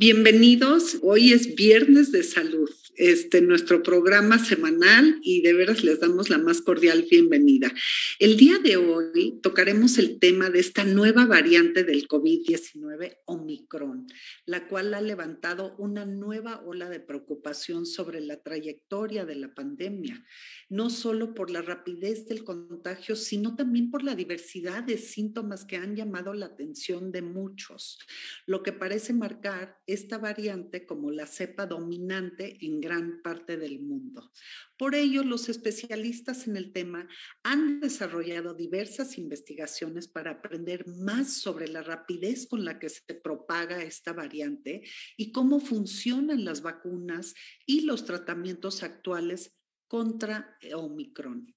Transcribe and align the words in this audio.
Bienvenidos, 0.00 0.96
hoy 1.02 1.34
es 1.34 1.54
viernes 1.56 2.10
de 2.10 2.22
salud, 2.22 2.70
este 2.96 3.42
nuestro 3.42 3.82
programa 3.82 4.38
semanal 4.38 5.20
y 5.22 5.42
de 5.42 5.52
veras 5.52 5.84
les 5.84 6.00
damos 6.00 6.30
la 6.30 6.38
más 6.38 6.62
cordial 6.62 7.06
bienvenida. 7.10 7.70
El 8.18 8.38
día 8.38 8.58
de 8.58 8.78
hoy 8.78 9.38
tocaremos 9.42 9.98
el 9.98 10.18
tema 10.18 10.48
de 10.48 10.60
esta 10.60 10.84
nueva 10.84 11.26
variante 11.26 11.84
del 11.84 12.08
COVID-19, 12.08 13.18
Omicron, 13.26 14.06
la 14.46 14.68
cual 14.68 14.94
ha 14.94 15.02
levantado 15.02 15.74
una 15.76 16.06
nueva 16.06 16.62
ola 16.64 16.88
de 16.88 17.00
preocupación 17.00 17.84
sobre 17.84 18.20
la 18.20 18.42
trayectoria 18.42 19.26
de 19.26 19.34
la 19.34 19.54
pandemia, 19.54 20.24
no 20.68 20.88
solo 20.88 21.34
por 21.34 21.50
la 21.50 21.60
rapidez 21.60 22.26
del 22.26 22.44
contagio, 22.44 23.16
sino 23.16 23.54
también 23.54 23.90
por 23.90 24.02
la 24.02 24.14
diversidad 24.14 24.82
de 24.82 24.96
síntomas 24.96 25.64
que 25.64 25.76
han 25.76 25.94
llamado 25.94 26.32
la 26.32 26.46
atención 26.46 27.12
de 27.12 27.22
muchos, 27.22 27.98
lo 28.46 28.62
que 28.62 28.72
parece 28.72 29.12
marcar 29.12 29.78
esta 29.92 30.18
variante 30.18 30.86
como 30.86 31.10
la 31.10 31.26
cepa 31.26 31.66
dominante 31.66 32.58
en 32.64 32.80
gran 32.80 33.20
parte 33.22 33.56
del 33.56 33.80
mundo. 33.80 34.30
Por 34.78 34.94
ello, 34.94 35.22
los 35.24 35.48
especialistas 35.48 36.46
en 36.46 36.56
el 36.56 36.72
tema 36.72 37.08
han 37.42 37.80
desarrollado 37.80 38.54
diversas 38.54 39.18
investigaciones 39.18 40.08
para 40.08 40.32
aprender 40.32 40.86
más 40.86 41.34
sobre 41.34 41.68
la 41.68 41.82
rapidez 41.82 42.46
con 42.46 42.64
la 42.64 42.78
que 42.78 42.88
se 42.88 43.14
propaga 43.14 43.82
esta 43.82 44.12
variante 44.12 44.82
y 45.16 45.32
cómo 45.32 45.60
funcionan 45.60 46.44
las 46.44 46.62
vacunas 46.62 47.34
y 47.66 47.82
los 47.82 48.04
tratamientos 48.04 48.82
actuales 48.82 49.56
contra 49.86 50.56
Omicron. 50.72 51.54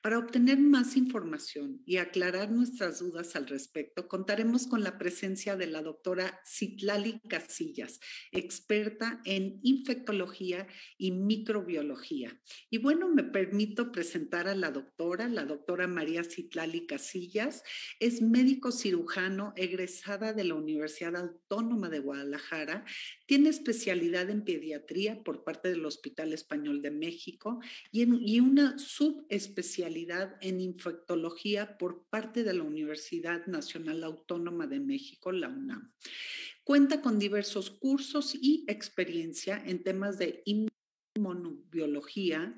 Para 0.00 0.18
obtener 0.18 0.58
más 0.58 0.96
información 0.96 1.82
y 1.84 1.96
aclarar 1.96 2.50
nuestras 2.50 3.00
dudas 3.00 3.34
al 3.34 3.48
respecto, 3.48 4.06
contaremos 4.06 4.66
con 4.68 4.84
la 4.84 4.98
presencia 4.98 5.56
de 5.56 5.66
la 5.66 5.82
doctora 5.82 6.40
Citlali 6.46 7.20
Casillas, 7.28 7.98
experta 8.30 9.20
en 9.24 9.58
infectología 9.62 10.68
y 10.96 11.10
microbiología. 11.10 12.40
Y 12.70 12.78
bueno, 12.78 13.08
me 13.08 13.24
permito 13.24 13.90
presentar 13.90 14.46
a 14.46 14.54
la 14.54 14.70
doctora, 14.70 15.28
la 15.28 15.44
doctora 15.44 15.88
María 15.88 16.22
Citlali 16.22 16.86
Casillas. 16.86 17.64
Es 17.98 18.22
médico 18.22 18.70
cirujano 18.70 19.52
egresada 19.56 20.32
de 20.32 20.44
la 20.44 20.54
Universidad 20.54 21.16
Autónoma 21.16 21.88
de 21.88 21.98
Guadalajara. 21.98 22.84
Tiene 23.26 23.48
especialidad 23.48 24.30
en 24.30 24.44
pediatría 24.44 25.24
por 25.24 25.42
parte 25.42 25.68
del 25.70 25.84
Hospital 25.84 26.32
Español 26.32 26.80
de 26.80 26.92
México 26.92 27.58
y, 27.90 28.02
en, 28.02 28.18
y 28.20 28.38
una 28.38 28.78
subespecialidad 28.78 29.55
en 30.40 30.60
infectología 30.60 31.78
por 31.78 32.06
parte 32.08 32.44
de 32.44 32.52
la 32.52 32.62
Universidad 32.62 33.46
Nacional 33.46 34.04
Autónoma 34.04 34.66
de 34.66 34.80
México, 34.80 35.32
la 35.32 35.48
UNAM. 35.48 35.92
Cuenta 36.64 37.00
con 37.00 37.18
diversos 37.18 37.70
cursos 37.70 38.34
y 38.34 38.64
experiencia 38.68 39.62
en 39.64 39.82
temas 39.82 40.18
de 40.18 40.42
inmunobiología, 41.16 42.54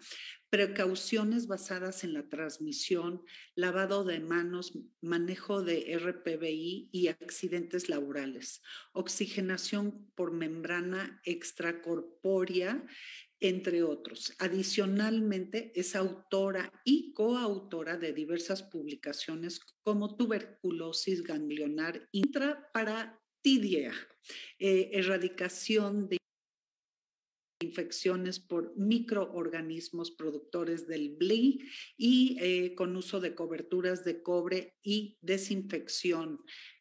precauciones 0.51 1.47
basadas 1.47 2.05
en 2.05 2.15
la 2.15 2.29
transmisión, 2.29 3.23
lavado 3.55 4.05
de 4.05 4.21
manos, 4.21 4.73
manejo 5.01 5.63
de 5.63 5.97
RPBI 5.99 6.89
y 6.91 7.09
accidentes 7.09 7.89
laborales, 7.89 8.63
oxigenación 8.93 10.11
por 10.15 10.33
membrana 10.33 11.21
extracorpórea 11.25 12.85
entre 13.41 13.83
otros. 13.83 14.35
Adicionalmente, 14.39 15.73
es 15.75 15.95
autora 15.95 16.73
y 16.85 17.13
coautora 17.13 17.97
de 17.97 18.13
diversas 18.13 18.63
publicaciones 18.63 19.61
como 19.83 20.17
Tuberculosis 20.17 21.23
ganglionar 21.23 22.09
intraparatidia, 22.13 23.93
eh, 24.59 24.91
erradicación 24.93 26.09
de 26.09 26.19
infecciones 27.61 28.39
por 28.39 28.77
microorganismos 28.77 30.13
productores 30.13 30.87
del 30.87 31.17
BLI 31.17 31.61
y 31.97 32.37
eh, 32.41 32.75
con 32.75 32.97
uso 32.97 33.21
de 33.21 33.35
coberturas 33.35 34.05
de 34.05 34.23
cobre 34.23 34.77
y 34.83 35.19
desinfección. 35.21 36.41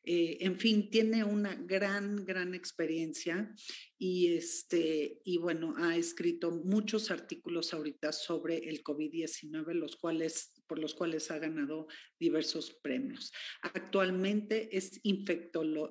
Eh, 0.09 0.38
en 0.45 0.57
fin, 0.57 0.90
tiene 0.90 1.25
una 1.25 1.53
gran, 1.53 2.23
gran 2.23 2.56
experiencia 2.56 3.53
y, 3.97 4.35
este, 4.35 5.19
y 5.25 5.38
bueno, 5.38 5.73
ha 5.75 5.97
escrito 5.97 6.50
muchos 6.50 7.12
artículos 7.12 7.73
ahorita 7.73 8.13
sobre 8.13 8.69
el 8.69 8.85
COVID-19, 8.85 9.73
los 9.73 9.97
cuales 9.97 10.53
por 10.66 10.79
los 10.79 10.94
cuales 10.94 11.29
ha 11.29 11.40
ganado 11.40 11.88
diversos 12.18 12.79
premios. 12.81 13.34
Actualmente 13.62 14.78
es, 14.78 15.01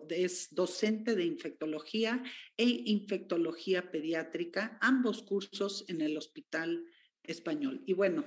es 0.09 0.48
docente 0.50 1.15
de 1.15 1.25
infectología 1.25 2.22
e 2.56 2.65
infectología 2.65 3.91
pediátrica, 3.91 4.78
ambos 4.81 5.25
cursos 5.25 5.84
en 5.88 6.00
el 6.00 6.16
Hospital 6.16 6.87
Español. 7.22 7.83
Y 7.84 7.93
bueno, 7.93 8.25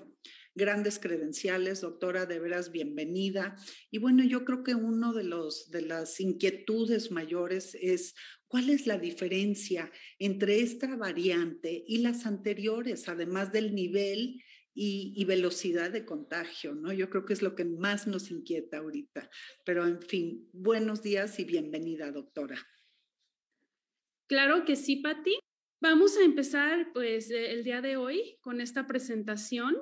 grandes 0.60 1.00
credenciales, 1.00 1.82
doctora, 1.82 2.26
de 2.28 2.38
veras 2.38 2.72
bienvenida. 2.72 3.56
Y 3.90 3.98
bueno, 3.98 4.24
yo 4.24 4.46
creo 4.46 4.64
que 4.64 4.76
uno 4.76 5.14
de 5.14 5.24
los 5.24 5.72
de 5.72 5.82
las 5.82 6.20
inquietudes 6.20 7.10
mayores 7.12 7.76
es 7.82 8.14
cuál 8.48 8.70
es 8.70 8.86
la 8.86 8.98
diferencia 8.98 9.92
entre 10.20 10.60
esta 10.60 10.96
variante 10.98 11.84
y 11.88 12.00
las 12.00 12.26
anteriores, 12.26 13.08
además 13.08 13.52
del 13.52 13.74
nivel 13.74 14.44
y, 14.74 15.26
velocidad 15.26 15.92
de 15.92 16.06
contagio, 16.06 16.74
¿no? 16.74 16.94
Yo 16.94 17.10
creo 17.10 17.26
que 17.26 17.34
es 17.34 17.42
lo 17.42 17.56
que 17.56 17.66
más 17.66 18.08
nos 18.08 18.32
inquieta 18.32 18.78
ahorita. 18.78 19.30
Pero 19.66 19.86
en 19.86 20.02
fin, 20.02 20.48
buenos 20.54 21.02
días 21.02 21.38
y 21.40 21.44
bienvenida, 21.44 22.12
doctora. 22.12 22.58
Claro 24.28 24.64
que 24.64 24.76
sí, 24.76 24.98
Patti. 24.98 25.38
Vamos 25.82 26.18
a 26.18 26.24
empezar 26.24 26.92
pues 26.94 27.30
el 27.30 27.64
día 27.64 27.82
de 27.82 27.98
hoy 27.98 28.38
con 28.42 28.62
esta 28.62 28.88
presentación, 28.88 29.76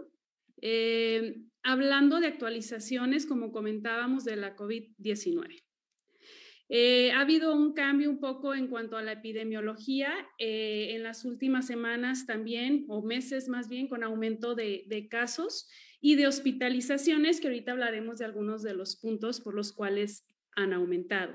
eh, 0.62 1.42
hablando 1.64 2.20
de 2.20 2.28
actualizaciones, 2.28 3.26
como 3.26 3.52
comentábamos, 3.52 4.24
de 4.26 4.36
la 4.36 4.56
COVID-19. 4.56 5.64
Eh, 6.70 7.12
ha 7.12 7.22
habido 7.22 7.56
un 7.56 7.74
cambio 7.74 8.10
un 8.10 8.20
poco 8.20 8.54
en 8.54 8.68
cuanto 8.68 8.98
a 8.98 9.02
la 9.02 9.14
epidemiología 9.14 10.14
eh, 10.38 10.96
en 10.96 11.04
las 11.04 11.24
últimas 11.24 11.66
semanas 11.66 12.26
también, 12.26 12.86
o 12.90 13.02
meses 13.02 13.48
más 13.48 13.70
bien, 13.70 13.88
con 13.88 14.04
aumento 14.04 14.54
de, 14.54 15.08
casos 15.10 15.70
y 16.02 16.16
de 16.16 16.28
hospitalizaciones, 16.28 17.40
que 17.40 17.48
ahorita 17.48 17.72
hablaremos 17.72 18.20
de 18.20 18.26
algunos 18.26 18.64
de 18.64 18.74
los 18.74 18.98
puntos 18.98 19.40
por 19.40 19.56
los 19.56 19.72
cuales 19.72 20.28
han 20.56 20.74
aumentado. 20.74 21.34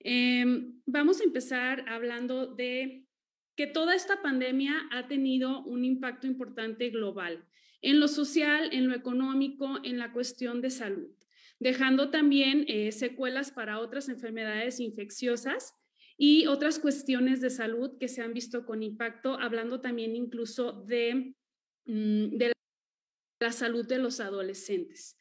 Em, 0.00 0.80
vamos 0.86 1.20
a 1.20 1.24
empezar 1.24 1.84
hablando 1.88 2.46
de 2.46 3.06
que 3.54 3.66
toda 3.66 3.94
esta 3.94 4.22
pandemia 4.22 4.88
ha 4.90 5.06
tenido 5.06 5.62
un 5.64 5.84
impacto 5.84 6.26
importante 6.26 6.88
global 6.90 7.44
en 7.82 8.00
lo 8.00 8.08
social, 8.08 8.70
en 8.72 8.88
lo 8.88 8.94
económico, 8.94 9.78
en 9.82 9.98
la 9.98 10.12
cuestión 10.12 10.60
de 10.60 10.70
salud 10.70 11.10
dejando 11.60 12.10
también 12.10 12.64
eh, 12.66 12.90
secuelas 12.90 13.52
para 13.52 13.78
otras 13.78 14.08
enfermedades 14.08 14.80
infecciosas 14.80 15.74
y 16.16 16.46
otras 16.46 16.78
cuestiones 16.78 17.40
de 17.40 17.50
salud 17.50 17.98
que 17.98 18.08
se 18.08 18.22
han 18.22 18.32
visto 18.32 18.64
con 18.64 18.82
impacto, 18.82 19.38
hablando 19.38 19.80
también 19.80 20.16
incluso 20.16 20.72
de, 20.72 21.34
mm, 21.84 22.38
la 23.40 23.52
salud 23.52 23.86
de 23.86 23.98
los 23.98 24.20
adolescentes. 24.20 25.18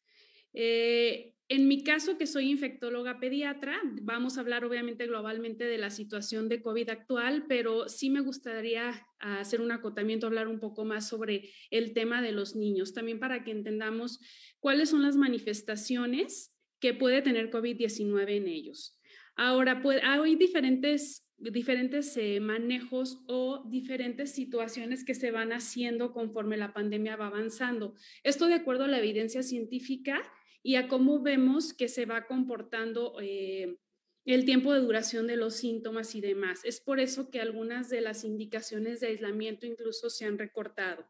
Eh, 0.54 1.36
en 1.50 1.68
mi 1.68 1.84
caso, 1.84 2.18
que 2.20 2.28
soy 2.28 2.52
infectóloga 2.52 3.20
pediatra, 3.20 3.82
vamos 4.04 4.38
a 4.38 4.42
hablar 4.42 4.64
obviamente 4.64 5.08
globalmente 5.08 5.66
de 5.66 5.80
la 5.80 5.90
situación 5.90 6.48
de 6.48 6.62
COVID 6.62 6.90
actual, 6.90 7.46
pero 7.48 7.90
sí 7.90 8.12
me 8.12 8.22
gustaría 8.22 9.08
hacer 9.18 9.60
un 9.60 9.72
acotamiento, 9.72 10.28
hablar 10.28 10.48
un 10.48 10.60
poco 10.60 10.86
más 10.86 11.10
sobre 11.10 11.50
el 11.72 11.94
tema 11.94 12.22
de 12.22 12.34
los 12.34 12.56
niños, 12.56 12.94
también 12.94 13.20
para 13.20 13.44
que 13.44 13.50
entendamos 13.50 14.20
cuáles 14.60 14.92
son 14.92 15.02
las 15.02 15.16
manifestaciones 15.16 16.56
que 16.80 16.94
puede 16.94 17.24
tener 17.24 17.50
COVID-19 17.50 18.30
en 18.30 18.48
ellos. 18.48 19.00
Ahora, 19.36 19.82
hay 20.04 20.36
diferentes 20.36 21.26
diferentes 21.40 22.18
eh, 22.18 22.40
manejos 22.42 23.24
o 23.28 23.64
diferentes 23.70 24.34
situaciones 24.34 25.06
que 25.06 25.16
se 25.16 25.32
van 25.32 25.54
haciendo 25.54 26.12
conforme 26.12 26.58
la 26.58 26.74
pandemia 26.74 27.16
va 27.16 27.28
avanzando. 27.28 27.96
Esto 28.24 28.48
de 28.48 28.56
acuerdo 28.56 28.84
a 28.84 28.88
la 28.90 29.00
evidencia 29.00 29.42
científica 29.42 30.22
y 30.64 30.76
a 30.76 30.88
cómo 30.88 31.22
vemos 31.22 31.74
que 31.74 31.88
se 31.88 32.06
va 32.06 32.26
comportando 32.26 33.16
eh, 33.22 33.78
el 34.26 34.46
tiempo 34.46 34.74
de 34.74 34.82
duración 34.82 35.28
de 35.28 35.38
los 35.38 35.56
síntomas 35.56 36.16
y 36.16 36.22
demás. 36.22 36.62
Es 36.64 36.82
por 36.82 37.00
eso 37.00 37.30
que 37.30 37.42
algunas 37.42 37.90
de 37.90 38.02
las 38.02 38.24
indicaciones 38.24 39.00
de 39.00 39.08
aislamiento 39.08 39.66
incluso 39.66 40.10
se 40.10 40.26
han 40.26 40.38
recortado, 40.38 41.06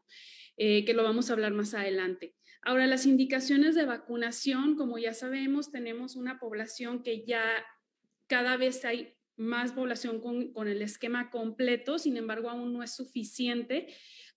eh, 0.56 0.84
que 0.84 0.94
lo 0.94 1.02
vamos 1.02 1.28
a 1.28 1.34
hablar 1.34 1.52
más 1.52 1.74
adelante. 1.74 2.34
Ahora, 2.62 2.86
las 2.86 3.06
indicaciones 3.06 3.74
de 3.74 3.86
vacunación, 3.86 4.76
como 4.76 4.98
ya 4.98 5.14
sabemos, 5.14 5.70
tenemos 5.72 6.14
una 6.14 6.38
población 6.38 7.02
que 7.02 7.24
ya 7.24 7.64
cada 8.26 8.56
vez 8.56 8.84
hay 8.84 9.14
más 9.36 9.72
población 9.72 10.20
con, 10.20 10.52
con 10.52 10.68
el 10.68 10.82
esquema 10.82 11.30
completo, 11.30 11.98
sin 11.98 12.18
embargo, 12.18 12.50
aún 12.50 12.72
no 12.72 12.82
es 12.82 12.94
suficiente 12.94 13.88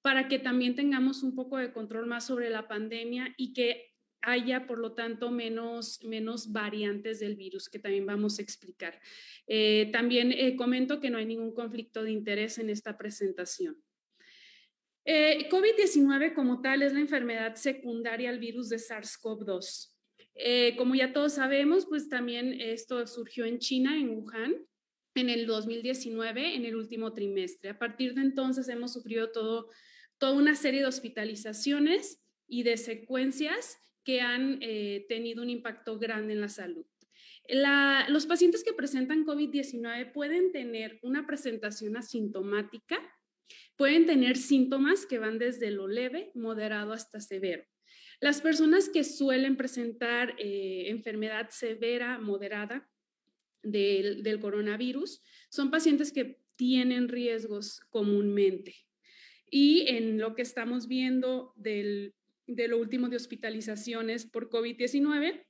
para 0.01 0.27
que 0.27 0.39
también 0.39 0.75
tengamos 0.75 1.23
un 1.23 1.35
poco 1.35 1.57
de 1.57 1.73
control 1.73 2.07
más 2.07 2.25
sobre 2.25 2.49
la 2.49 2.67
pandemia 2.67 3.33
y 3.37 3.53
que 3.53 3.92
haya, 4.23 4.65
por 4.65 4.79
lo 4.79 4.93
tanto, 4.93 5.29
menos, 5.29 6.03
menos 6.03 6.51
variantes 6.51 7.19
del 7.19 7.35
virus, 7.35 7.69
que 7.69 7.79
también 7.79 8.05
vamos 8.05 8.39
a 8.39 8.41
explicar. 8.41 8.99
Eh, 9.47 9.89
también 9.91 10.31
eh, 10.31 10.55
comento 10.55 10.99
que 10.99 11.09
no 11.09 11.17
hay 11.17 11.25
ningún 11.25 11.53
conflicto 11.53 12.03
de 12.03 12.11
interés 12.11 12.57
en 12.57 12.69
esta 12.69 12.97
presentación. 12.97 13.77
Eh, 15.05 15.49
COVID-19 15.49 16.33
como 16.33 16.61
tal 16.61 16.81
es 16.81 16.93
la 16.93 17.01
enfermedad 17.01 17.55
secundaria 17.55 18.29
al 18.29 18.39
virus 18.39 18.69
de 18.69 18.77
SARS-CoV-2. 18.77 19.89
como 20.77 20.95
ya 20.95 21.11
todos 21.11 21.33
sabemos, 21.33 21.85
pues 21.85 22.07
también 22.07 22.59
esto 22.59 23.05
surgió 23.05 23.45
en 23.45 23.59
China, 23.59 23.97
en 23.97 24.09
Wuhan, 24.09 24.55
en 25.15 25.29
el 25.29 25.45
2019, 25.45 26.55
en 26.55 26.65
el 26.65 26.75
último 26.75 27.13
trimestre. 27.13 27.69
A 27.71 27.77
partir 27.77 28.15
de 28.15 28.21
entonces 28.21 28.69
hemos 28.69 28.93
sufrido 28.93 29.31
todo, 29.31 29.69
toda 30.17 30.33
una 30.33 30.55
serie 30.55 30.79
de 30.79 30.87
hospitalizaciones 30.87 32.23
y 32.47 32.63
de 32.63 32.77
secuencias 32.77 33.77
que 34.03 34.21
han 34.21 34.59
eh, 34.61 35.05
tenido 35.07 35.41
un 35.41 35.49
impacto 35.49 35.97
grande 35.97 36.33
en 36.33 36.41
la 36.41 36.49
salud. 36.49 36.85
los 38.09 38.25
pacientes 38.25 38.63
que 38.63 38.73
presentan 38.73 39.25
COVID-19 39.25 40.11
pueden 40.11 40.51
tener 40.51 40.99
una 41.01 41.25
presentación 41.25 41.97
asintomática, 41.97 42.97
pueden 43.75 44.05
tener 44.05 44.37
síntomas 44.37 45.05
que 45.05 45.19
van 45.19 45.39
desde 45.39 45.71
lo 45.71 45.87
leve, 45.87 46.31
moderado 46.35 46.93
hasta 46.93 47.19
severo. 47.19 47.63
Las 48.19 48.41
personas 48.41 48.89
que 48.89 49.03
suelen 49.03 49.57
presentar 49.57 50.35
eh, 50.37 50.85
enfermedad 50.87 51.49
severa, 51.49 52.19
moderada 52.19 52.89
del, 53.61 54.23
del 54.23 54.39
coronavirus, 54.39 55.21
son 55.49 55.71
pacientes 55.71 56.13
que 56.13 56.39
tienen 56.55 57.09
riesgos 57.09 57.81
comúnmente. 57.89 58.75
Y 59.49 59.87
en 59.87 60.19
lo 60.19 60.35
que 60.35 60.41
estamos 60.41 60.87
viendo 60.87 61.53
del 61.57 62.15
de 62.47 62.67
lo 62.67 62.77
último 62.77 63.09
de 63.09 63.17
hospitalizaciones 63.17 64.25
por 64.25 64.49
COVID-19. 64.49 65.45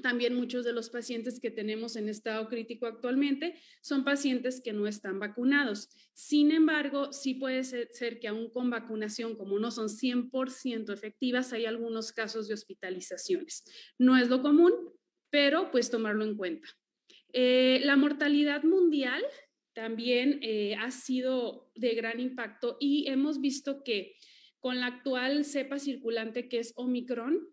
También 0.00 0.34
muchos 0.34 0.64
de 0.64 0.72
los 0.72 0.88
pacientes 0.88 1.38
que 1.38 1.50
tenemos 1.50 1.96
en 1.96 2.08
estado 2.08 2.48
crítico 2.48 2.86
actualmente 2.86 3.58
son 3.82 4.04
pacientes 4.04 4.62
que 4.62 4.72
no 4.72 4.86
están 4.86 5.18
vacunados. 5.18 5.90
Sin 6.14 6.50
embargo, 6.50 7.12
sí 7.12 7.34
puede 7.34 7.62
ser, 7.62 8.18
que 8.18 8.28
aún 8.28 8.48
con 8.48 8.70
vacunación, 8.70 9.36
como 9.36 9.58
no 9.58 9.70
son 9.70 9.88
100% 9.88 10.92
efectivas, 10.92 11.52
hay 11.52 11.66
algunos 11.66 12.12
casos 12.12 12.48
de 12.48 12.54
hospitalizaciones. 12.54 13.64
No 13.98 14.16
es 14.16 14.30
lo 14.30 14.40
común, 14.40 14.72
pero 15.30 15.70
pues 15.70 15.90
tomarlo 15.90 16.24
en 16.24 16.36
cuenta. 16.36 16.68
Eh, 17.34 17.80
la 17.84 17.96
mortalidad 17.96 18.62
mundial 18.62 19.22
también 19.74 20.38
eh, 20.42 20.74
ha 20.78 20.90
sido 20.90 21.70
de 21.74 21.94
gran 21.94 22.18
impacto 22.20 22.76
y 22.80 23.08
hemos 23.08 23.40
visto 23.40 23.82
que 23.84 24.16
con 24.62 24.78
la 24.78 24.86
actual 24.86 25.44
cepa 25.44 25.80
circulante 25.80 26.48
que 26.48 26.60
es 26.60 26.72
Omicron, 26.76 27.48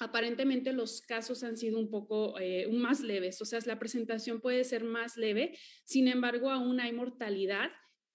aparentemente 0.00 0.72
los 0.72 1.00
casos 1.00 1.44
han 1.44 1.56
sido 1.56 1.78
un 1.78 1.90
poco 1.90 2.40
eh, 2.40 2.66
más 2.72 3.00
leves, 3.00 3.40
o 3.40 3.44
sea, 3.44 3.60
la 3.66 3.78
presentación 3.78 4.40
puede 4.40 4.64
ser 4.64 4.82
más 4.82 5.16
leve, 5.16 5.56
sin 5.84 6.08
embargo, 6.08 6.50
aún 6.50 6.80
hay 6.80 6.92
mortalidad, 6.92 7.70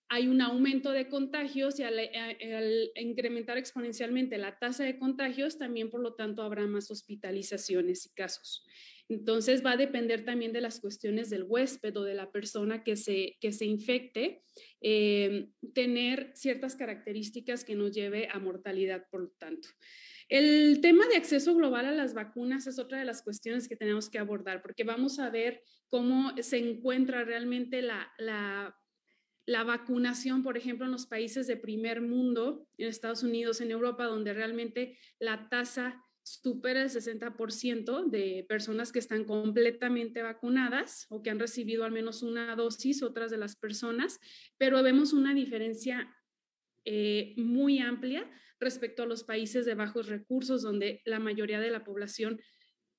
hay 0.09 0.27
un 0.27 0.41
aumento 0.41 0.91
de 0.91 1.07
contagios 1.07 1.79
y 1.79 1.83
al, 1.83 1.97
eh, 1.97 2.55
al, 2.55 2.91
incrementar 2.95 3.57
exponencialmente 3.57 4.37
la 4.37 4.59
tasa 4.59 4.83
de 4.83 4.99
contagios, 4.99 5.57
también 5.57 5.89
por 5.89 6.01
lo 6.01 6.15
tanto 6.15 6.41
habrá 6.43 6.67
más 6.67 6.91
hospitalizaciones 6.91 8.05
y 8.05 8.13
casos. 8.13 8.65
Entonces 9.07 9.63
va 9.63 9.73
a 9.73 9.77
depender 9.77 10.25
también 10.25 10.51
de 10.51 10.61
las 10.61 10.79
cuestiones 10.79 11.29
del 11.29 11.43
huésped 11.43 11.95
o 11.95 12.03
de 12.03 12.15
la 12.15 12.31
persona 12.31 12.83
que 12.83 12.95
se, 12.95 13.37
que 13.39 13.51
se 13.51 13.65
infecte, 13.65 14.41
eh, 14.81 15.49
tener 15.73 16.31
ciertas 16.33 16.75
características 16.75 17.63
que 17.63 17.75
nos 17.75 17.91
lleve 17.91 18.27
a 18.31 18.39
mortalidad, 18.39 19.05
por 19.11 19.21
lo 19.21 19.29
tanto. 19.37 19.69
El 20.27 20.81
tema 20.81 21.07
de 21.07 21.17
acceso 21.17 21.53
global 21.53 21.85
a 21.85 21.91
las 21.91 22.15
vacunas 22.15 22.65
es 22.65 22.79
otra 22.79 22.97
de 22.97 23.05
las 23.05 23.21
cuestiones 23.21 23.67
que 23.67 23.75
tenemos 23.75 24.09
que 24.09 24.17
abordar, 24.17 24.63
porque 24.63 24.83
vamos 24.83 25.19
a 25.19 25.29
ver 25.29 25.61
cómo 25.87 26.33
se 26.41 26.57
encuentra 26.57 27.23
realmente 27.23 27.83
la, 27.83 28.11
la, 28.17 28.75
la 29.45 29.63
vacunación, 29.63 30.41
por 30.41 30.57
ejemplo, 30.57 30.87
en 30.87 30.91
los 30.91 31.05
países 31.05 31.45
de 31.45 31.57
primer 31.57 32.01
mundo, 32.01 32.67
en 32.79 32.87
Estados 32.87 33.21
Unidos, 33.21 33.61
en 33.61 33.69
Europa, 33.69 34.05
donde 34.05 34.33
realmente 34.33 34.97
la 35.19 35.47
tasa 35.47 36.03
supera 36.25 36.81
el 36.81 36.89
60% 36.89 38.09
de 38.09 38.43
personas 38.49 38.91
que 38.91 38.97
están 38.97 39.25
completamente 39.25 40.23
vacunadas 40.23 41.05
o 41.09 41.21
que 41.21 41.29
han 41.29 41.37
recibido 41.37 41.83
al 41.83 41.91
menos 41.91 42.23
una 42.23 42.55
dosis, 42.55 43.03
otras 43.03 43.29
de 43.29 43.37
las 43.37 43.55
personas, 43.55 44.19
pero 44.57 44.81
vemos 44.81 45.13
una 45.13 45.35
diferencia 45.35 46.11
eh, 46.83 47.35
muy 47.37 47.77
amplia 47.77 48.27
respecto 48.59 49.03
a 49.03 49.05
los 49.05 49.23
países 49.23 49.67
de 49.67 49.75
bajos 49.75 50.07
recursos, 50.07 50.63
donde 50.63 51.03
la 51.05 51.19
mayoría 51.19 51.59
de 51.59 51.69
la 51.69 51.83
población 51.83 52.41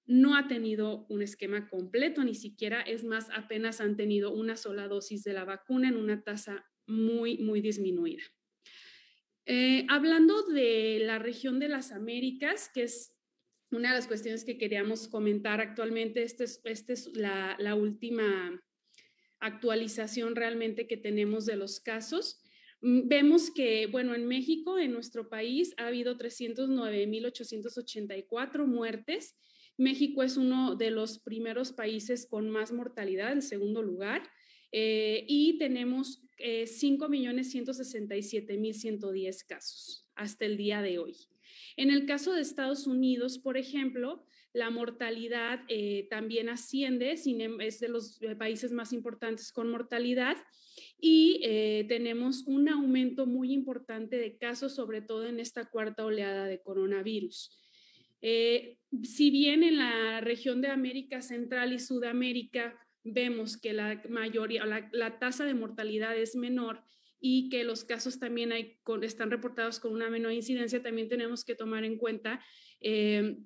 no 0.05 0.37
ha 0.37 0.47
tenido 0.47 1.05
un 1.09 1.21
esquema 1.21 1.69
completo, 1.69 2.23
ni 2.23 2.37
siquiera, 2.37 2.81
es 2.81 3.03
más, 3.03 3.27
apenas 3.35 3.81
han 3.81 3.97
tenido 3.97 4.33
una 4.33 4.57
sola 4.57 4.87
dosis 4.87 5.25
de 5.25 5.33
la 5.33 5.45
vacuna 5.45 5.89
en 5.89 5.97
una 5.97 6.23
tasa 6.23 6.65
muy, 6.87 7.39
muy 7.39 7.61
disminuida. 7.61 8.23
Eh, 9.47 9.85
hablando 9.89 10.45
de 10.45 11.01
la 11.03 11.19
región 11.19 11.59
de 11.59 11.69
las 11.69 11.91
Américas, 11.91 12.71
que 12.73 12.85
es 12.85 13.16
una 13.71 13.91
de 13.91 13.97
las 13.97 14.07
cuestiones 14.07 14.45
que 14.45 14.59
queríamos 14.59 15.09
comentar 15.09 15.61
actualmente, 15.61 16.23
esta 16.23 16.45
es, 16.45 16.61
este 16.65 16.93
es 16.93 17.09
la, 17.17 17.57
la, 17.59 17.75
última 17.75 18.63
actualización 19.41 20.37
realmente 20.37 20.87
que 20.87 20.97
tenemos 20.97 21.47
de 21.47 21.57
los 21.57 21.81
casos. 21.81 22.41
Mm, 22.81 23.09
vemos 23.09 23.51
que, 23.51 23.87
bueno, 23.87 24.15
en 24.15 24.27
México, 24.27 24.79
en 24.79 24.93
nuestro 24.93 25.29
país, 25.29 25.75
ha 25.79 25.89
habido 25.89 26.17
309.884 26.17 28.67
muertes. 28.67 29.37
México 29.77 30.23
es 30.23 30.37
uno 30.37 30.77
de 30.77 30.91
los 30.91 31.19
primeros 31.19 31.73
países 31.73 32.27
con 32.27 32.51
más 32.51 32.71
mortalidad, 32.73 33.33
en 33.33 33.43
segundo 33.43 33.83
lugar. 33.83 34.23
Eh, 34.73 35.25
y 35.29 35.59
tenemos 35.59 36.23
eh, 36.39 36.65
5.167.110 36.65 39.47
casos 39.47 40.09
hasta 40.15 40.45
el 40.45 40.57
día 40.57 40.83
de 40.83 40.99
hoy. 40.99 41.15
En 41.77 41.91
el 41.91 42.07
caso 42.07 42.33
de 42.33 42.41
Estados 42.41 42.87
Unidos, 42.87 43.39
por 43.39 43.57
ejemplo, 43.59 44.25
la 44.57 44.71
mortalidad 44.71 45.61
eh, 45.69 46.07
también 46.09 46.49
asciende, 46.49 47.15
em, 47.27 47.61
es 47.61 47.79
de 47.79 47.89
los 47.89 48.21
eh, 48.23 48.35
países 48.35 48.73
más 48.73 48.95
importantes 48.95 49.53
con 49.53 49.71
mortalidad 49.71 50.39
y 50.99 51.41
eh, 51.45 51.85
tenemos 51.89 52.45
un 52.47 52.71
aumento 52.71 53.27
muy 53.27 53.53
importante 53.53 54.17
de 54.17 54.39
casos, 54.39 54.75
sobre 54.75 55.03
todo 55.03 55.27
en 55.27 55.41
esta 55.41 55.67
cuarta 55.67 56.07
oleada 56.07 56.47
de 56.47 56.63
coronavirus. 56.63 57.61
si 59.03 59.31
bien 59.31 59.63
en 59.63 59.77
la 59.77 60.21
región 60.21 60.61
de 60.63 60.69
América 60.69 61.21
Central 61.21 61.73
y 61.73 61.79
Sudamérica 61.79 62.75
vemos 63.05 63.57
que 63.57 63.73
la 63.73 64.03
mayoría, 64.09 64.65
la 64.65 65.19
tasa 65.19 65.45
de 65.45 65.55
mortalidad 65.55 66.17
es 66.17 66.35
menor, 66.35 66.83
y 67.21 67.49
que 67.49 67.65
los 67.65 67.85
casos 67.85 68.19
también 68.19 68.53
hay, 68.53 68.79
están 69.03 69.31
reportados 69.31 69.81
con 69.81 69.93
una 69.93 70.11
menor 70.11 70.33
incidencia, 70.33 70.83
también 70.83 71.09
tenemos 71.09 71.45
que 71.45 71.55
tomar 71.55 71.85
en 71.85 71.99
cuenta 71.99 72.45
eh, 72.81 73.39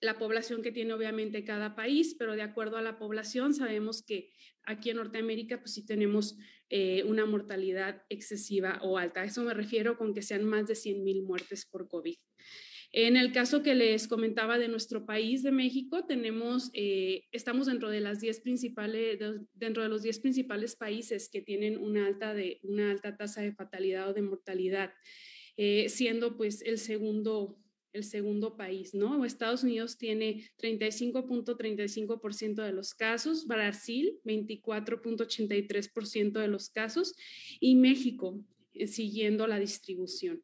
la 0.00 0.18
población 0.18 0.62
que 0.62 0.72
tiene 0.72 0.92
obviamente 0.92 1.44
cada 1.44 1.76
país, 1.76 2.16
pero 2.18 2.34
de 2.34 2.42
acuerdo 2.42 2.76
a 2.76 2.82
la 2.82 2.98
población 2.98 3.54
sabemos 3.54 4.02
que 4.02 4.32
aquí 4.64 4.90
en 4.90 4.96
Norteamérica 4.96 5.60
pues 5.60 5.74
sí 5.74 5.86
tenemos 5.86 6.36
eh, 6.70 7.04
una 7.04 7.24
mortalidad 7.24 8.02
excesiva 8.08 8.80
o 8.82 8.98
alta. 8.98 9.20
A 9.20 9.24
eso 9.24 9.44
me 9.44 9.54
refiero 9.54 9.96
con 9.96 10.12
que 10.12 10.22
sean 10.22 10.44
más 10.44 10.66
de 10.66 10.74
100 10.74 11.04
mil 11.04 11.22
muertes 11.22 11.66
por 11.66 11.88
COVID. 11.88 12.16
En 12.94 13.16
el 13.16 13.32
caso 13.32 13.62
que 13.62 13.74
les 13.74 14.06
comentaba 14.06 14.58
de 14.58 14.68
nuestro 14.68 15.06
país, 15.06 15.42
de 15.42 15.50
México, 15.50 16.04
tenemos, 16.04 16.68
eh, 16.74 17.24
estamos 17.32 17.66
dentro 17.66 17.88
de, 17.88 18.00
las 18.00 18.20
10 18.20 18.40
principales, 18.40 19.18
dentro 19.54 19.82
de 19.82 19.88
los 19.88 20.02
10 20.02 20.18
principales 20.18 20.76
países 20.76 21.30
que 21.30 21.40
tienen 21.40 21.78
una 21.78 22.06
alta, 22.06 22.34
de, 22.34 22.60
una 22.62 22.90
alta 22.90 23.16
tasa 23.16 23.40
de 23.40 23.54
fatalidad 23.54 24.10
o 24.10 24.12
de 24.12 24.20
mortalidad, 24.20 24.92
eh, 25.56 25.88
siendo 25.88 26.36
pues 26.36 26.60
el 26.60 26.76
segundo, 26.76 27.58
el 27.94 28.04
segundo 28.04 28.58
país, 28.58 28.92
¿no? 28.92 29.24
Estados 29.24 29.64
Unidos 29.64 29.96
tiene 29.96 30.50
35.35% 30.58 32.62
de 32.62 32.72
los 32.72 32.92
casos, 32.92 33.46
Brasil 33.46 34.20
24.83% 34.26 36.40
de 36.40 36.48
los 36.48 36.68
casos 36.68 37.14
y 37.58 37.74
México 37.74 38.38
eh, 38.74 38.86
siguiendo 38.86 39.46
la 39.46 39.58
distribución. 39.58 40.42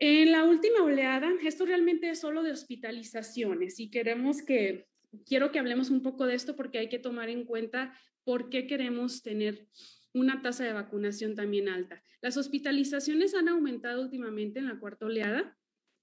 En 0.00 0.30
la 0.30 0.44
última 0.44 0.82
oleada, 0.82 1.28
esto 1.42 1.66
realmente 1.66 2.08
es 2.08 2.20
solo 2.20 2.44
de 2.44 2.52
hospitalizaciones 2.52 3.80
y 3.80 3.90
queremos 3.90 4.42
que, 4.42 4.86
quiero 5.26 5.50
que 5.50 5.58
hablemos 5.58 5.90
un 5.90 6.02
poco 6.02 6.26
de 6.26 6.34
esto 6.34 6.54
porque 6.54 6.78
hay 6.78 6.88
que 6.88 7.00
tomar 7.00 7.28
en 7.28 7.44
cuenta 7.44 7.98
por 8.22 8.48
qué 8.48 8.68
queremos 8.68 9.22
tener 9.22 9.66
una 10.14 10.40
tasa 10.40 10.64
de 10.64 10.72
vacunación 10.72 11.34
también 11.34 11.68
alta. 11.68 12.00
Las 12.20 12.36
hospitalizaciones 12.36 13.34
han 13.34 13.48
aumentado 13.48 14.02
últimamente 14.02 14.60
en 14.60 14.68
la 14.68 14.78
cuarta 14.78 15.06
oleada. 15.06 15.57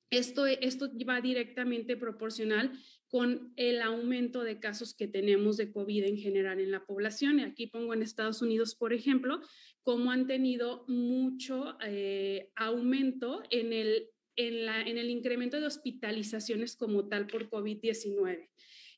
Esto, 0.09 0.45
esto 0.45 0.89
va 1.07 1.19
directamente 1.19 1.97
proporcional 1.97 2.71
con 3.07 3.53
el 3.55 3.81
aumento 3.81 4.43
de 4.43 4.59
casos 4.59 4.93
que 4.93 5.07
tenemos 5.07 5.57
de 5.57 5.71
COVID 5.71 6.03
en 6.03 6.17
general 6.17 6.59
en 6.59 6.71
la 6.71 6.85
población. 6.85 7.39
Aquí 7.39 7.67
pongo 7.67 7.93
en 7.93 8.01
Estados 8.01 8.41
Unidos, 8.41 8.75
por 8.75 8.93
ejemplo, 8.93 9.41
cómo 9.83 10.11
han 10.11 10.27
tenido 10.27 10.85
mucho 10.87 11.77
eh, 11.83 12.49
aumento 12.55 13.43
en 13.49 13.73
el 13.73 14.09
en, 14.37 14.65
la, 14.65 14.81
en 14.81 14.97
el 14.97 15.09
incremento 15.09 15.59
de 15.59 15.65
hospitalizaciones 15.65 16.75
como 16.75 17.07
tal 17.07 17.27
por 17.27 17.49
COVID-19. 17.49 18.49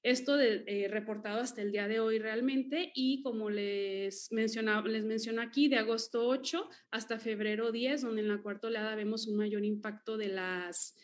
Esto 0.03 0.37
de, 0.37 0.63
eh, 0.67 0.87
reportado 0.87 1.39
hasta 1.39 1.61
el 1.61 1.71
día 1.71 1.87
de 1.87 1.99
hoy 1.99 2.19
realmente 2.19 2.91
y 2.93 3.21
como 3.21 3.49
les, 3.49 4.31
mencionaba, 4.31 4.87
les 4.87 5.03
menciono 5.03 5.41
aquí, 5.41 5.67
de 5.67 5.77
agosto 5.77 6.27
8 6.27 6.69
hasta 6.91 7.19
febrero 7.19 7.71
10, 7.71 8.01
donde 8.01 8.21
en 8.21 8.27
la 8.27 8.41
cuarta 8.41 8.67
oleada 8.67 8.95
vemos 8.95 9.27
un 9.27 9.37
mayor 9.37 9.65
impacto 9.65 10.17
de 10.17 10.29
las, 10.29 10.95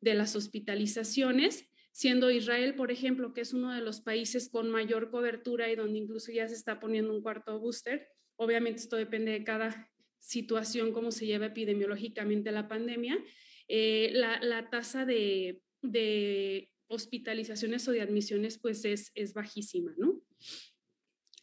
de 0.00 0.14
las 0.14 0.36
hospitalizaciones, 0.36 1.68
siendo 1.92 2.30
Israel, 2.30 2.74
por 2.74 2.90
ejemplo, 2.90 3.32
que 3.32 3.40
es 3.40 3.52
uno 3.52 3.72
de 3.72 3.80
los 3.80 4.00
países 4.00 4.48
con 4.48 4.70
mayor 4.70 5.10
cobertura 5.10 5.70
y 5.70 5.76
donde 5.76 5.98
incluso 5.98 6.30
ya 6.30 6.48
se 6.48 6.54
está 6.54 6.78
poniendo 6.78 7.12
un 7.12 7.22
cuarto 7.22 7.58
booster. 7.58 8.08
Obviamente 8.36 8.80
esto 8.80 8.96
depende 8.96 9.32
de 9.32 9.44
cada 9.44 9.90
situación, 10.18 10.92
cómo 10.92 11.10
se 11.10 11.26
lleva 11.26 11.46
epidemiológicamente 11.46 12.52
la 12.52 12.68
pandemia. 12.68 13.18
Eh, 13.68 14.10
la, 14.12 14.38
la, 14.40 14.70
tasa 14.70 15.04
de, 15.04 15.62
de 15.82 16.70
hospitalizaciones 16.88 17.86
o 17.88 17.92
de 17.92 18.02
admisiones 18.02 18.58
pues 18.58 18.84
es, 18.84 19.12
es 19.14 19.34
bajísima, 19.34 19.94
¿no? 19.96 20.20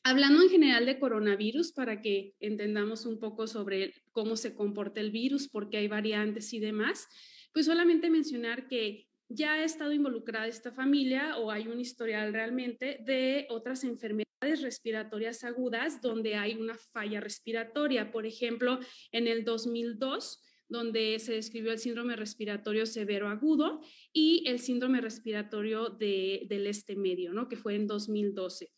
Hablando 0.05 0.43
en 0.43 0.49
general 0.49 0.85
de 0.85 0.99
coronavirus, 0.99 1.71
para 1.71 2.01
que 2.01 2.35
entendamos 2.41 3.05
un 3.05 3.19
poco 3.19 3.47
sobre 3.47 3.93
cómo 4.11 4.35
se 4.35 4.53
comporta 4.53 4.99
el 4.99 5.11
virus, 5.11 5.47
por 5.47 5.69
qué 5.69 5.77
hay 5.77 5.87
variantes 5.87 6.53
y 6.53 6.59
demás, 6.59 7.07
pues 7.53 7.67
solamente 7.67 8.09
mencionar 8.09 8.67
que 8.67 9.07
ya 9.29 9.53
ha 9.53 9.63
estado 9.63 9.93
involucrada 9.93 10.47
esta 10.47 10.73
familia 10.73 11.37
o 11.37 11.51
hay 11.51 11.67
un 11.67 11.79
historial 11.79 12.33
realmente 12.33 12.99
de 13.05 13.47
otras 13.49 13.85
enfermedades 13.85 14.61
respiratorias 14.61 15.45
agudas 15.45 16.01
donde 16.01 16.35
hay 16.35 16.55
una 16.55 16.75
falla 16.75 17.21
respiratoria. 17.21 18.11
Por 18.11 18.25
ejemplo, 18.25 18.79
en 19.13 19.27
el 19.27 19.45
2002 19.45 20.41
donde 20.73 21.17
se 21.19 21.33
describió 21.33 21.71
el 21.71 21.79
síndrome 21.79 22.17
respiratorio 22.17 22.85
severo 22.85 23.29
agudo 23.29 23.79
y 24.11 24.43
el 24.47 24.59
síndrome 24.59 24.99
respiratorio 24.99 25.87
del 25.87 26.67
este 26.67 26.97
medio, 26.97 27.31
¿no? 27.31 27.47
que 27.47 27.55
fue 27.55 27.75
en 27.75 27.87
2012. 27.87 28.69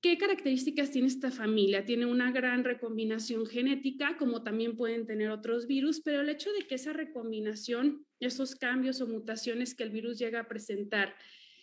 ¿Qué 0.00 0.16
características 0.16 0.90
tiene 0.90 1.08
esta 1.08 1.30
familia? 1.30 1.84
Tiene 1.84 2.06
una 2.06 2.32
gran 2.32 2.64
recombinación 2.64 3.44
genética, 3.44 4.16
como 4.16 4.42
también 4.42 4.74
pueden 4.74 5.06
tener 5.06 5.30
otros 5.30 5.66
virus, 5.66 6.00
pero 6.00 6.22
el 6.22 6.30
hecho 6.30 6.50
de 6.54 6.66
que 6.66 6.76
esa 6.76 6.94
recombinación, 6.94 8.06
esos 8.18 8.54
cambios 8.54 9.02
o 9.02 9.06
mutaciones 9.06 9.74
que 9.74 9.82
el 9.82 9.90
virus 9.90 10.18
llega 10.18 10.40
a 10.40 10.48
presentar, 10.48 11.14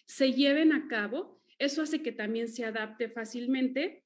se 0.05 0.33
lleven 0.33 0.71
a 0.71 0.87
cabo, 0.87 1.41
eso 1.57 1.81
hace 1.81 2.03
que 2.03 2.11
también 2.11 2.47
se 2.47 2.63
adapte 2.63 3.09
fácilmente 3.09 4.03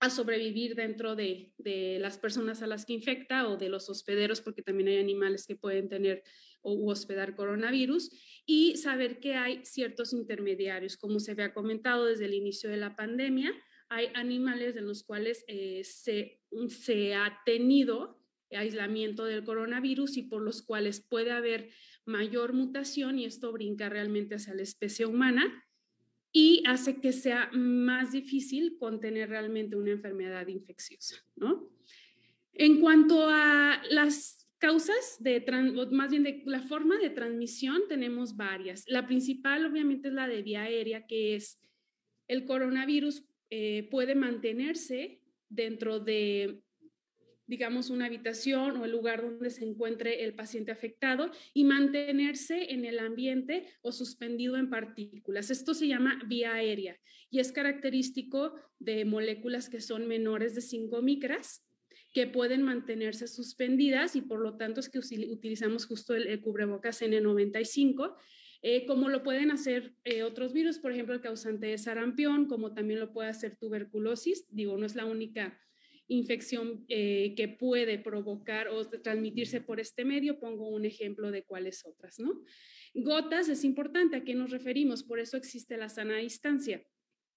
a 0.00 0.10
sobrevivir 0.10 0.74
dentro 0.74 1.16
de, 1.16 1.52
las 2.00 2.18
personas 2.18 2.62
a 2.62 2.66
las 2.66 2.86
que 2.86 2.92
infecta 2.92 3.48
o 3.48 3.56
de 3.56 3.68
los 3.68 3.88
hospederos, 3.88 4.40
porque 4.40 4.62
también 4.62 4.88
hay 4.88 4.98
animales 4.98 5.46
que 5.46 5.56
pueden 5.56 5.88
tener 5.88 6.22
o 6.62 6.90
hospedar 6.90 7.34
coronavirus, 7.34 8.10
y 8.46 8.76
saber 8.76 9.20
que 9.20 9.34
hay 9.34 9.64
ciertos 9.64 10.12
intermediarios, 10.12 10.96
como 10.96 11.20
se 11.20 11.32
había 11.32 11.52
comentado 11.52 12.06
desde 12.06 12.26
el 12.26 12.34
inicio 12.34 12.70
de 12.70 12.76
la 12.76 12.96
pandemia, 12.96 13.52
hay 13.88 14.08
animales 14.14 14.74
de 14.74 14.82
los 14.82 15.02
cuales 15.02 15.44
eh, 15.48 15.82
se 15.84 17.14
ha 17.14 17.40
tenido 17.44 18.18
aislamiento 18.50 19.24
del 19.24 19.44
coronavirus 19.44 20.16
y 20.16 20.22
por 20.22 20.42
los 20.42 20.62
cuales 20.62 21.00
puede 21.00 21.32
haber 21.32 21.70
mayor 22.04 22.52
mutación 22.52 23.18
y 23.18 23.26
esto 23.26 23.52
brinca 23.52 23.88
realmente 23.88 24.36
hacia 24.36 24.54
la 24.54 24.62
especie 24.62 25.06
humana 25.06 25.67
y 26.32 26.62
hace 26.66 27.00
que 27.00 27.12
sea 27.12 27.50
más 27.52 28.12
difícil 28.12 28.76
contener 28.78 29.30
realmente 29.30 29.76
una 29.76 29.92
enfermedad 29.92 30.46
infecciosa, 30.48 31.16
¿no? 31.36 31.70
En 32.52 32.80
cuanto 32.80 33.28
a 33.28 33.80
las 33.90 34.46
causas 34.58 35.16
de, 35.20 35.44
más 35.92 36.10
bien 36.10 36.24
de 36.24 36.42
la 36.44 36.60
forma 36.62 36.98
de 36.98 37.10
transmisión, 37.10 37.82
tenemos 37.88 38.36
varias. 38.36 38.84
La 38.88 39.06
principal, 39.06 39.64
obviamente, 39.64 40.08
es 40.08 40.14
la 40.14 40.26
de 40.26 40.42
vía 40.42 40.62
aérea, 40.62 41.06
que 41.06 41.36
es 41.36 41.60
el 42.26 42.44
coronavirus 42.44 43.24
eh, 43.50 43.88
puede 43.90 44.14
mantenerse 44.14 45.22
dentro 45.48 46.00
de 46.00 46.60
digamos, 47.48 47.90
una 47.90 48.06
habitación 48.06 48.76
o 48.76 48.84
el 48.84 48.92
lugar 48.92 49.22
donde 49.22 49.50
se 49.50 49.64
encuentre 49.64 50.22
el 50.22 50.34
paciente 50.34 50.70
afectado 50.70 51.32
y 51.54 51.64
mantenerse 51.64 52.72
en 52.72 52.84
el 52.84 52.98
ambiente 52.98 53.66
o 53.80 53.90
suspendido 53.90 54.56
en 54.56 54.70
partículas. 54.70 55.50
Esto 55.50 55.74
se 55.74 55.88
llama 55.88 56.20
vía 56.26 56.54
aérea 56.54 56.96
y 57.30 57.40
es 57.40 57.50
característico 57.50 58.54
de 58.78 59.04
moléculas 59.04 59.68
que 59.68 59.80
son 59.80 60.06
menores 60.06 60.54
de 60.54 60.60
5 60.60 61.02
micras 61.02 61.64
que 62.12 62.26
pueden 62.26 62.62
mantenerse 62.62 63.26
suspendidas 63.26 64.14
y 64.14 64.20
por 64.20 64.40
lo 64.40 64.56
tanto 64.56 64.80
es 64.80 64.88
que 64.88 64.98
utilizamos 64.98 65.86
justo 65.86 66.14
el, 66.14 66.40
cubrebocas 66.40 67.02
N95 67.02 68.14
eh, 68.60 68.86
como 68.86 69.08
lo 69.08 69.22
pueden 69.22 69.52
hacer 69.52 69.94
eh, 70.04 70.24
otros 70.24 70.52
virus, 70.52 70.80
por 70.80 70.90
ejemplo, 70.90 71.14
el 71.14 71.20
causante 71.20 71.68
de 71.68 71.78
sarampión, 71.78 72.46
como 72.46 72.74
también 72.74 72.98
lo 72.98 73.12
puede 73.12 73.28
hacer 73.28 73.56
tuberculosis. 73.56 74.46
Digo, 74.50 74.76
no 74.76 74.84
es 74.84 74.96
la 74.96 75.04
única 75.04 75.56
infección 76.08 76.84
eh, 76.88 77.34
que 77.36 77.48
puede 77.48 77.98
provocar 77.98 78.68
o 78.68 78.88
transmitirse 78.88 79.60
por 79.60 79.78
este 79.78 80.04
medio. 80.04 80.40
Pongo 80.40 80.68
un 80.68 80.84
ejemplo 80.84 81.30
de 81.30 81.44
cuáles 81.44 81.84
otras, 81.84 82.18
¿no? 82.18 82.42
Gotas 82.94 83.48
es 83.48 83.64
importante, 83.64 84.16
¿a 84.16 84.24
qué 84.24 84.34
nos 84.34 84.50
referimos? 84.50 85.02
Por 85.02 85.20
eso 85.20 85.36
existe 85.36 85.76
la 85.76 85.88
sana 85.88 86.16
distancia. 86.16 86.82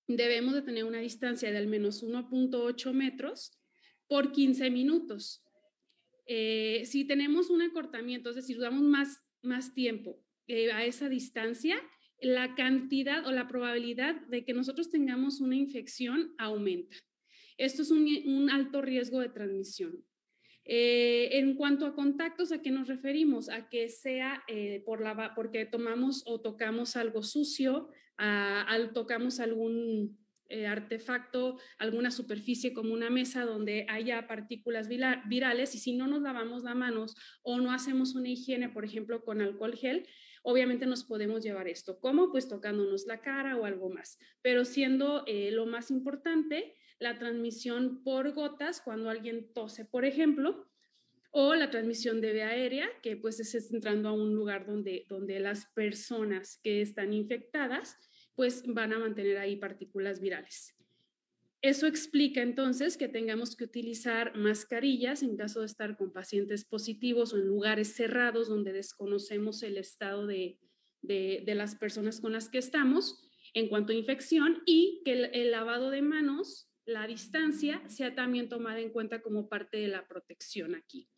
Debemos 0.08 0.54
de 0.54 0.62
tener 0.62 0.86
una 0.86 1.00
distancia 1.00 1.52
de 1.52 1.58
al 1.58 1.68
menos 1.68 2.04
1.8 2.04 2.94
metros 2.94 3.60
por 4.08 4.32
15 4.32 4.70
minutos. 4.72 5.44
Eh, 6.26 6.84
si 6.86 7.06
tenemos 7.06 7.50
un 7.50 7.62
acortamiento, 7.62 8.30
es 8.30 8.38
decir, 8.38 8.58
damos 8.58 8.84
más, 8.84 9.22
más 9.42 9.74
tiempo 9.74 10.24
eh, 10.48 10.72
a 10.72 10.86
esa 10.86 11.10
distancia, 11.10 11.82
la 12.22 12.56
cantidad 12.56 13.26
o 13.26 13.32
la 13.32 13.48
probabilidad 13.48 14.16
de 14.28 14.46
que 14.46 14.54
nosotros 14.54 14.90
tengamos 14.90 15.42
una 15.42 15.56
infección 15.56 16.34
aumenta. 16.38 16.96
Esto 17.62 17.84
es 17.84 17.92
un, 17.92 18.50
alto 18.50 18.82
riesgo 18.82 19.20
de 19.20 19.30
transmisión. 19.30 20.04
Eh, 20.66 21.30
en 21.34 21.56
cuanto 21.56 21.86
a 21.86 21.94
contactos, 21.94 22.52
¿a 22.52 22.60
qué 22.60 22.72
nos 22.72 22.88
referimos? 22.88 23.50
A 23.50 23.70
que 23.70 23.88
sea 23.88 24.44
eh, 24.48 24.82
por 24.84 25.00
la, 25.00 25.36
porque 25.36 25.68
tomamos 25.68 26.24
o 26.26 26.42
tocamos 26.42 26.96
algo 26.96 27.22
sucio, 27.22 27.90
al 28.18 28.94
tocamos 28.94 29.40
algún 29.40 30.18
eh, 30.50 30.66
artefacto, 30.66 31.60
alguna 31.78 32.10
superficie 32.10 32.74
como 32.74 32.94
una 32.94 33.12
mesa 33.12 33.46
donde 33.46 33.86
haya 33.90 34.28
partículas 34.28 34.88
virales 34.88 35.76
y 35.76 35.78
si 35.78 35.96
no 35.96 36.08
nos 36.08 36.24
lavamos 36.24 36.64
las 36.64 36.76
manos 36.76 37.16
o 37.44 37.60
no 37.60 37.72
hacemos 37.72 38.16
una 38.16 38.30
higiene, 38.30 38.70
por 38.70 38.86
ejemplo, 38.86 39.24
con 39.24 39.40
alcohol 39.40 39.76
gel, 39.76 40.08
obviamente 40.42 40.88
nos 40.88 41.04
podemos 41.04 41.44
llevar 41.44 41.68
esto. 41.68 42.00
¿Cómo? 42.00 42.32
Pues 42.32 42.48
tocándonos 42.48 43.06
la 43.06 43.22
cara 43.22 43.56
o 43.58 43.66
algo 43.66 43.92
más. 43.92 44.18
Pero 44.42 44.66
siendo 44.66 45.26
lo 45.28 45.68
más 45.68 45.92
importante, 45.92 46.74
la 47.02 47.18
transmisión 47.18 48.04
por 48.04 48.32
gotas 48.34 48.80
cuando 48.80 49.10
alguien 49.10 49.52
tose, 49.54 49.86
por 49.86 50.06
ejemplo, 50.06 50.68
o 51.32 51.56
la 51.56 51.72
transmisión 51.72 52.22
de 52.22 52.34
vía 52.34 52.50
aérea, 52.50 52.88
que 53.02 53.18
pues 53.18 53.40
es 53.40 53.72
entrando 53.72 54.10
a 54.10 54.14
un 54.14 54.36
lugar 54.36 54.66
donde, 54.68 55.06
donde 55.10 55.40
las 55.40 55.66
personas 55.74 56.60
que 56.64 56.82
están 56.82 57.12
infectadas 57.12 57.98
pues 58.36 58.64
van 58.68 58.94
a 58.94 59.00
mantener 59.00 59.38
ahí 59.38 59.56
partículas 59.56 60.20
virales. 60.20 60.76
Eso 61.64 61.88
explica 61.88 62.42
entonces 62.42 62.98
que 62.98 63.08
tengamos 63.08 63.56
que 63.56 63.64
utilizar 63.64 64.36
mascarillas 64.38 65.24
en 65.24 65.38
caso 65.38 65.62
de 65.62 65.68
estar 65.68 65.98
con 65.98 66.12
pacientes 66.12 66.66
positivos 66.66 67.34
o 67.34 67.38
en 67.38 67.48
lugares 67.48 67.96
cerrados 67.96 68.48
donde 68.48 68.74
desconocemos 68.74 69.64
el 69.64 69.78
estado 69.78 70.28
de, 70.28 70.60
de, 71.02 71.56
las 71.56 71.76
personas 71.76 72.20
con 72.20 72.34
las 72.34 72.50
que 72.50 72.58
estamos 72.58 73.28
en 73.54 73.70
cuanto 73.70 73.92
a 73.92 73.96
infección 73.96 74.62
y 74.66 75.02
que 75.04 75.30
el 75.34 75.52
lavado 75.52 75.90
de 75.90 76.02
manos 76.02 76.71
la 76.92 77.08
distancia 77.08 77.82
sea 77.90 78.14
también 78.16 78.50
tomada 78.50 78.80
en 78.80 78.92
cuenta 78.92 79.22
como 79.22 79.50
parte 79.50 79.78
de 79.78 79.88
la 79.88 80.08
protección 80.08 80.76
aquí. 80.76 81.10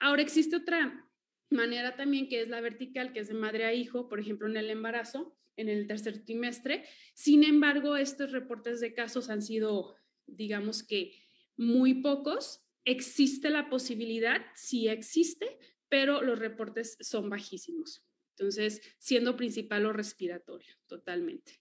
Ahora 0.00 0.22
existe 0.22 0.56
otra 0.56 1.08
manera 1.50 1.96
también 1.96 2.28
que 2.28 2.40
es 2.42 2.48
la 2.48 2.60
vertical, 2.60 3.12
que 3.12 3.20
es 3.20 3.28
de 3.28 3.34
madre 3.34 3.64
a 3.64 3.72
hijo, 3.72 4.08
por 4.08 4.20
ejemplo, 4.20 4.48
en 4.48 4.56
el 4.56 4.70
embarazo, 4.70 5.36
en 5.56 5.68
el 5.68 5.86
tercer 5.86 6.24
trimestre. 6.24 6.84
Sin 7.14 7.44
embargo, 7.44 7.96
estos 7.96 8.32
reportes 8.32 8.80
de 8.80 8.94
casos 8.94 9.30
han 9.30 9.42
sido, 9.42 9.96
digamos 10.26 10.82
que, 10.82 11.12
muy 11.56 11.94
pocos. 11.94 12.64
Existe 12.84 13.50
la 13.50 13.68
posibilidad, 13.68 14.40
sí 14.54 14.88
existe, 14.88 15.58
pero 15.88 16.22
los 16.22 16.38
reportes 16.38 16.96
son 17.00 17.28
bajísimos. 17.28 18.04
Entonces, 18.38 18.80
siendo 18.98 19.36
principal 19.36 19.84
o 19.86 19.92
respiratorio, 19.92 20.74
totalmente. 20.86 21.60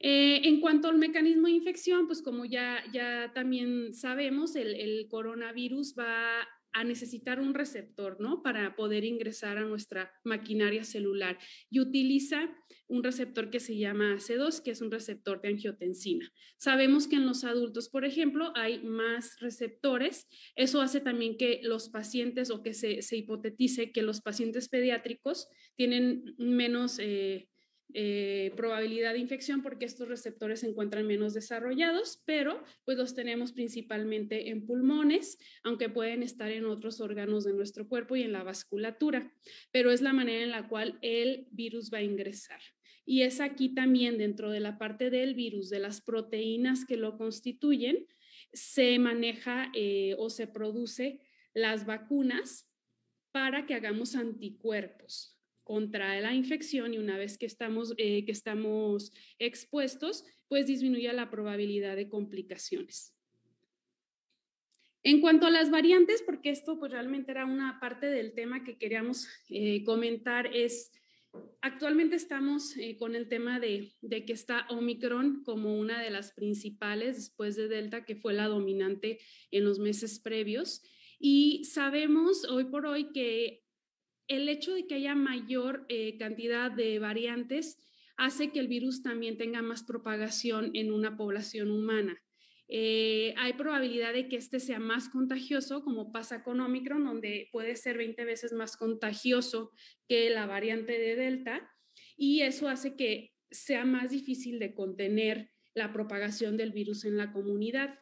Eh, 0.00 0.42
en 0.44 0.60
cuanto 0.60 0.88
al 0.88 0.98
mecanismo 0.98 1.48
de 1.48 1.54
infección, 1.54 2.06
pues 2.06 2.22
como 2.22 2.44
ya, 2.44 2.84
también 3.34 3.94
sabemos, 3.94 4.54
el, 4.54 5.06
coronavirus 5.08 5.94
va 5.98 6.46
a 6.72 6.84
necesitar 6.84 7.40
un 7.40 7.54
receptor, 7.54 8.20
¿no? 8.20 8.42
Para 8.42 8.76
poder 8.76 9.04
ingresar 9.04 9.58
a 9.58 9.64
nuestra 9.64 10.12
maquinaria 10.22 10.84
celular 10.84 11.38
y 11.70 11.80
utiliza 11.80 12.54
un 12.86 13.02
receptor 13.02 13.50
que 13.50 13.58
se 13.58 13.76
llama 13.76 14.14
AC2, 14.14 14.62
que 14.62 14.70
es 14.70 14.80
un 14.80 14.90
receptor 14.90 15.40
de 15.40 15.48
angiotensina. 15.48 16.30
Sabemos 16.58 17.08
que 17.08 17.16
en 17.16 17.26
los 17.26 17.42
adultos, 17.44 17.88
por 17.88 18.04
ejemplo, 18.04 18.52
hay 18.54 18.80
más 18.82 19.40
receptores. 19.40 20.28
Eso 20.56 20.80
hace 20.80 21.00
también 21.00 21.36
que 21.36 21.60
los 21.64 21.88
pacientes 21.88 22.50
o 22.50 22.62
que 22.62 22.74
se, 22.74 23.02
se 23.02 23.16
hipotetice 23.16 23.90
que 23.90 24.02
los 24.02 24.20
pacientes 24.20 24.68
pediátricos 24.68 25.48
tienen 25.74 26.34
menos... 26.38 26.98
Eh, 27.00 27.48
eh, 27.94 28.52
probabilidad 28.54 29.14
de 29.14 29.18
infección 29.18 29.62
porque 29.62 29.86
estos 29.86 30.08
receptores 30.08 30.60
se 30.60 30.68
encuentran 30.68 31.06
menos 31.06 31.32
desarrollados, 31.32 32.22
pero 32.26 32.62
pues 32.84 32.98
los 32.98 33.14
tenemos 33.14 33.52
principalmente 33.52 34.50
en 34.50 34.66
pulmones, 34.66 35.38
aunque 35.62 35.88
pueden 35.88 36.22
estar 36.22 36.50
en 36.50 36.66
otros 36.66 37.00
órganos 37.00 37.44
de 37.44 37.54
nuestro 37.54 37.88
cuerpo 37.88 38.14
y 38.14 38.22
en 38.22 38.32
la 38.32 38.42
vasculatura, 38.42 39.32
pero 39.72 39.90
es 39.90 40.02
la 40.02 40.12
manera 40.12 40.44
en 40.44 40.50
la 40.50 40.68
cual 40.68 40.98
el 41.00 41.48
virus 41.50 41.90
va 41.92 41.98
a 41.98 42.02
ingresar. 42.02 42.60
Y 43.06 43.22
es 43.22 43.40
aquí 43.40 43.70
también 43.70 44.18
dentro 44.18 44.50
de 44.50 44.60
la 44.60 44.76
parte 44.76 45.08
del 45.08 45.34
virus, 45.34 45.70
de 45.70 45.78
las 45.78 46.02
proteínas 46.02 46.84
que 46.84 46.98
lo 46.98 47.16
constituyen, 47.16 48.06
se 48.52 48.98
maneja 48.98 49.72
eh, 49.74 50.14
o 50.18 50.28
se 50.28 50.46
produce 50.46 51.20
las 51.54 51.86
vacunas 51.86 52.68
para 53.32 53.64
que 53.64 53.74
hagamos 53.74 54.14
anticuerpos 54.14 55.37
contra 55.68 56.18
la 56.22 56.32
infección 56.32 56.94
y 56.94 56.98
una 56.98 57.18
vez 57.18 57.36
que 57.36 57.44
estamos, 57.44 57.92
eh, 57.98 58.24
que 58.24 58.32
estamos 58.32 59.12
expuestos, 59.38 60.24
pues 60.48 60.66
disminuye 60.66 61.12
la 61.12 61.28
probabilidad 61.28 61.94
de 61.94 62.08
complicaciones. 62.08 63.14
En 65.02 65.20
cuanto 65.20 65.46
a 65.46 65.50
las 65.50 65.70
variantes, 65.70 66.22
porque 66.22 66.48
esto 66.48 66.78
pues 66.78 66.90
realmente 66.90 67.32
era 67.32 67.44
una 67.44 67.78
parte 67.80 68.06
del 68.06 68.32
tema 68.32 68.64
que 68.64 68.78
queríamos 68.78 69.28
eh, 69.50 69.84
comentar, 69.84 70.46
es 70.56 70.90
actualmente 71.60 72.16
estamos 72.16 72.74
eh, 72.78 72.96
con 72.96 73.14
el 73.14 73.28
tema 73.28 73.60
de, 73.60 73.92
de, 74.00 74.24
que 74.24 74.32
está 74.32 74.66
Omicron 74.70 75.42
como 75.44 75.78
una 75.78 76.00
de 76.00 76.08
las 76.08 76.32
principales 76.32 77.16
después 77.16 77.56
de 77.56 77.68
Delta, 77.68 78.06
que 78.06 78.16
fue 78.16 78.32
la 78.32 78.48
dominante 78.48 79.18
en 79.50 79.66
los 79.66 79.78
meses 79.78 80.18
previos. 80.18 80.82
Y 81.18 81.64
sabemos 81.66 82.46
hoy 82.46 82.64
por 82.64 82.86
hoy 82.86 83.12
que 83.12 83.67
el 84.28 84.48
hecho 84.48 84.74
de 84.74 84.86
que 84.86 84.94
haya 84.94 85.14
mayor 85.14 85.86
eh, 85.88 86.16
cantidad 86.18 86.70
de 86.70 86.98
variantes 86.98 87.78
hace 88.16 88.50
que 88.50 88.60
el 88.60 88.68
virus 88.68 89.02
también 89.02 89.38
tenga 89.38 89.62
más 89.62 89.82
propagación 89.82 90.70
en 90.74 90.92
una 90.92 91.16
población 91.16 91.70
humana. 91.70 92.20
Eh, 92.70 93.32
hay 93.38 93.54
probabilidad 93.54 94.12
de 94.12 94.28
que 94.28 94.36
este 94.36 94.60
sea 94.60 94.78
más 94.78 95.08
contagioso, 95.08 95.82
como 95.82 96.12
pasa 96.12 96.42
con 96.42 96.60
Omicron, 96.60 97.04
donde 97.04 97.48
puede 97.50 97.76
ser 97.76 97.96
20 97.96 98.24
veces 98.26 98.52
más 98.52 98.76
contagioso 98.76 99.72
que 100.06 100.28
la 100.28 100.46
variante 100.46 100.98
de 100.98 101.16
Delta, 101.16 101.70
y 102.16 102.42
eso 102.42 102.68
hace 102.68 102.94
que 102.94 103.32
sea 103.50 103.86
más 103.86 104.10
difícil 104.10 104.58
de 104.58 104.74
contener 104.74 105.50
la 105.74 105.92
propagación 105.92 106.58
del 106.58 106.72
virus 106.72 107.04
en 107.04 107.16
la 107.16 107.32
comunidad. 107.32 107.98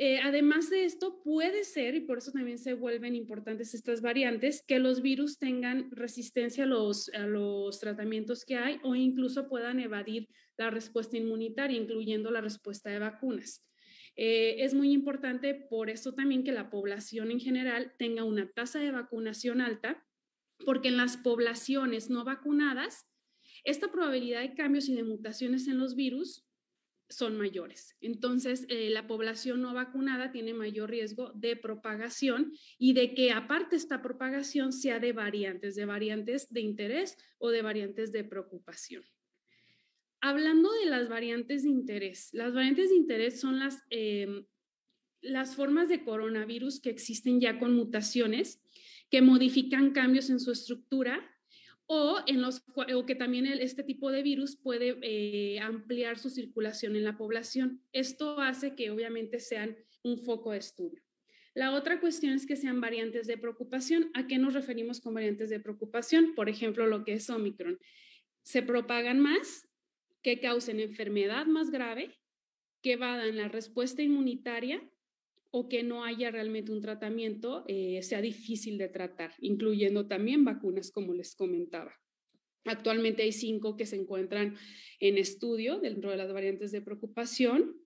Eh, 0.00 0.20
además 0.22 0.70
de 0.70 0.84
esto, 0.84 1.20
puede 1.24 1.64
ser, 1.64 1.96
y 1.96 2.00
por 2.02 2.18
eso 2.18 2.30
también 2.30 2.58
se 2.58 2.74
vuelven 2.74 3.16
importantes 3.16 3.74
estas 3.74 4.00
variantes, 4.00 4.62
que 4.64 4.78
los 4.78 5.02
virus 5.02 5.40
tengan 5.40 5.90
resistencia 5.90 6.62
a 6.62 6.66
los, 6.68 7.10
tratamientos 7.80 8.44
que 8.44 8.54
hay 8.54 8.78
o 8.84 8.94
incluso 8.94 9.48
puedan 9.48 9.80
evadir 9.80 10.28
la 10.56 10.70
respuesta 10.70 11.16
inmunitaria, 11.16 11.76
incluyendo 11.76 12.30
la 12.30 12.40
respuesta 12.40 12.90
de 12.90 13.00
vacunas. 13.00 13.66
Eh, 14.14 14.62
es 14.62 14.72
muy 14.72 14.92
importante 14.92 15.66
por 15.68 15.90
eso 15.90 16.14
también 16.14 16.44
que 16.44 16.52
la 16.52 16.70
población 16.70 17.32
en 17.32 17.40
general 17.40 17.92
tenga 17.98 18.22
una 18.22 18.48
tasa 18.48 18.78
de 18.78 18.92
vacunación 18.92 19.60
alta, 19.60 20.06
porque 20.64 20.88
en 20.88 20.96
las 20.96 21.16
poblaciones 21.16 22.08
no 22.08 22.22
vacunadas, 22.22 23.04
esta 23.64 23.90
probabilidad 23.90 24.42
de 24.42 24.54
cambios 24.54 24.88
y 24.88 24.94
de 24.94 25.02
mutaciones 25.02 25.66
en 25.66 25.78
los 25.78 25.96
virus 25.96 26.47
son 27.08 27.36
mayores. 27.38 27.96
Entonces, 28.00 28.66
eh, 28.68 28.90
la 28.90 29.06
población 29.06 29.62
no 29.62 29.72
vacunada 29.72 30.30
tiene 30.30 30.52
mayor 30.54 30.90
riesgo 30.90 31.32
de 31.34 31.56
propagación 31.56 32.52
y 32.78 32.92
de 32.92 33.14
que 33.14 33.32
aparte 33.32 33.76
esta 33.76 34.02
propagación 34.02 34.72
sea 34.72 34.98
de 34.98 35.12
variantes, 35.12 35.74
de 35.74 35.86
variantes 35.86 36.52
de 36.52 36.60
interés 36.60 37.16
o 37.38 37.50
de 37.50 37.62
variantes 37.62 38.12
de 38.12 38.24
preocupación. 38.24 39.04
Hablando 40.20 40.70
de 40.72 40.86
las 40.86 41.08
variantes 41.08 41.62
de 41.62 41.70
interés, 41.70 42.30
las 42.32 42.52
variantes 42.52 42.90
de 42.90 42.96
interés 42.96 43.40
son 43.40 43.58
las, 43.58 43.82
em, 43.90 44.44
las 45.20 45.54
formas 45.54 45.88
de 45.88 46.04
coronavirus 46.04 46.80
que 46.80 46.90
existen 46.90 47.40
ya 47.40 47.58
con 47.58 47.74
mutaciones 47.74 48.60
que 49.10 49.22
modifican 49.22 49.92
cambios 49.92 50.28
en 50.28 50.40
su 50.40 50.52
estructura 50.52 51.24
o, 51.88 52.20
en 52.26 52.42
los, 52.42 52.62
o 52.94 53.06
que 53.06 53.14
también 53.14 53.46
este 53.46 53.82
tipo 53.82 54.10
de 54.12 54.22
virus 54.22 54.56
puede 54.56 54.98
eh, 55.02 55.58
ampliar 55.58 56.18
su 56.18 56.28
circulación 56.28 56.96
en 56.96 57.04
la 57.04 57.16
población. 57.16 57.82
Esto 57.92 58.40
hace 58.40 58.74
que 58.74 58.90
obviamente 58.90 59.40
sean 59.40 59.76
un 60.02 60.18
foco 60.18 60.52
de 60.52 60.58
estudio. 60.58 61.02
La 61.54 61.72
otra 61.72 61.98
cuestión 61.98 62.34
es 62.34 62.46
que 62.46 62.56
sean 62.56 62.80
variantes 62.80 63.26
de 63.26 63.38
preocupación. 63.38 64.10
¿A 64.14 64.26
qué 64.26 64.36
nos 64.36 64.52
referimos 64.52 65.00
con 65.00 65.14
variantes 65.14 65.48
de 65.48 65.60
preocupación? 65.60 66.34
Por 66.34 66.50
ejemplo, 66.50 66.86
lo 66.86 67.04
que 67.04 67.14
es 67.14 67.28
Omicron. 67.30 67.78
Se 68.42 68.62
propagan 68.62 69.18
más, 69.18 69.66
que 70.22 70.40
causen 70.40 70.80
enfermedad 70.80 71.46
más 71.46 71.70
grave, 71.70 72.14
que 72.82 72.96
vadan 72.96 73.38
la 73.38 73.48
respuesta 73.48 74.02
inmunitaria 74.02 74.86
o 75.50 75.68
que 75.68 75.82
no 75.82 76.04
haya 76.04 76.30
realmente 76.30 76.72
un 76.72 76.80
tratamiento 76.80 77.64
eh, 77.68 78.02
sea 78.02 78.20
difícil 78.20 78.78
de 78.78 78.88
tratar, 78.88 79.32
incluyendo 79.40 80.06
también 80.06 80.44
vacunas, 80.44 80.90
como 80.90 81.14
les 81.14 81.34
comentaba. 81.34 81.92
Actualmente 82.64 83.22
hay 83.22 83.32
cinco 83.32 83.76
que 83.76 83.86
se 83.86 83.96
encuentran 83.96 84.56
en 85.00 85.16
estudio 85.16 85.80
dentro 85.80 86.10
de 86.10 86.16
las 86.16 86.32
variantes 86.32 86.70
de 86.70 86.82
preocupación. 86.82 87.76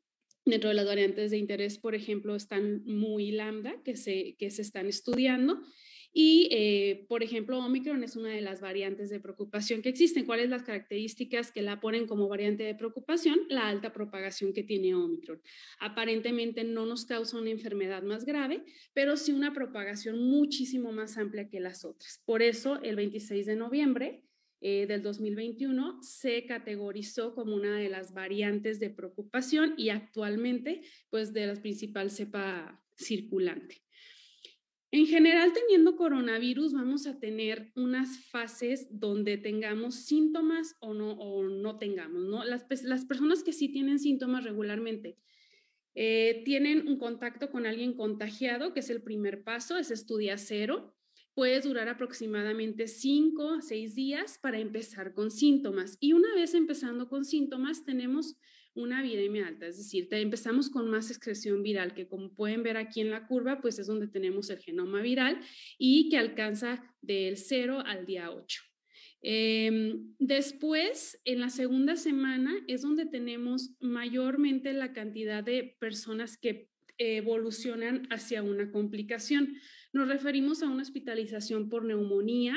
Dentro 0.44 0.70
de 0.70 0.74
las 0.74 0.86
variantes 0.86 1.30
de 1.30 1.38
interés, 1.38 1.78
por 1.78 1.94
ejemplo, 1.94 2.34
están 2.34 2.82
muy 2.84 3.30
lambda, 3.30 3.80
que 3.84 3.96
se, 3.96 4.34
que 4.38 4.50
se 4.50 4.62
están 4.62 4.88
estudiando, 4.88 5.60
y, 6.14 6.48
eh, 6.50 7.06
por 7.08 7.22
ejemplo, 7.22 7.58
Omicron 7.58 8.04
es 8.04 8.16
una 8.16 8.28
de 8.28 8.42
las 8.42 8.60
variantes 8.60 9.08
de 9.08 9.18
preocupación 9.18 9.80
que 9.80 9.88
existen. 9.88 10.26
¿Cuáles 10.26 10.50
las 10.50 10.62
características 10.62 11.50
que 11.52 11.62
la 11.62 11.80
ponen 11.80 12.06
como 12.06 12.28
variante 12.28 12.64
de 12.64 12.74
preocupación? 12.74 13.40
La 13.48 13.68
alta 13.68 13.94
propagación 13.94 14.52
que 14.52 14.62
tiene 14.62 14.94
Omicron. 14.94 15.40
Aparentemente 15.78 16.64
no 16.64 16.84
nos 16.84 17.06
causa 17.06 17.38
una 17.38 17.48
enfermedad 17.50 18.02
más 18.02 18.26
grave, 18.26 18.62
pero 18.92 19.16
sí 19.16 19.32
una 19.32 19.54
propagación 19.54 20.18
muchísimo 20.18 20.92
más 20.92 21.16
amplia 21.16 21.48
que 21.48 21.60
las 21.60 21.82
otras. 21.84 22.20
Por 22.26 22.42
eso, 22.42 22.82
el 22.82 22.96
26 22.96 23.46
de 23.46 23.56
noviembre 23.56 24.22
eh, 24.60 24.86
del 24.86 25.02
2021 25.02 26.02
se 26.02 26.44
categorizó 26.44 27.34
como 27.34 27.54
una 27.54 27.78
de 27.78 27.88
las 27.88 28.12
variantes 28.12 28.78
de 28.80 28.90
preocupación 28.90 29.72
y 29.78 29.88
actualmente, 29.88 30.82
pues, 31.08 31.32
de 31.32 31.46
la 31.46 31.56
principal 31.56 32.10
cepa 32.10 32.84
circulante. 32.96 33.82
En 34.94 35.06
general, 35.06 35.54
teniendo 35.54 35.96
coronavirus, 35.96 36.74
vamos 36.74 37.06
a 37.06 37.18
tener 37.18 37.72
unas 37.76 38.18
fases 38.26 38.88
donde 38.90 39.38
tengamos 39.38 39.94
síntomas 40.04 40.76
o 40.80 40.92
no, 40.92 41.12
o 41.12 41.44
no 41.44 41.78
tengamos. 41.78 42.22
Las, 42.46 43.06
personas 43.06 43.42
que 43.42 43.54
sí 43.54 43.70
tienen 43.72 43.98
síntomas 43.98 44.44
regularmente 44.44 45.16
eh, 45.94 46.42
tienen 46.44 46.86
un 46.86 46.98
contacto 46.98 47.50
con 47.50 47.64
alguien 47.64 47.94
contagiado, 47.94 48.74
que 48.74 48.80
es 48.80 48.90
el 48.90 49.02
primer 49.02 49.44
paso, 49.44 49.78
es 49.78 49.90
estudia 49.90 50.36
cero. 50.36 50.94
Puede 51.32 51.58
durar 51.62 51.88
aproximadamente 51.88 52.86
cinco 52.86 53.54
a 53.54 53.62
seis 53.62 53.94
días 53.94 54.38
para 54.42 54.58
empezar 54.58 55.14
con 55.14 55.30
síntomas. 55.30 55.96
Y 56.00 56.12
una 56.12 56.34
vez 56.34 56.52
empezando 56.52 57.08
con 57.08 57.24
síntomas, 57.24 57.86
tenemos 57.86 58.36
una 58.74 59.02
viremia 59.02 59.46
alta, 59.46 59.66
es 59.66 59.76
decir, 59.76 60.08
empezamos 60.10 60.70
con 60.70 60.90
más 60.90 61.10
excreción 61.10 61.62
viral, 61.62 61.94
que 61.94 62.08
como 62.08 62.34
pueden 62.34 62.62
ver 62.62 62.76
aquí 62.76 63.00
en 63.00 63.10
la 63.10 63.26
curva, 63.26 63.60
pues 63.60 63.78
es 63.78 63.86
donde 63.86 64.08
tenemos 64.08 64.50
el 64.50 64.58
genoma 64.58 65.02
viral 65.02 65.40
y 65.78 66.08
que 66.08 66.18
alcanza 66.18 66.82
del 67.02 67.36
0 67.36 67.82
al 67.84 68.06
día 68.06 68.30
8. 68.30 68.62
Em, 69.22 70.14
después, 70.18 71.20
en 71.24 71.40
la 71.40 71.50
segunda 71.50 71.96
semana, 71.96 72.52
es 72.66 72.82
donde 72.82 73.06
tenemos 73.06 73.70
mayormente 73.80 74.72
la 74.72 74.92
cantidad 74.92 75.44
de 75.44 75.76
personas 75.78 76.36
que 76.36 76.68
evolucionan 76.98 78.06
hacia 78.10 78.42
una 78.42 78.70
complicación. 78.70 79.56
Nos 79.92 80.08
referimos 80.08 80.62
a 80.62 80.68
una 80.68 80.82
hospitalización 80.82 81.68
por 81.68 81.84
neumonía, 81.84 82.56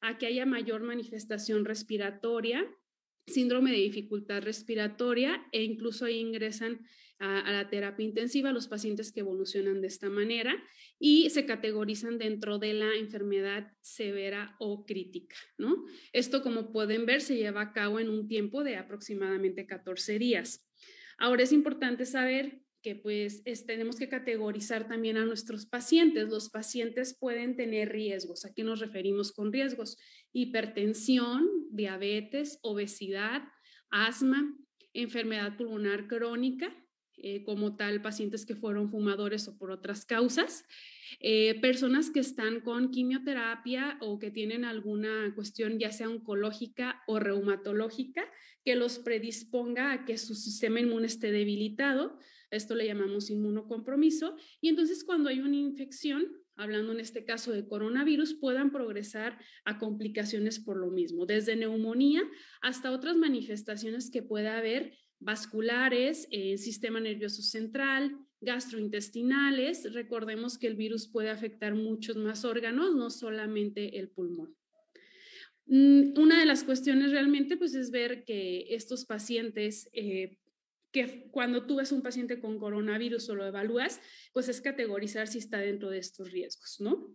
a 0.00 0.18
que 0.18 0.26
haya 0.26 0.46
mayor 0.46 0.82
manifestación 0.82 1.64
respiratoria, 1.64 2.66
síndrome 3.26 3.72
de 3.72 3.78
dificultad 3.78 4.42
respiratoria 4.42 5.46
e 5.52 5.64
incluso 5.64 6.08
ingresan 6.08 6.80
a, 7.18 7.50
la 7.50 7.68
terapia 7.68 8.04
intensiva 8.04 8.52
los 8.52 8.68
pacientes 8.68 9.10
que 9.10 9.20
evolucionan 9.20 9.80
de 9.80 9.86
esta 9.88 10.10
manera 10.10 10.54
y 10.98 11.30
se 11.30 11.46
categorizan 11.46 12.18
dentro 12.18 12.58
de 12.58 12.74
la 12.74 12.94
enfermedad 12.94 13.72
severa 13.80 14.54
o 14.58 14.84
crítica, 14.84 15.36
¿no? 15.58 15.86
Esto, 16.12 16.42
como 16.42 16.72
pueden 16.72 17.06
ver, 17.06 17.20
se 17.20 17.36
lleva 17.36 17.62
a 17.62 17.72
cabo 17.72 18.00
en 18.00 18.10
un 18.10 18.28
tiempo 18.28 18.62
de 18.62 18.76
aproximadamente 18.76 19.66
14 19.66 20.18
días. 20.18 20.68
Ahora 21.18 21.42
es 21.42 21.52
importante 21.52 22.04
saber 22.04 22.60
pues 22.94 23.42
tenemos 23.66 23.96
que 23.96 24.08
categorizar 24.08 24.86
también 24.86 25.16
a 25.16 25.24
nuestros 25.24 25.66
pacientes. 25.66 26.28
Los 26.28 26.50
pacientes 26.50 27.16
pueden 27.18 27.56
tener 27.56 27.90
riesgos. 27.90 28.44
¿A 28.44 28.54
qué 28.54 28.62
nos 28.62 28.80
referimos 28.80 29.32
con 29.32 29.52
riesgos? 29.52 29.98
Hipertensión, 30.32 31.48
diabetes, 31.70 32.58
obesidad, 32.62 33.42
asma, 33.90 34.56
enfermedad 34.92 35.56
pulmonar 35.56 36.06
crónica, 36.06 36.72
eh, 37.18 37.44
como 37.44 37.76
tal 37.76 38.02
pacientes 38.02 38.44
que 38.44 38.54
fueron 38.54 38.90
fumadores 38.90 39.48
o 39.48 39.56
por 39.56 39.70
otras 39.70 40.04
causas, 40.04 40.66
eh, 41.20 41.58
personas 41.62 42.10
que 42.10 42.20
están 42.20 42.60
con 42.60 42.90
quimioterapia 42.90 43.96
o 44.02 44.18
que 44.18 44.30
tienen 44.30 44.66
alguna 44.66 45.32
cuestión 45.34 45.78
ya 45.78 45.92
sea 45.92 46.10
oncológica 46.10 47.02
o 47.06 47.18
reumatológica 47.18 48.22
que 48.66 48.76
los 48.76 48.98
predisponga 48.98 49.92
a 49.92 50.04
que 50.04 50.18
su 50.18 50.34
sistema 50.34 50.80
inmune 50.80 51.06
esté 51.06 51.32
debilitado. 51.32 52.18
Esto 52.50 52.74
le 52.74 52.86
llamamos 52.86 53.30
inmunocompromiso. 53.30 54.36
Y 54.60 54.68
entonces 54.68 55.04
cuando 55.04 55.28
hay 55.28 55.40
una 55.40 55.56
infección, 55.56 56.26
hablando 56.56 56.92
en 56.92 57.00
este 57.00 57.24
caso 57.24 57.52
de 57.52 57.66
coronavirus, 57.66 58.34
puedan 58.34 58.70
progresar 58.70 59.38
a 59.64 59.78
complicaciones 59.78 60.58
por 60.58 60.76
lo 60.76 60.90
mismo, 60.90 61.26
desde 61.26 61.56
neumonía 61.56 62.22
hasta 62.62 62.92
otras 62.92 63.16
manifestaciones 63.16 64.10
que 64.10 64.22
pueda 64.22 64.58
haber 64.58 64.94
vasculares, 65.18 66.28
el 66.30 66.58
sistema 66.58 67.00
nervioso 67.00 67.42
central, 67.42 68.16
gastrointestinales. 68.40 69.92
Recordemos 69.92 70.58
que 70.58 70.66
el 70.66 70.76
virus 70.76 71.08
puede 71.08 71.30
afectar 71.30 71.74
muchos 71.74 72.16
más 72.16 72.44
órganos, 72.44 72.94
no 72.94 73.10
solamente 73.10 73.98
el 73.98 74.08
pulmón. 74.08 74.54
Mm, 75.66 76.18
una 76.18 76.38
de 76.38 76.46
las 76.46 76.62
cuestiones 76.62 77.10
realmente 77.10 77.56
pues 77.56 77.74
es 77.74 77.90
ver 77.90 78.24
que 78.24 78.66
estos 78.70 79.04
pacientes, 79.04 79.88
eh, 79.92 80.38
que 80.92 81.28
cuando 81.30 81.66
tú 81.66 81.76
ves 81.76 81.92
un 81.92 82.02
paciente 82.02 82.40
con 82.40 82.58
coronavirus 82.58 83.28
o 83.30 83.34
lo 83.34 83.46
evalúas, 83.46 84.00
pues 84.32 84.48
es 84.48 84.60
categorizar 84.60 85.28
si 85.28 85.38
está 85.38 85.58
dentro 85.58 85.90
de 85.90 85.98
estos 85.98 86.30
riesgos, 86.30 86.76
¿no? 86.80 87.14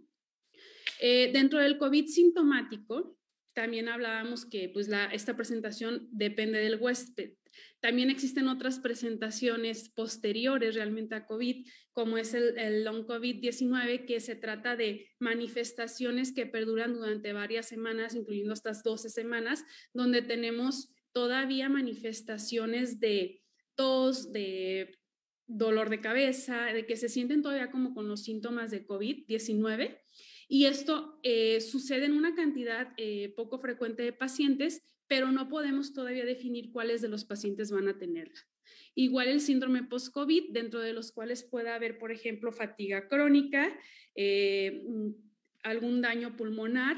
Eh, 1.00 1.32
dentro 1.34 1.60
del 1.60 1.78
COVID 1.78 2.06
sintomático, 2.06 3.18
también 3.54 3.90
hablábamos 3.90 4.46
que 4.46 4.70
pues 4.70 4.88
la, 4.88 5.06
esta 5.08 5.36
presentación 5.36 6.08
depende 6.12 6.60
del 6.60 6.80
huésped. 6.80 7.34
También 7.80 8.10
existen 8.10 8.48
otras 8.48 8.80
presentaciones 8.80 9.90
posteriores 9.90 10.76
realmente 10.76 11.16
a 11.16 11.26
COVID, 11.26 11.68
como 11.92 12.18
es 12.18 12.34
el, 12.34 12.84
long 12.84 13.06
COVID-19, 13.06 14.06
que 14.06 14.20
se 14.20 14.36
trata 14.36 14.76
de 14.76 15.10
manifestaciones 15.20 16.32
que 16.32 16.46
perduran 16.46 16.94
durante 16.94 17.34
varias 17.34 17.68
semanas, 17.68 18.16
incluyendo 18.16 18.54
estas 18.54 18.84
12 18.84 19.10
semanas, 19.10 19.66
donde 19.94 20.22
tenemos 20.22 20.94
todavía 21.12 21.68
manifestaciones 21.68 23.00
de 23.00 23.41
de 24.32 24.98
dolor 25.48 25.90
de 25.90 26.02
cabeza, 26.02 26.66
de 26.66 26.86
que 26.86 26.96
se 26.96 27.10
sienten 27.10 27.42
todavía 27.42 27.72
como 27.72 27.94
con 27.94 28.08
los 28.08 28.24
síntomas 28.24 28.72
de 28.72 28.86
COVID-19 28.86 30.00
y 30.54 30.66
esto 30.66 31.18
eh, 31.24 31.62
sucede 31.62 32.08
en 32.08 32.12
una 32.12 32.36
cantidad 32.36 32.94
eh, 32.98 33.34
poco 33.38 33.58
frecuente 33.60 34.04
de 34.04 34.12
pacientes, 34.12 34.82
pero 35.08 35.32
no 35.32 35.48
podemos 35.48 35.94
todavía 35.94 36.26
definir 36.26 36.74
cuáles 36.74 37.02
de 37.02 37.08
los 37.08 37.24
pacientes 37.24 37.72
van 37.72 37.88
a 37.88 37.98
tenerla. 37.98 38.38
Igual 38.94 39.30
el 39.30 39.40
síndrome 39.40 39.84
post-COVID, 39.84 40.52
dentro 40.52 40.82
de 40.82 40.92
los 40.92 41.14
cuales 41.14 41.44
puede 41.44 41.70
haber, 41.70 41.98
por 41.98 42.12
ejemplo, 42.12 42.52
fatiga 42.52 43.08
crónica, 43.08 43.74
eh, 44.14 44.84
algún 45.64 46.02
daño 46.02 46.36
pulmonar, 46.36 46.98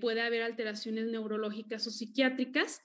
puede 0.00 0.20
haber 0.20 0.42
alteraciones 0.42 1.08
neurológicas 1.08 1.86
o 1.86 1.90
psiquiátricas, 1.90 2.80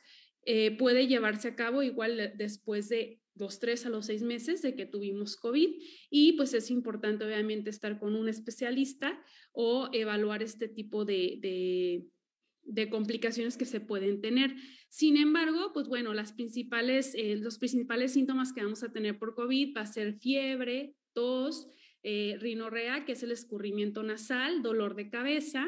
puede 0.77 1.08
llevarse 1.08 1.47
a 1.47 1.56
cabo 1.56 1.84
igual 1.84 2.34
después 2.38 2.89
de 2.89 3.23
los 3.36 3.60
tres 3.60 3.86
a 3.86 3.89
los 3.89 4.06
seis 4.06 4.21
meses 4.21 4.62
de 4.62 4.75
que 4.75 4.86
tuvimos 4.86 5.38
COVID 5.38 5.69
y 6.10 6.34
pues 6.34 6.53
es 6.53 6.69
importante 6.69 7.25
obviamente 7.25 7.69
estar 7.69 7.99
con 7.99 8.15
un 8.15 8.29
especialista 8.29 9.19
o 9.51 9.89
evaluar 9.91 10.43
este 10.43 10.67
tipo 10.67 11.06
de, 11.06 12.10
de, 12.63 12.89
complicaciones 12.89 13.58
que 13.58 13.65
se 13.65 13.79
pueden 13.79 14.21
tener. 14.21 14.56
Sin 14.89 15.17
embargo, 15.17 15.71
pues 15.73 15.88
bueno, 15.88 16.13
las 16.13 16.34
principales, 16.34 17.13
eh, 17.15 17.36
los 17.38 17.58
principales 17.58 18.13
síntomas 18.13 18.53
que 18.53 18.63
vamos 18.63 18.84
a 18.84 18.91
tener 18.91 19.17
por 19.17 19.36
COVID 19.36 19.75
va 19.75 19.82
a 19.82 19.88
ser 19.88 20.19
fiebre, 20.19 20.95
tos, 21.13 21.67
eh, 22.03 22.38
rinorrea, 22.39 23.06
que 23.06 23.13
es 23.13 23.23
el 23.23 23.32
escurrimiento 23.32 24.03
nasal, 24.03 24.62
dolor 24.62 24.95
de 24.95 25.10
cabeza, 25.10 25.67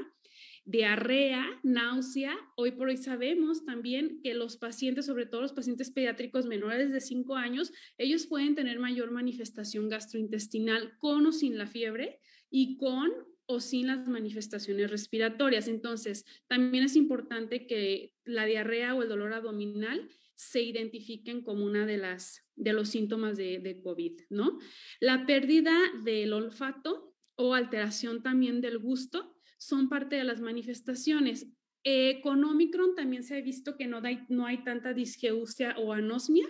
diarrea, 0.66 1.46
náusea. 1.64 2.36
Hoy 2.56 2.72
por 2.72 2.90
hoy 2.90 2.98
sabemos 2.98 3.66
también 3.66 4.20
que 4.24 4.34
los 4.34 4.58
pacientes, 4.58 5.06
sobre 5.06 5.28
todo 5.28 5.42
los 5.42 5.54
pacientes 5.54 5.92
pediátricos 5.92 6.48
menores 6.48 6.92
de 6.92 7.00
5 7.00 7.36
años, 7.36 7.72
ellos 7.98 8.26
pueden 8.26 8.56
tener 8.56 8.80
mayor 8.80 9.12
manifestación 9.12 9.90
gastrointestinal 9.90 10.98
con 10.98 11.26
o 11.28 11.32
sin 11.32 11.58
la 11.58 11.68
fiebre 11.68 12.20
y 12.50 12.78
con 12.78 13.12
o 13.46 13.60
sin 13.60 13.88
las 13.88 14.08
manifestaciones 14.08 14.90
respiratorias. 14.90 15.68
Entonces, 15.68 16.26
también 16.48 16.84
es 16.84 16.96
importante 16.96 17.68
que 17.68 18.14
la 18.24 18.46
diarrea 18.46 18.96
o 18.96 19.04
el 19.04 19.10
dolor 19.10 19.34
abdominal 19.34 20.10
se 20.34 20.64
identifiquen 20.64 21.44
como 21.44 21.64
una 21.64 21.86
de 21.86 21.98
las 21.98 22.42
de 22.56 22.74
los 22.74 22.90
síntomas 22.90 23.38
de, 23.38 23.60
de 23.60 23.82
COVID, 23.82 24.22
¿no? 24.30 24.58
La 25.00 25.26
pérdida 25.26 25.78
del 26.04 26.34
olfato 26.34 27.14
o 27.36 27.54
alteración 27.54 28.24
también 28.24 28.62
del 28.62 28.80
gusto 28.80 29.35
son 29.68 29.90
parte 29.90 30.16
de 30.16 30.24
las 30.24 30.42
manifestaciones. 30.42 31.48
Eh, 31.84 32.20
con 32.22 32.44
Omicron 32.44 32.96
también 32.96 33.24
se 33.24 33.38
ha 33.38 33.42
visto 33.42 33.78
que 33.78 33.88
no, 33.88 34.02
no 34.30 34.46
hay 34.46 34.64
tanta 34.64 34.94
disgeusia 34.94 35.76
o 35.78 35.94
anosmia, 35.94 36.48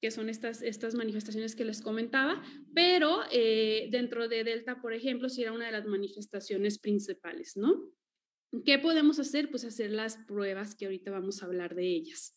que 0.00 0.10
son 0.10 0.28
estas, 0.28 0.62
estas 0.62 0.94
manifestaciones 0.94 1.54
que 1.54 1.64
les 1.64 1.80
comentaba, 1.80 2.42
pero 2.74 3.20
eh, 3.30 3.88
dentro 3.92 4.28
de 4.28 4.44
Delta, 4.44 4.82
por 4.82 4.92
ejemplo, 4.92 5.28
sí 5.28 5.42
era 5.42 5.52
una 5.52 5.66
de 5.66 5.72
las 5.72 5.86
manifestaciones 5.86 6.78
principales, 6.78 7.56
¿no? 7.56 7.92
¿Qué 8.66 8.78
podemos 8.78 9.18
hacer? 9.18 9.48
Pues 9.50 9.64
hacer 9.64 9.92
las 9.92 10.18
pruebas 10.26 10.74
que 10.74 10.86
ahorita 10.86 11.10
vamos 11.10 11.42
a 11.42 11.46
hablar 11.46 11.74
de 11.74 11.86
ellas. 11.86 12.34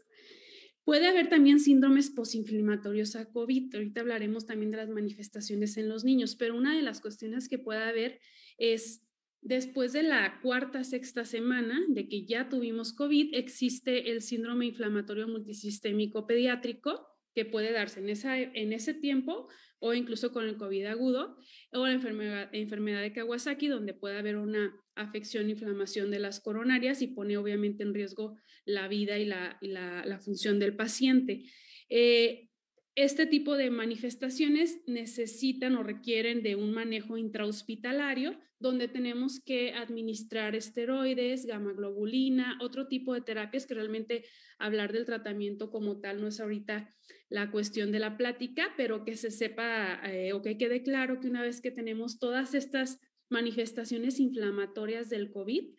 Puede 0.86 1.08
haber 1.08 1.30
también 1.30 1.60
síndromes 1.60 2.12
posinflamatorios 2.12 3.16
a 3.16 3.26
COVID. 3.32 3.74
Ahorita 3.74 4.02
hablaremos 4.02 4.46
también 4.46 4.70
de 4.70 4.78
las 4.78 4.90
manifestaciones 4.90 5.76
en 5.78 5.90
los 5.90 6.04
niños, 6.04 6.36
pero 6.36 6.56
una 6.56 6.76
de 6.76 6.84
las 6.84 7.02
cuestiones 7.02 7.50
que 7.50 7.58
puede 7.58 7.84
haber 7.84 8.22
es 8.60 9.05
Después 9.46 9.94
de 9.94 10.02
la 10.02 10.40
cuarta, 10.42 10.84
sexta 10.84 11.24
semana 11.24 11.80
de 11.90 12.10
que 12.10 12.26
ya 12.26 12.50
tuvimos 12.50 12.94
COVID, 12.94 13.36
existe 13.36 14.10
el 14.10 14.24
síndrome 14.24 14.66
inflamatorio 14.66 15.28
multisistémico 15.28 16.26
pediátrico 16.26 17.08
que 17.36 17.46
puede 17.46 17.72
darse 17.72 18.00
en, 18.00 18.10
esa, 18.10 18.40
en 18.40 18.74
ese 18.74 18.96
tiempo 18.96 19.48
o 19.78 19.94
incluso 19.94 20.32
con 20.32 20.46
el 20.46 20.58
COVID 20.58 20.86
agudo 20.86 21.38
o 21.74 21.86
la 21.86 21.94
enfermedad, 21.94 22.50
enfermedad 22.54 23.04
de 23.04 23.14
Kawasaki, 23.14 23.68
donde 23.68 23.94
puede 23.94 24.18
haber 24.18 24.38
una 24.38 24.74
afección, 24.96 25.48
inflamación 25.48 26.10
de 26.10 26.18
las 26.18 26.40
coronarias 26.40 27.04
y 27.04 27.08
pone 27.10 27.38
obviamente 27.38 27.84
en 27.84 27.94
riesgo 27.94 28.40
la 28.66 28.88
vida 28.88 29.20
y 29.20 29.26
la, 29.26 29.60
la, 29.62 30.20
función 30.22 30.58
del 30.58 30.76
paciente. 30.76 31.44
Eh, 31.90 32.50
este 32.96 33.26
tipo 33.26 33.58
de 33.58 33.70
manifestaciones 33.70 34.82
necesitan 34.88 35.76
o 35.76 35.84
requieren 35.84 36.44
de 36.44 36.56
un 36.56 36.74
manejo 36.74 37.18
intrahospitalario 37.18 38.38
donde 38.58 38.88
tenemos 38.88 39.42
que 39.42 39.74
administrar 39.74 40.56
esteroides, 40.56 41.46
gamma 41.46 41.74
globulina, 41.74 42.58
otro 42.62 42.88
tipo 42.88 43.14
de 43.14 43.22
terapias 43.22 43.68
que 43.68 43.74
realmente 43.74 44.24
hablar 44.58 44.94
del 44.94 45.06
tratamiento 45.06 45.70
como 45.70 46.00
tal 46.00 46.22
no 46.22 46.28
es 46.28 46.40
ahorita 46.40 46.96
la 47.30 47.52
cuestión 47.52 47.92
de 47.92 48.00
la 48.00 48.16
plática, 48.16 48.74
pero 48.78 49.04
que 49.04 49.18
se 49.18 49.30
sepa 49.30 50.00
eh, 50.10 50.32
o 50.32 50.42
que 50.42 50.58
quede 50.58 50.82
claro 50.82 51.20
que 51.20 51.28
una 51.28 51.42
vez 51.42 51.60
que 51.60 51.72
tenemos 51.72 52.18
todas 52.18 52.54
estas 52.54 53.02
manifestaciones 53.30 54.20
inflamatorias 54.20 55.10
del 55.10 55.32
COVID, 55.32 55.76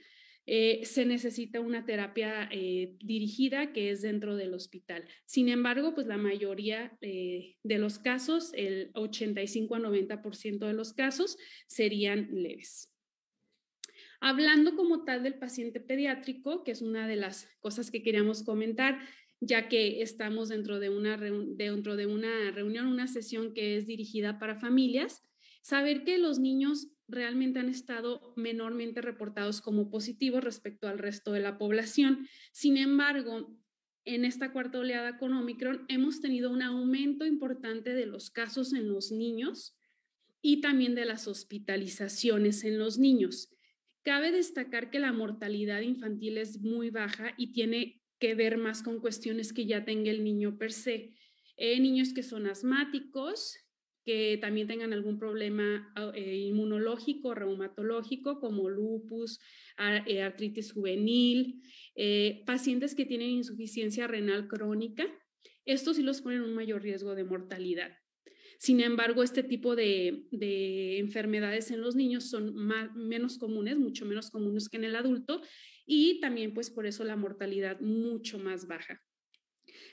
eh, 0.48 0.85
se 0.85 1.04
necesita 1.04 1.61
una 1.61 1.85
terapia 1.85 2.48
eh, 2.52 2.96
dirigida 3.00 3.72
que 3.72 3.90
es 3.90 4.02
dentro 4.02 4.37
del 4.37 4.54
hospital. 4.54 5.04
Sin 5.24 5.48
embargo, 5.48 5.92
pues 5.94 6.06
la 6.06 6.18
mayoría 6.18 6.96
eh, 7.00 7.56
de 7.64 7.78
los 7.78 7.98
casos, 7.98 8.52
el 8.54 8.90
85 8.94 9.74
a 9.74 9.80
90% 9.80 10.59
de 10.59 10.72
los 10.72 10.92
casos 10.92 11.37
serían 11.66 12.28
leves. 12.30 12.92
Hablando 14.20 14.76
como 14.76 15.04
tal 15.04 15.24
del 15.24 15.35
paciente 15.35 15.80
pediátrico, 15.80 16.62
que 16.62 16.70
es 16.70 16.80
una 16.80 17.09
de 17.09 17.16
las 17.16 17.48
cosas 17.59 17.90
que 17.90 18.04
queríamos 18.04 18.44
comentar, 18.44 19.00
ya 19.40 19.68
que 19.68 20.00
estamos 20.00 20.48
dentro 20.48 20.78
de 20.78 20.90
una, 20.90 21.16
dentro 21.16 21.96
de 21.96 22.06
una 22.06 22.52
reunión, 22.52 22.87
una 22.87 23.09
sesión 23.09 23.52
que 23.52 23.76
es 23.76 23.87
dirigida 23.87 24.38
para 24.38 24.61
familias, 24.61 25.22
saber 25.61 26.04
que 26.04 26.18
los 26.18 26.38
niños 26.38 26.88
realmente 27.09 27.59
han 27.59 27.69
estado 27.69 28.33
menormente 28.37 29.01
reportados 29.01 29.61
como 29.61 29.90
positivos 29.90 30.42
respecto 30.42 30.88
al 30.88 30.99
resto 30.99 31.33
de 31.33 31.40
la 31.40 31.59
población. 31.59 32.29
Sin 32.53 32.77
embargo, 32.77 33.57
en 34.05 34.25
esta 34.25 34.53
cuarta 34.53 34.79
oleada 34.79 35.19
con 35.19 35.33
Omicron 35.33 35.85
hemos 35.88 36.21
tenido 36.21 36.51
un 36.51 36.62
aumento 36.62 37.27
importante 37.27 37.95
de 37.95 38.07
los 38.07 38.31
casos 38.31 38.73
en 38.73 38.88
los 38.88 39.11
niños 39.11 39.77
y 40.40 40.61
también 40.61 40.95
de 40.95 41.05
las 41.05 41.27
hospitalizaciones 41.27 42.64
en 42.64 42.79
los 42.79 42.99
niños. 42.99 43.51
Cabe 44.03 44.31
destacar 44.31 44.90
que 44.90 45.01
la 45.01 45.12
mortalidad 45.12 45.81
infantil 45.81 46.38
es 46.38 46.61
muy 46.61 46.90
baja 46.90 47.35
y 47.37 47.53
tiene 47.53 48.01
que 48.21 48.37
ver 48.37 48.57
más 48.57 48.83
con 48.83 49.01
cuestiones 49.01 49.53
que 49.53 49.66
ya 49.66 49.85
tenga 49.85 50.11
el 50.11 50.23
niño 50.23 50.57
per 50.57 50.73
se. 50.73 51.12
eh, 51.59 51.81
niños 51.81 52.12
que 52.12 52.23
son 52.23 52.47
asmáticos, 52.47 53.65
que 54.07 54.38
también 54.40 54.69
tengan 54.69 54.92
algún 54.92 55.19
problema 55.19 55.92
eh, 56.14 56.37
inmunológico, 56.37 57.35
reumatológico, 57.35 58.38
como 58.38 58.71
lupus, 58.71 59.40
eh, 60.07 60.23
artritis 60.23 60.73
juvenil, 60.73 61.61
pacientes 62.47 62.95
que 62.95 63.05
tienen 63.05 63.31
insuficiencia 63.31 64.07
renal 64.07 64.47
crónica. 64.47 65.07
Estos 65.64 65.97
sí 65.97 66.03
los 66.05 66.23
ponen 66.23 66.38
en 66.38 66.45
un 66.45 66.55
mayor 66.55 66.83
riesgo 66.83 67.16
de 67.16 67.25
mortalidad. 67.25 67.90
Sin 68.59 68.81
embargo, 68.81 69.23
este 69.23 69.42
tipo 69.42 69.77
de, 69.77 70.27
enfermedades 70.99 71.71
en 71.73 71.81
los 71.81 71.97
niños 71.97 72.31
son 72.31 72.55
menos 72.95 73.38
comunes, 73.38 73.77
mucho 73.77 74.07
menos 74.07 74.31
comunes 74.31 74.69
que 74.69 74.77
en 74.77 74.85
el 74.85 74.97
adulto, 74.97 75.42
y 75.85 76.21
también 76.21 76.55
pues 76.55 76.71
por 76.71 76.87
eso 76.87 77.05
la 77.05 77.16
mortalidad 77.16 77.81
mucho 77.81 78.38
más 78.38 78.66
baja. 78.66 79.03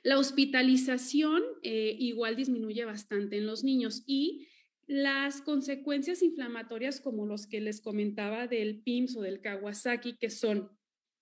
La 0.01 0.17
hospitalización 0.17 1.43
eh, 1.61 1.95
igual 1.99 2.35
disminuye 2.35 2.85
bastante 2.85 3.37
en 3.37 3.45
los 3.45 3.63
niños 3.63 4.03
y 4.05 4.47
las 4.87 5.41
consecuencias 5.41 6.21
inflamatorias 6.21 6.99
como 6.99 7.25
los 7.25 7.47
que 7.47 7.61
les 7.61 7.81
comentaba 7.81 8.47
del 8.47 8.81
PIMS 8.81 9.15
o 9.15 9.21
del 9.21 9.39
Kawasaki, 9.39 10.17
que 10.17 10.29
son 10.29 10.69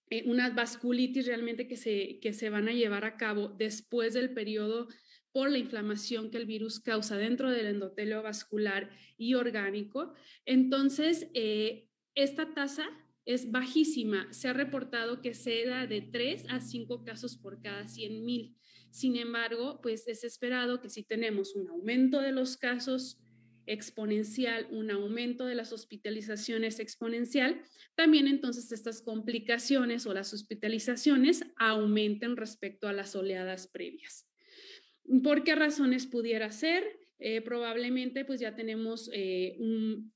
eh, 0.09 0.23
unas 0.25 0.55
vasculitis 0.55 1.27
realmente 1.27 1.67
que 1.67 1.77
se, 1.77 2.19
que 2.19 2.33
se 2.33 2.49
van 2.49 2.67
a 2.67 2.73
llevar 2.73 3.05
a 3.05 3.17
cabo 3.17 3.49
después 3.49 4.13
del 4.13 4.33
periodo 4.33 4.87
por 5.31 5.49
la 5.49 5.57
inflamación 5.57 6.29
que 6.29 6.37
el 6.37 6.45
virus 6.45 6.79
causa 6.79 7.17
dentro 7.17 7.49
del 7.49 7.67
endotelio 7.67 8.21
vascular 8.21 8.89
y 9.17 9.35
orgánico. 9.35 10.13
Entonces, 10.45 11.27
eh, 11.33 11.87
esta 12.15 12.53
tasa 12.53 12.89
es 13.25 13.51
bajísima. 13.51 14.31
Se 14.31 14.47
ha 14.47 14.53
reportado 14.53 15.21
que 15.21 15.33
se 15.33 15.65
da 15.65 15.87
de 15.87 16.01
3 16.01 16.45
a 16.49 16.59
5 16.59 17.03
casos 17.03 17.37
por 17.37 17.61
cada 17.61 17.87
100 17.87 18.25
mil. 18.25 18.55
Sin 18.89 19.15
embargo, 19.15 19.79
pues 19.81 20.07
es 20.07 20.23
esperado 20.23 20.81
que 20.81 20.89
si 20.89 21.03
tenemos 21.03 21.55
un 21.55 21.69
aumento 21.69 22.19
de 22.21 22.31
los 22.31 22.57
casos 22.57 23.21
exponencial, 23.65 24.67
un 24.71 24.91
aumento 24.91 25.45
de 25.45 25.55
las 25.55 25.71
hospitalizaciones 25.71 26.79
exponencial, 26.79 27.61
también 27.95 28.27
entonces 28.27 28.71
estas 28.71 29.01
complicaciones 29.01 30.05
o 30.05 30.13
las 30.13 30.33
hospitalizaciones 30.33 31.45
aumenten 31.57 32.35
respecto 32.35 32.87
a 32.87 32.93
las 32.93 33.15
oleadas 33.15 33.67
previas. 33.67 34.27
¿Por 35.23 35.43
qué 35.43 35.55
razones 35.55 36.05
pudiera 36.05 36.51
ser? 36.51 37.00
Eh, 37.23 37.41
probablemente 37.41 38.25
pues 38.25 38.39
ya 38.39 38.55
tenemos 38.55 39.07
eh, 39.13 39.55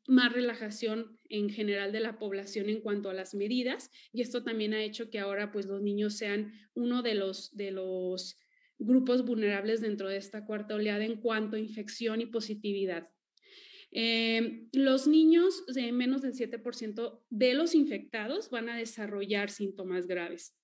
más 0.07 0.33
relajación 0.33 1.19
en 1.29 1.51
general 1.51 1.91
de 1.91 1.99
la 1.99 2.17
población 2.17 2.67
en 2.67 2.81
cuanto 2.81 3.11
a 3.11 3.13
las 3.13 3.35
medidas 3.35 3.91
y 4.11 4.23
esto 4.23 4.43
también 4.43 4.73
ha 4.73 4.83
hecho 4.83 5.11
que 5.11 5.19
ahora 5.19 5.51
pues 5.51 5.67
los 5.67 5.83
niños 5.83 6.17
sean 6.17 6.51
uno 6.73 7.03
de 7.03 7.13
los, 7.13 7.55
de 7.55 7.69
los 7.69 8.39
grupos 8.79 9.23
vulnerables 9.23 9.81
dentro 9.81 10.09
de 10.09 10.17
esta 10.17 10.47
cuarta 10.47 10.73
oleada 10.73 11.05
en 11.05 11.17
cuanto 11.21 11.57
a 11.57 11.59
infección 11.59 12.21
y 12.21 12.25
positividad. 12.25 13.07
Eh, 13.91 14.65
los 14.73 15.07
niños 15.07 15.63
de 15.67 15.91
menos 15.91 16.23
del 16.23 16.33
7% 16.33 17.21
de 17.29 17.53
los 17.53 17.75
infectados 17.75 18.49
van 18.49 18.67
a 18.67 18.77
desarrollar 18.77 19.51
síntomas 19.51 20.07
graves. 20.07 20.57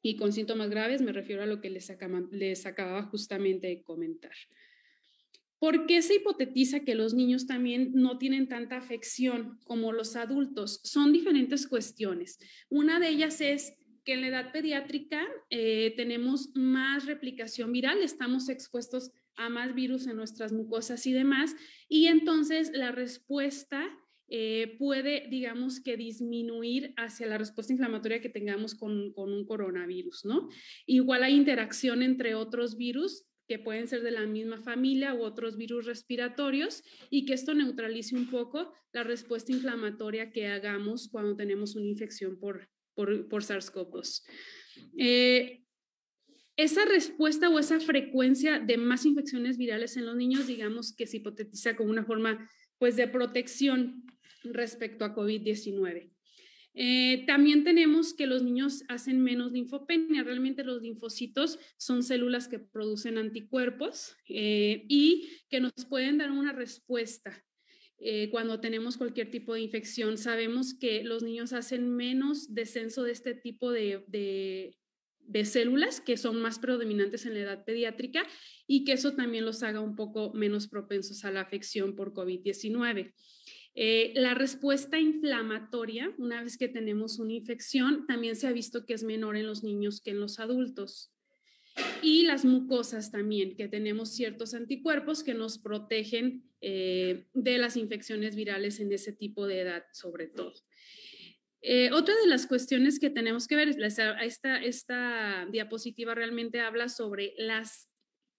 Y 0.00 0.16
con 0.16 0.32
síntomas 0.32 0.70
graves 0.70 1.02
me 1.02 1.12
refiero 1.12 1.42
a 1.42 1.46
lo 1.46 1.60
que 1.60 1.68
les, 1.68 1.92
les 2.30 2.66
acababa 2.66 3.02
justamente 3.02 3.66
de 3.66 3.82
comentar. 3.82 4.32
¿Por 5.62 5.86
qué 5.86 6.02
se 6.02 6.16
hipotetiza 6.16 6.80
que 6.80 6.96
los 6.96 7.14
niños 7.14 7.46
también 7.46 7.92
no 7.94 8.18
tienen 8.18 8.48
tanta 8.48 8.78
afección 8.78 9.60
como 9.62 9.92
los 9.92 10.16
adultos? 10.16 10.80
Son 10.82 11.12
diferentes 11.12 11.68
cuestiones. 11.68 12.40
Una 12.68 12.98
de 12.98 13.10
ellas 13.10 13.40
es 13.40 13.72
que 14.04 14.14
en 14.14 14.22
la 14.22 14.26
edad 14.26 14.52
pediátrica 14.52 15.24
eh, 15.50 15.94
tenemos 15.96 16.50
más 16.56 17.06
replicación 17.06 17.70
viral, 17.70 18.02
estamos 18.02 18.48
expuestos 18.48 19.12
a 19.36 19.50
más 19.50 19.72
virus 19.72 20.08
en 20.08 20.16
nuestras 20.16 20.52
mucosas 20.52 21.06
y 21.06 21.12
demás, 21.12 21.54
y 21.88 22.08
entonces 22.08 22.72
la 22.74 22.90
respuesta 22.90 23.88
eh, 24.26 24.74
puede, 24.80 25.28
digamos 25.30 25.80
que 25.80 25.96
disminuir 25.96 26.92
hacia 26.96 27.28
la 27.28 27.38
respuesta 27.38 27.72
inflamatoria 27.72 28.20
que 28.20 28.30
tengamos 28.30 28.74
con, 28.74 29.12
con, 29.12 29.32
un 29.32 29.46
coronavirus, 29.46 30.24
¿no? 30.24 30.48
Igual 30.86 31.22
hay 31.22 31.36
interacción 31.36 32.02
entre 32.02 32.34
otros 32.34 32.76
virus 32.76 33.28
que 33.52 33.58
pueden 33.58 33.86
ser 33.86 34.00
de 34.00 34.12
la 34.12 34.24
misma 34.24 34.62
familia 34.62 35.12
u 35.12 35.20
otros 35.24 35.58
virus 35.58 35.84
respiratorios 35.84 36.82
y 37.10 37.26
que 37.26 37.34
esto 37.34 37.52
neutralice 37.52 38.16
un 38.16 38.30
poco 38.30 38.72
la 38.94 39.02
respuesta 39.02 39.52
inflamatoria 39.52 40.32
que 40.32 40.46
hagamos 40.46 41.10
cuando 41.10 41.36
tenemos 41.36 41.76
una 41.76 41.84
infección 41.84 42.40
por, 42.40 42.70
por, 42.94 43.28
por 43.28 43.42
SARS-CoV-2. 43.42 44.22
Eh, 44.96 45.64
esa 46.56 46.86
respuesta 46.86 47.50
o 47.50 47.58
esa 47.58 47.78
frecuencia 47.78 48.58
de 48.58 48.78
más 48.78 49.04
infecciones 49.04 49.58
virales 49.58 49.98
en 49.98 50.06
los 50.06 50.16
niños, 50.16 50.46
digamos 50.46 50.96
que 50.96 51.06
se 51.06 51.18
hipotetiza 51.18 51.76
como 51.76 51.90
una 51.90 52.06
forma 52.06 52.48
pues, 52.78 52.96
de 52.96 53.06
protección 53.06 54.06
respecto 54.44 55.04
a 55.04 55.14
COVID-19. 55.14 56.10
Eh, 56.74 57.24
también 57.26 57.64
tenemos 57.64 58.14
que 58.14 58.26
los 58.26 58.42
niños 58.42 58.84
hacen 58.88 59.22
menos 59.22 59.52
linfopenia. 59.52 60.22
Realmente 60.22 60.64
los 60.64 60.82
linfocitos 60.82 61.58
son 61.76 62.02
células 62.02 62.48
que 62.48 62.58
producen 62.58 63.18
anticuerpos 63.18 64.16
eh, 64.28 64.84
y 64.88 65.28
que 65.48 65.60
nos 65.60 65.72
pueden 65.88 66.18
dar 66.18 66.30
una 66.30 66.52
respuesta 66.52 67.44
eh, 67.98 68.30
cuando 68.30 68.58
tenemos 68.58 68.96
cualquier 68.96 69.30
tipo 69.30 69.54
de 69.54 69.60
infección. 69.60 70.16
Sabemos 70.16 70.74
que 70.74 71.04
los 71.04 71.22
niños 71.22 71.52
hacen 71.52 71.94
menos 71.94 72.54
descenso 72.54 73.02
de 73.02 73.12
este 73.12 73.34
tipo 73.34 73.70
de, 73.70 74.04
de, 74.08 75.44
células 75.44 76.00
que 76.00 76.16
son 76.16 76.40
más 76.40 76.58
predominantes 76.58 77.26
en 77.26 77.34
la 77.34 77.40
edad 77.40 77.64
pediátrica 77.64 78.26
y 78.66 78.84
que 78.84 78.92
eso 78.92 79.14
también 79.14 79.44
los 79.44 79.62
haga 79.62 79.80
un 79.80 79.94
poco 79.96 80.32
menos 80.34 80.68
propensos 80.68 81.24
a 81.24 81.30
la 81.30 81.42
afección 81.42 81.94
por 81.94 82.12
COVID-19. 82.12 83.12
Eh, 83.74 84.12
la 84.14 84.34
respuesta 84.34 84.98
inflamatoria, 84.98 86.12
una 86.18 86.42
vez 86.42 86.58
que 86.58 86.68
tenemos 86.68 87.18
una 87.18 87.32
infección, 87.32 88.06
también 88.06 88.36
se 88.36 88.46
ha 88.46 88.52
visto 88.52 88.84
que 88.84 88.94
es 88.94 89.02
menor 89.02 89.36
en 89.36 89.46
los 89.46 89.64
niños 89.64 90.00
que 90.00 90.10
en 90.10 90.20
los 90.20 90.38
adultos. 90.38 91.12
Y 92.02 92.24
las 92.24 92.44
mucosas 92.44 93.10
también, 93.10 93.56
que 93.56 93.68
tenemos 93.68 94.14
ciertos 94.14 94.52
anticuerpos 94.52 95.22
que 95.22 95.32
nos 95.32 95.58
protegen 95.58 96.44
eh, 96.60 97.26
de 97.32 97.56
las 97.56 97.78
infecciones 97.78 98.36
virales 98.36 98.78
en 98.78 98.92
ese 98.92 99.12
tipo 99.12 99.46
de 99.46 99.60
edad, 99.60 99.84
sobre 99.92 100.26
todo. 100.26 100.52
Eh, 101.62 101.90
otra 101.92 102.14
de 102.16 102.26
las 102.26 102.46
cuestiones 102.46 102.98
que 102.98 103.08
tenemos 103.08 103.46
que 103.46 103.56
ver, 103.56 103.68
esta, 103.68 104.62
esta 104.62 105.46
diapositiva 105.50 106.14
realmente 106.14 106.60
habla 106.60 106.88
sobre 106.88 107.34
las 107.38 107.88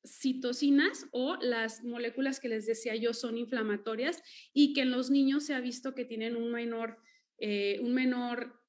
citocinas 0.06 1.08
o 1.12 1.38
las 1.42 1.84
moléculas 1.84 2.40
que 2.40 2.50
les 2.50 2.66
decía 2.66 2.96
yo 2.96 3.14
son 3.14 3.38
inflamatorias 3.38 4.22
y 4.54 4.74
que 4.74 4.82
en 4.82 4.92
los 4.92 5.10
niños 5.10 5.46
se 5.46 5.54
ha 5.54 5.62
visto 5.62 5.96
que 5.96 6.06
tienen 6.06 6.36
un 6.36 6.52
menor, 6.52 6.98
eh, 7.38 7.80
un 7.82 7.94
menor 7.94 8.60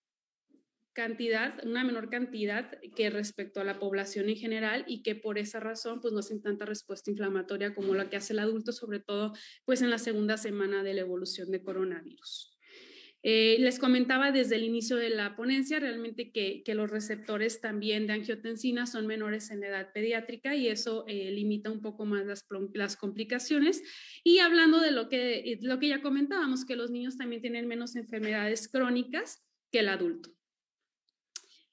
cantidad, 0.93 1.59
una 1.67 1.85
menor 1.85 2.09
cantidad 2.09 2.71
que 2.95 3.11
respecto 3.11 3.61
a 3.61 3.65
la 3.65 3.81
población 3.81 4.29
en 4.29 4.37
general 4.37 4.85
y 4.87 5.03
que 5.03 5.17
por 5.17 5.39
esa 5.39 5.59
razón 5.59 6.01
pues 6.01 6.13
no 6.15 6.21
hacen 6.21 6.41
tanta 6.41 6.65
respuesta 6.65 7.11
inflamatoria 7.11 7.75
como 7.75 7.95
la 7.95 8.09
que 8.09 8.17
hace 8.17 8.33
el 8.33 8.39
adulto, 8.39 8.73
sobre 8.73 9.01
todo 9.01 9.33
pues 9.65 9.83
en 9.83 9.91
la 9.91 9.99
segunda 9.99 10.37
semana 10.37 10.83
de 10.85 10.95
la 10.95 11.01
evolución 11.01 11.51
de 11.51 11.63
coronavirus. 11.63 12.54
Eh, 13.27 13.57
les 13.59 13.79
comentaba 13.79 14.33
desde 14.33 14.57
el 14.57 14.65
inicio 14.65 14.99
de 14.99 15.09
la 15.09 15.35
ponencia 15.35 15.81
realmente 15.81 16.31
que, 16.31 16.63
los 16.75 16.91
receptores 16.91 17.59
también 17.63 18.07
de 18.07 18.13
angiotensina 18.13 18.87
son 18.87 19.07
menores 19.07 19.51
en 19.51 19.65
edad 19.65 19.93
pediátrica 19.95 20.55
y 20.55 20.69
eso 20.69 21.07
eh, 21.09 21.31
limita 21.31 21.71
un 21.71 21.81
poco 21.81 22.05
más 22.05 22.27
las, 22.75 22.97
complicaciones. 22.97 23.83
Y 24.25 24.41
hablando 24.41 24.79
de 24.79 24.91
lo 24.91 25.09
que, 25.09 25.59
lo 25.63 25.79
que 25.79 25.89
ya 25.89 26.03
comentábamos, 26.03 26.67
que 26.67 26.77
los 26.77 26.91
niños 26.91 27.17
también 27.17 27.41
tienen 27.41 27.67
menos 27.67 27.97
enfermedades 27.97 28.69
crónicas 28.69 29.43
que 29.73 29.79
el 29.79 29.89
adulto. 29.89 30.31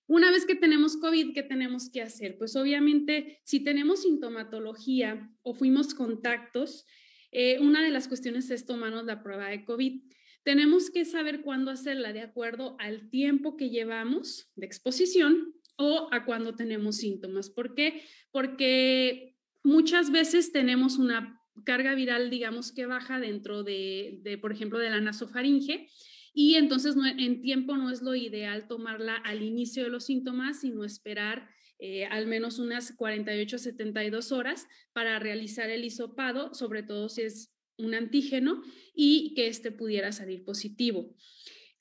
Una 0.07 0.31
vez 0.31 0.45
que 0.45 0.55
tenemos 0.55 0.95
COVID, 0.95 1.33
¿qué 1.33 1.43
tenemos 1.43 1.89
que 1.91 2.01
hacer? 2.01 2.37
Pues 2.37 2.55
obviamente, 2.55 3.41
si 3.43 3.61
tenemos 3.61 4.03
sintomatología 4.03 5.29
o 5.41 5.53
fuimos 5.53 5.93
contactos, 5.93 6.85
eh, 7.31 7.59
una 7.59 7.83
de 7.83 7.89
las 7.89 8.07
cuestiones 8.07 8.49
es 8.51 8.65
tomarnos 8.65 9.03
la 9.03 9.21
prueba 9.21 9.49
de 9.49 9.65
COVID. 9.65 10.01
Tenemos 10.43 10.89
que 10.89 11.05
saber 11.05 11.41
cuándo 11.41 11.71
hacerla 11.71 12.13
de 12.13 12.21
acuerdo 12.21 12.75
al 12.79 13.09
tiempo 13.09 13.57
que 13.57 13.69
llevamos 13.69 14.51
de 14.55 14.65
exposición 14.65 15.53
o 15.77 16.07
a 16.11 16.25
cuando 16.25 16.55
tenemos 16.55 16.97
síntomas. 16.97 17.49
¿Por 17.49 17.75
qué? 17.75 18.03
Porque 18.31 19.35
muchas 19.63 20.11
veces 20.11 20.51
tenemos 20.51 20.97
una 20.97 21.39
carga 21.63 21.93
viral, 21.95 22.29
digamos 22.29 22.71
que 22.71 22.85
baja 22.85 23.19
dentro 23.19 23.63
de, 23.63 24.19
de 24.23 24.37
por 24.37 24.51
ejemplo, 24.51 24.79
de 24.79 24.89
la 24.89 25.01
nasofaringe 25.01 25.87
y 26.33 26.55
entonces 26.55 26.95
en 27.17 27.41
tiempo 27.41 27.75
no 27.75 27.89
es 27.89 28.01
lo 28.01 28.15
ideal 28.15 28.67
tomarla 28.67 29.15
al 29.15 29.43
inicio 29.43 29.83
de 29.83 29.89
los 29.89 30.05
síntomas, 30.05 30.61
sino 30.61 30.85
esperar 30.85 31.49
eh, 31.79 32.05
al 32.05 32.27
menos 32.27 32.59
unas 32.59 32.95
48 32.95 33.57
72 33.57 34.31
horas 34.31 34.67
para 34.93 35.19
realizar 35.19 35.69
el 35.69 35.83
hisopado, 35.83 36.53
sobre 36.53 36.83
todo 36.83 37.09
si 37.09 37.23
es 37.23 37.53
un 37.77 37.93
antígeno 37.93 38.63
y 38.93 39.33
que 39.35 39.47
éste 39.47 39.71
pudiera 39.71 40.11
salir 40.11 40.43
positivo. 40.43 41.15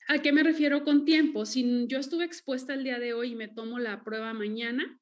¿A 0.07 0.21
qué 0.21 0.31
me 0.31 0.43
refiero 0.43 0.83
con 0.83 1.05
tiempo? 1.05 1.45
Si 1.45 1.85
yo 1.87 1.99
estuve 1.99 2.25
expuesta 2.25 2.73
el 2.73 2.83
día 2.83 2.99
de 2.99 3.13
hoy 3.13 3.31
y 3.31 3.35
me 3.35 3.47
tomo 3.47 3.79
la 3.79 4.03
prueba 4.03 4.33
mañana, 4.33 4.99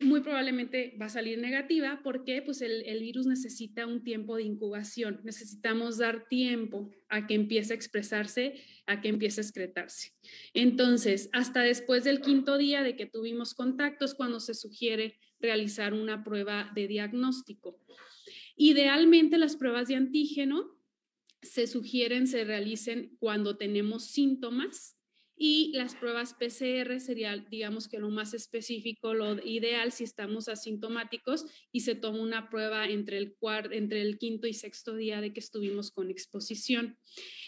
muy 0.00 0.20
probablemente 0.20 0.96
va 1.00 1.06
a 1.06 1.10
salir 1.10 1.38
negativa 1.38 2.00
porque 2.02 2.40
pues 2.40 2.62
el, 2.62 2.84
el, 2.86 3.00
virus 3.00 3.26
necesita 3.26 3.86
un 3.86 4.02
tiempo 4.02 4.36
de 4.36 4.44
incubación, 4.44 5.20
necesitamos 5.24 5.98
dar 5.98 6.26
tiempo 6.28 6.90
a 7.10 7.26
que 7.26 7.34
empiece 7.34 7.74
a 7.74 7.76
expresarse, 7.76 8.54
a 8.86 9.02
que 9.02 9.08
empiece 9.08 9.42
a 9.42 9.44
excretarse. 9.44 10.14
Entonces, 10.54 11.28
hasta 11.32 11.60
después 11.60 12.04
del 12.04 12.22
quinto 12.22 12.56
día 12.56 12.82
de 12.82 12.96
que 12.96 13.04
tuvimos 13.04 13.52
contactos, 13.52 14.14
cuando 14.14 14.40
se 14.40 14.54
sugiere 14.54 15.18
realizar 15.38 15.92
una 15.92 16.24
prueba 16.24 16.70
de 16.74 16.86
diagnóstico. 16.86 17.78
Idealmente 18.62 19.38
las 19.38 19.56
pruebas 19.56 19.88
de 19.88 19.94
antígeno 19.94 20.78
se 21.40 21.66
sugieren 21.66 22.26
se 22.26 22.44
realicen 22.44 23.16
cuando 23.18 23.56
tenemos 23.56 24.04
síntomas 24.04 24.98
y 25.34 25.72
las 25.72 25.94
pruebas 25.94 26.34
PCR 26.34 27.00
sería, 27.00 27.38
digamos 27.38 27.88
que 27.88 27.98
lo 27.98 28.10
más 28.10 28.34
específico, 28.34 29.14
lo 29.14 29.42
ideal 29.42 29.92
si 29.92 30.04
estamos 30.04 30.50
asintomáticos 30.50 31.46
y 31.72 31.80
se 31.80 31.94
toma 31.94 32.20
una 32.20 32.50
prueba 32.50 32.86
entre 32.86 33.16
el, 33.16 33.34
entre 33.70 34.02
el 34.02 34.18
quinto 34.18 34.46
y 34.46 34.52
sexto 34.52 34.94
día 34.94 35.22
de 35.22 35.32
que 35.32 35.40
estuvimos 35.40 35.90
con 35.90 36.10
exposición. 36.10 36.98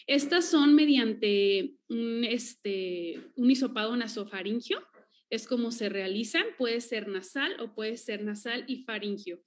Estas 0.07 0.47
son 0.49 0.75
mediante 0.75 1.75
un, 1.91 2.25
este, 2.25 3.21
un 3.37 3.51
hisopado 3.51 3.95
nasofaringio, 3.95 4.83
es 5.29 5.47
como 5.47 5.73
se 5.73 5.91
realizan, 5.91 6.47
puede 6.57 6.81
ser 6.81 7.07
nasal 7.07 7.61
o 7.61 7.75
puede 7.75 7.99
ser 7.99 8.25
nasal 8.25 8.65
y 8.67 8.85
faringio 8.85 9.43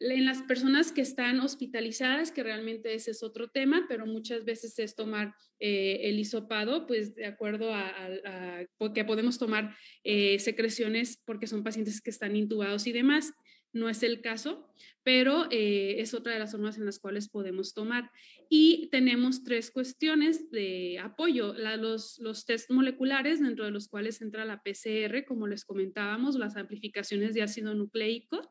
en 0.00 0.24
las 0.24 0.42
personas 0.42 0.92
que 0.92 1.00
están 1.00 1.40
hospitalizadas, 1.40 2.32
que 2.32 2.42
realmente 2.42 2.94
ese 2.94 3.12
es 3.12 3.22
otro 3.22 3.48
tema, 3.48 3.86
pero 3.88 4.06
muchas 4.06 4.44
veces 4.44 4.78
es 4.78 4.94
tomar 4.94 5.34
eh, 5.60 6.00
el 6.04 6.18
hisopado, 6.18 6.86
pues 6.86 7.14
de 7.14 7.26
acuerdo 7.26 7.72
a, 7.72 8.64
que 8.94 9.04
podemos 9.04 9.38
tomar 9.38 9.74
eh, 10.02 10.38
secreciones 10.38 11.22
porque 11.24 11.46
son 11.46 11.62
pacientes 11.62 12.00
que 12.00 12.10
están 12.10 12.36
intubados 12.36 12.86
y 12.86 12.92
demás. 12.92 13.32
No 13.72 13.88
es 13.88 14.04
el 14.04 14.20
caso, 14.20 14.68
pero 15.02 15.48
eh, 15.50 15.96
es 15.98 16.14
otra 16.14 16.32
de 16.32 16.38
las 16.38 16.52
formas 16.52 16.78
en 16.78 16.86
las 16.86 17.00
cuales 17.00 17.28
podemos 17.28 17.74
tomar. 17.74 18.08
Y 18.48 18.88
tenemos 18.92 19.42
tres 19.42 19.72
cuestiones 19.72 20.48
de 20.52 21.00
apoyo. 21.00 21.54
los, 21.54 22.18
los 22.20 22.46
test 22.46 22.70
moleculares, 22.70 23.40
dentro 23.40 23.64
de 23.64 23.72
los 23.72 23.88
cuales 23.88 24.22
entra 24.22 24.44
la 24.44 24.62
PCR, 24.62 25.24
como 25.26 25.48
les 25.48 25.64
comentábamos, 25.64 26.36
las 26.36 26.56
amplificaciones 26.56 27.34
de 27.34 27.42
ácido 27.42 27.74
nucleico 27.74 28.48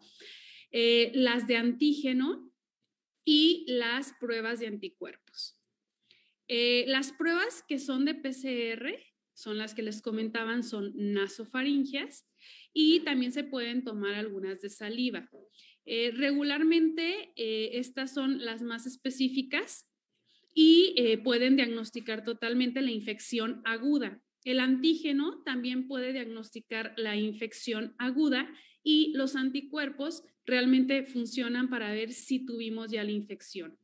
eh, 0.76 1.12
las 1.14 1.46
de 1.46 1.56
antígeno 1.56 2.52
y 3.24 3.64
las 3.68 4.14
pruebas 4.20 4.60
de 4.60 4.66
anticuerpos. 4.66 5.56
Eh, 6.48 6.86
las 6.88 7.12
pruebas 7.12 7.64
que 7.68 7.78
son 7.78 8.06
de 8.06 8.16
PCR 8.16 8.92
son 9.36 9.60
las 9.60 9.76
que 9.76 9.84
les 9.84 10.02
comentaban, 10.02 10.64
son 10.64 10.92
nasofaringias 10.96 12.28
y 12.74 13.02
también 13.02 13.32
se 13.32 13.44
pueden 13.44 13.84
tomar 13.84 14.16
algunas 14.16 14.62
de 14.62 14.72
saliva. 14.72 15.30
Eh, 15.86 16.12
regularmente 16.16 17.34
estas 17.36 18.12
son 18.12 18.44
las 18.44 18.64
más 18.64 18.88
específicas 18.88 19.88
y 20.56 20.96
pueden 21.24 21.56
diagnosticar 21.56 22.24
totalmente 22.24 22.82
la 22.82 22.92
infección 22.92 23.62
aguda. 23.64 24.20
El 24.44 24.60
antígeno 24.60 25.44
también 25.44 25.88
puede 25.88 26.14
diagnosticar 26.14 26.94
la 26.98 27.16
infección 27.16 27.96
aguda 28.00 28.52
y 28.84 29.14
los 29.16 29.36
anticuerpos 29.36 30.24
realmente 30.46 31.04
funcionan 31.04 31.70
para 31.70 31.92
ver 31.92 32.12
si 32.12 32.46
tuvimos 32.46 32.92
ya 32.92 33.04
la 33.04 33.12
infección. 33.12 33.78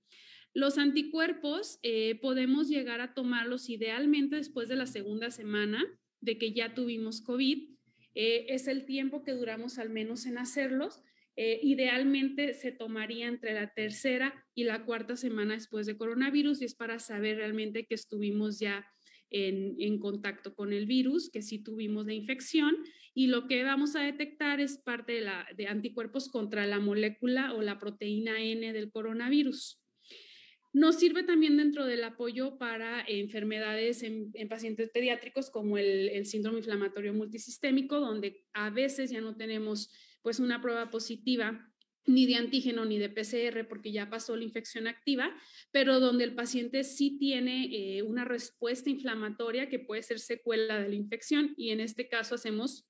Los 0.53 0.77
anticuerpos 0.77 1.79
eh, 1.83 2.19
podemos 2.21 2.67
llegar 2.67 3.01
a 3.01 3.13
tomarlos 3.13 3.69
idealmente 3.69 4.35
después 4.35 4.67
de 4.67 4.75
la 4.75 4.87
segunda 4.87 5.31
semana 5.31 5.85
de 6.21 6.37
que 6.37 6.53
ya 6.53 6.73
tuvimos 6.73 7.21
COVID. 7.21 7.69
Eh, 8.15 8.45
es 8.49 8.67
el 8.67 8.85
tiempo 8.85 9.23
que 9.23 9.33
duramos 9.33 9.77
al 9.77 9.89
menos 9.89 10.25
en 10.25 10.37
hacerlos. 10.37 11.01
Eh, 11.35 11.59
idealmente 11.63 12.53
se 12.53 12.71
tomaría 12.71 13.27
entre 13.27 13.53
la 13.53 13.73
tercera 13.73 14.45
y 14.55 14.65
la 14.65 14.83
cuarta 14.83 15.15
semana 15.15 15.53
después 15.53 15.85
de 15.85 15.97
coronavirus 15.97 16.61
y 16.61 16.65
es 16.65 16.75
para 16.75 16.99
saber 16.99 17.37
realmente 17.37 17.85
que 17.85 17.95
estuvimos 17.95 18.59
ya 18.59 18.85
en, 19.31 19.99
contacto 19.99 20.55
con 20.55 20.73
el 20.73 20.85
virus, 20.85 21.29
que 21.29 21.41
sí 21.41 21.59
tuvimos 21.59 22.05
la 22.05 22.13
infección 22.13 22.75
y 23.19 23.27
lo 23.27 23.47
que 23.47 23.65
vamos 23.65 23.97
a 23.97 23.99
detectar 23.99 24.61
es 24.61 24.77
parte 24.77 25.11
de, 25.11 25.19
la, 25.19 25.45
de 25.57 25.67
anticuerpos 25.67 26.29
contra 26.29 26.65
la 26.65 26.79
molécula 26.79 27.53
o 27.53 27.61
la 27.61 27.77
proteína 27.77 28.41
N 28.41 28.71
del 28.71 28.91
coronavirus. 28.91 29.83
Nos 30.71 30.99
sirve 30.99 31.23
también 31.23 31.57
dentro 31.57 31.85
del 31.85 32.05
apoyo 32.05 32.57
para 32.57 33.03
enfermedades 33.05 34.03
en, 34.03 34.31
pacientes 34.47 34.89
pediátricos 34.91 35.49
como 35.49 35.77
el, 35.77 36.07
el, 36.07 36.27
síndrome 36.27 36.59
inflamatorio 36.59 37.13
multisistémico, 37.13 37.99
donde 37.99 38.45
a 38.53 38.69
veces 38.69 39.11
ya 39.11 39.19
no 39.19 39.35
tenemos 39.35 39.91
pues 40.21 40.39
una 40.39 40.61
prueba 40.61 40.89
positiva 40.89 41.69
ni 42.05 42.25
de 42.25 42.35
antígeno 42.35 42.85
ni 42.85 42.99
de 42.99 43.09
PCR 43.09 43.67
porque 43.67 43.91
ya 43.91 44.09
pasó 44.09 44.37
la 44.37 44.45
infección 44.45 44.87
activa, 44.87 45.35
pero 45.71 45.99
donde 45.99 46.23
el 46.23 46.35
paciente 46.35 46.85
sí 46.85 47.17
tiene 47.19 47.67
eh, 47.97 48.01
una 48.01 48.23
respuesta 48.23 48.89
inflamatoria 48.89 49.67
que 49.67 49.79
puede 49.79 50.03
ser 50.03 50.19
secuela 50.19 50.79
de 50.79 50.87
la 50.87 50.95
infección 50.95 51.53
y 51.57 51.71
en 51.71 51.81
este 51.81 52.07
caso 52.07 52.35
hacemos 52.35 52.88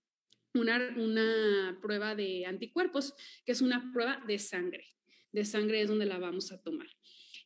una, 0.53 1.77
prueba 1.81 2.15
de 2.15 2.45
anticuerpos, 2.45 3.13
que 3.45 3.51
es 3.51 3.61
una 3.61 3.91
prueba 3.91 4.23
de 4.27 4.39
sangre. 4.39 4.85
De 5.31 5.45
sangre 5.45 5.81
es 5.81 5.89
donde 5.89 6.05
la 6.05 6.17
vamos 6.17 6.51
a 6.51 6.61
tomar. 6.61 6.87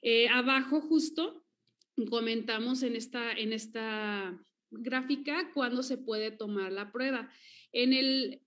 Eh, 0.02 0.28
abajo 0.30 0.82
justo 0.82 1.46
comentamos 2.10 2.84
en 2.84 2.96
esta, 2.96 3.32
en 3.34 3.54
esta 3.54 4.38
gráfica 4.72 5.52
cuándo 5.54 5.84
se 5.84 5.98
puede 5.98 6.32
tomar 6.32 6.72
la 6.72 6.92
prueba. 6.92 7.30
En 7.72 7.94
el, 7.94 8.42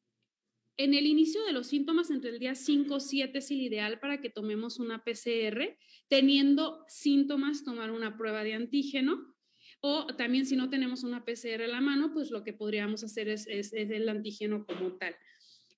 en 0.77 0.95
el 0.95 1.07
inicio 1.07 1.45
de 1.45 1.53
los 1.53 1.69
síntomas, 1.69 2.11
entre 2.11 2.31
el 2.31 2.39
día 2.39 2.55
5 2.55 2.95
o 2.95 3.01
7 3.01 3.39
es 3.39 3.51
el 3.51 3.63
ideal 3.63 4.01
para 4.01 4.21
que 4.21 4.31
tomemos 4.31 4.79
una 4.79 5.05
PCR. 5.05 5.77
Teniendo 6.09 6.85
síntomas, 6.89 7.65
tomar 7.65 7.91
una 7.91 8.17
prueba 8.17 8.43
de 8.43 8.55
antígeno. 8.55 9.36
O 9.81 10.07
también 10.17 10.47
si 10.47 10.57
no 10.57 10.71
tenemos 10.71 11.05
una 11.05 11.25
PCR 11.25 11.63
a 11.63 11.69
la 11.69 11.81
mano, 11.81 12.13
pues 12.13 12.31
lo 12.31 12.43
que 12.43 12.53
podríamos 12.53 13.05
hacer 13.05 13.29
es, 13.29 13.47
el 13.47 14.09
antígeno 14.09 14.65
como 14.65 14.97
tal. 14.97 15.15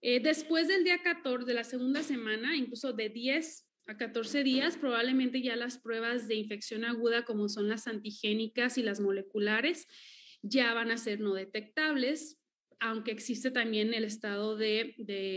Eh, 0.00 0.20
después 0.20 0.68
del 0.68 0.84
día 0.84 1.02
14 1.02 1.44
de 1.46 1.54
la 1.54 1.64
segunda 1.64 2.02
semana, 2.02 2.56
incluso 2.56 2.92
de 2.92 3.08
10 3.08 3.66
a 3.86 3.96
14 3.96 4.44
días, 4.44 4.76
probablemente 4.76 5.42
ya 5.42 5.56
las 5.56 5.78
pruebas 5.78 6.28
de 6.28 6.36
infección 6.36 6.84
aguda, 6.84 7.24
como 7.24 7.48
son 7.48 7.68
las 7.68 7.86
antigénicas 7.88 8.78
y 8.78 8.82
las 8.82 9.00
moleculares, 9.00 9.86
ya 10.42 10.72
van 10.74 10.90
a 10.90 10.98
ser 10.98 11.20
no 11.20 11.34
detectables 11.34 12.38
aunque 12.80 13.10
existe 13.10 13.50
también 13.50 13.92
el 13.94 14.04
estado 14.04 14.56
de, 14.56 14.94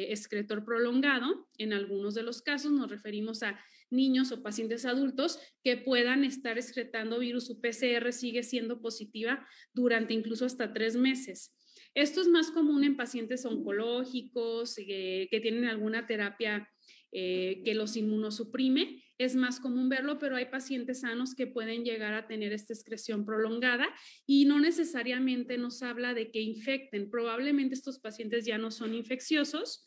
excretor 0.09 0.63
prolongado, 0.63 1.49
en 1.57 1.73
algunos 1.73 2.13
de 2.13 2.23
los 2.23 2.41
casos 2.41 2.71
nos 2.71 2.89
referimos 2.89 3.43
a 3.43 3.59
niños 3.91 4.31
o 4.31 4.41
pacientes 4.41 4.85
adultos 4.85 5.39
que 5.63 5.77
puedan 5.77 6.23
estar 6.23 6.57
excretando 6.57 7.19
virus, 7.19 7.47
su 7.47 7.59
PCR 7.59 8.11
sigue 8.11 8.43
siendo 8.43 8.81
positiva 8.81 9.45
durante 9.73 10.13
incluso 10.13 10.45
hasta 10.45 10.73
tres 10.73 10.95
meses. 10.95 11.55
Esto 11.93 12.21
es 12.21 12.27
más 12.27 12.51
común 12.51 12.83
en 12.83 12.95
pacientes 12.95 13.45
oncológicos 13.45 14.75
eh, 14.77 15.27
que 15.29 15.39
tienen 15.41 15.65
alguna 15.65 16.07
terapia 16.07 16.69
eh, 17.11 17.61
que 17.65 17.75
los 17.75 17.97
inmunosuprime. 17.97 19.03
Es 19.17 19.35
más 19.35 19.59
común 19.59 19.89
verlo, 19.89 20.17
pero 20.17 20.37
hay 20.37 20.45
pacientes 20.45 21.01
sanos 21.01 21.35
que 21.35 21.47
pueden 21.47 21.83
llegar 21.83 22.13
a 22.13 22.27
tener 22.27 22.53
esta 22.53 22.73
excreción 22.73 23.25
prolongada 23.25 23.87
y 24.25 24.45
no 24.45 24.59
necesariamente 24.59 25.57
nos 25.57 25.83
habla 25.83 26.13
de 26.13 26.31
que 26.31 26.41
infecten. 26.41 27.09
Probablemente 27.09 27.75
estos 27.75 27.99
pacientes 27.99 28.45
ya 28.45 28.57
no 28.57 28.71
son 28.71 28.95
infecciosos, 28.95 29.85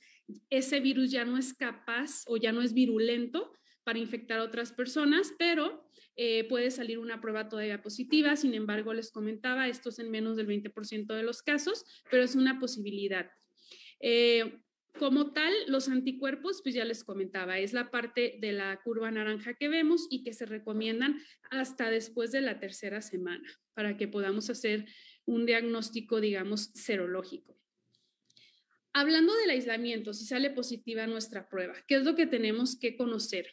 ese 0.50 0.80
virus 0.80 1.10
ya 1.10 1.24
no 1.24 1.38
es 1.38 1.54
capaz 1.54 2.24
o 2.26 2.36
ya 2.36 2.52
no 2.52 2.60
es 2.60 2.74
virulento 2.74 3.52
para 3.84 3.98
infectar 3.98 4.40
a 4.40 4.44
otras 4.44 4.72
personas, 4.72 5.32
pero 5.38 5.88
eh, 6.16 6.44
puede 6.48 6.70
salir 6.70 6.98
una 6.98 7.20
prueba 7.20 7.48
todavía 7.48 7.82
positiva. 7.82 8.36
Sin 8.36 8.54
embargo, 8.54 8.94
les 8.94 9.10
comentaba, 9.10 9.68
esto 9.68 9.90
es 9.90 9.98
en 9.98 10.10
menos 10.10 10.36
del 10.36 10.46
20% 10.46 11.14
de 11.14 11.22
los 11.22 11.42
casos, 11.42 11.84
pero 12.10 12.22
es 12.22 12.34
una 12.34 12.58
posibilidad. 12.58 13.30
Eh, 14.00 14.60
como 14.98 15.32
tal, 15.32 15.52
los 15.66 15.88
anticuerpos, 15.88 16.60
pues 16.62 16.74
ya 16.74 16.84
les 16.84 17.02
comentaba, 17.02 17.58
es 17.58 17.72
la 17.72 17.90
parte 17.90 18.38
de 18.40 18.52
la 18.52 18.80
curva 18.84 19.10
naranja 19.10 19.54
que 19.54 19.68
vemos 19.68 20.06
y 20.08 20.22
que 20.22 20.32
se 20.32 20.46
recomiendan 20.46 21.20
hasta 21.50 21.90
después 21.90 22.30
de 22.30 22.40
la 22.40 22.60
tercera 22.60 23.02
semana 23.02 23.48
para 23.74 23.96
que 23.96 24.06
podamos 24.06 24.50
hacer 24.50 24.86
un 25.26 25.46
diagnóstico, 25.46 26.20
digamos, 26.20 26.70
serológico. 26.74 27.58
Hablando 28.92 29.34
del 29.34 29.50
aislamiento, 29.50 30.14
si 30.14 30.24
sale 30.24 30.50
positiva 30.50 31.08
nuestra 31.08 31.48
prueba, 31.48 31.74
¿qué 31.88 31.96
es 31.96 32.04
lo 32.04 32.14
que 32.14 32.26
tenemos 32.26 32.78
que 32.78 32.96
conocer? 32.96 33.48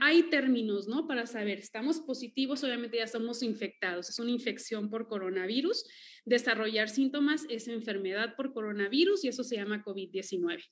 Hay 0.00 0.24
términos, 0.24 0.88
¿no? 0.88 1.06
Para 1.06 1.26
saber, 1.26 1.58
estamos 1.58 2.00
positivos, 2.00 2.64
obviamente 2.64 2.96
ya 2.96 3.06
somos 3.06 3.42
infectados, 3.42 4.08
es 4.08 4.18
una 4.18 4.30
infección 4.30 4.88
por 4.88 5.06
coronavirus. 5.06 5.84
Desarrollar 6.24 6.88
síntomas 6.88 7.44
es 7.50 7.68
enfermedad 7.68 8.34
por 8.36 8.52
coronavirus 8.52 9.24
y 9.24 9.28
eso 9.28 9.44
se 9.44 9.56
llama 9.56 9.84
COVID-19. 9.84 10.62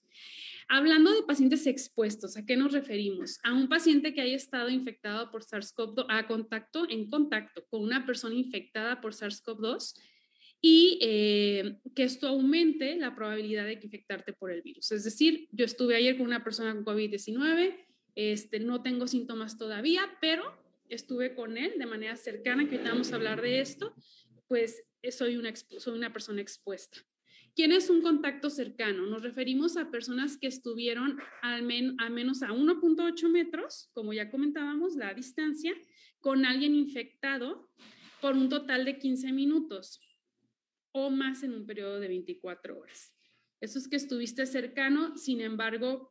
Hablando 0.69 1.13
de 1.13 1.23
pacientes 1.23 1.67
expuestos, 1.67 2.37
¿a 2.37 2.47
qué 2.47 2.57
nos 2.57 2.73
referimos? 2.73 3.39
A 3.43 3.53
un 3.53 3.69
paciente 3.69 4.15
que 4.15 4.23
haya 4.23 4.37
estado 4.37 4.71
infectado 4.71 5.31
por 5.31 5.45
SARS-CoV-2 5.45 6.07
a 6.09 6.27
contacto, 6.27 6.87
en 6.89 7.11
contacto 7.11 7.67
con 7.69 7.83
una 7.83 8.07
persona 8.07 8.35
infectada 8.35 9.01
por 9.01 9.13
SARS-CoV-2 9.13 9.95
y 10.63 10.99
eh, 11.03 11.77
que 11.95 12.05
esto 12.05 12.27
aumente 12.27 12.97
la 12.97 13.15
probabilidad 13.15 13.67
de 13.67 13.75
infectarte 13.75 14.33
por 14.33 14.51
el 14.51 14.63
virus. 14.63 14.93
Es 14.93 15.05
decir, 15.05 15.47
yo 15.53 15.67
estuve 15.67 15.95
ayer 15.95 16.17
con 16.17 16.25
una 16.25 16.43
persona 16.43 16.73
con 16.73 16.87
COVID-19, 16.87 17.85
este, 18.15 18.61
no 18.61 18.83
tengo 18.83 19.07
síntomas 19.07 19.59
todavía, 19.59 20.03
pero 20.21 20.43
estuve 20.89 21.35
con 21.35 21.57
él 21.57 21.75
de 21.79 21.87
manera 21.87 22.17
cercana, 22.17 22.69
que 22.69 22.77
ahorita 22.77 22.91
vamos 22.91 23.13
a 23.13 23.17
hablar 23.17 23.41
de 23.43 23.61
esto, 23.61 23.95
pues 24.49 24.85
soy 25.11 25.37
una, 25.37 25.55
soy 25.55 25.97
una 25.97 26.13
persona 26.13 26.41
expuesta. 26.41 26.99
¿Quién 27.57 27.71
es 27.71 27.89
un 27.89 28.03
contacto 28.03 28.51
cercano? 28.51 29.07
Nos 29.07 29.23
referimos 29.23 29.77
a 29.77 29.91
personas 29.91 30.37
que 30.37 30.49
estuvieron 30.49 31.19
al 31.41 31.61
a 31.99 32.11
menos 32.11 32.43
a 32.43 32.49
1.8 32.49 33.29
metros, 33.31 33.91
como 33.93 34.13
ya 34.13 34.29
comentábamos, 34.29 34.97
la 34.97 35.15
distancia, 35.15 35.73
con 36.19 36.45
alguien 36.45 36.75
infectado 36.75 37.71
por 38.21 38.35
un 38.35 38.49
total 38.49 38.85
de 38.85 38.99
15 38.99 39.31
minutos 39.33 40.01
o 40.91 41.11
más 41.11 41.45
en 41.45 41.55
un 41.55 41.67
periodo 41.67 42.01
de 42.01 42.09
24 42.09 42.79
horas. 42.79 43.15
Eso 43.61 43.79
es 43.79 43.87
que 43.87 43.97
estuviste 43.97 44.47
cercano, 44.47 45.17
sin 45.17 45.41
embargo, 45.41 46.11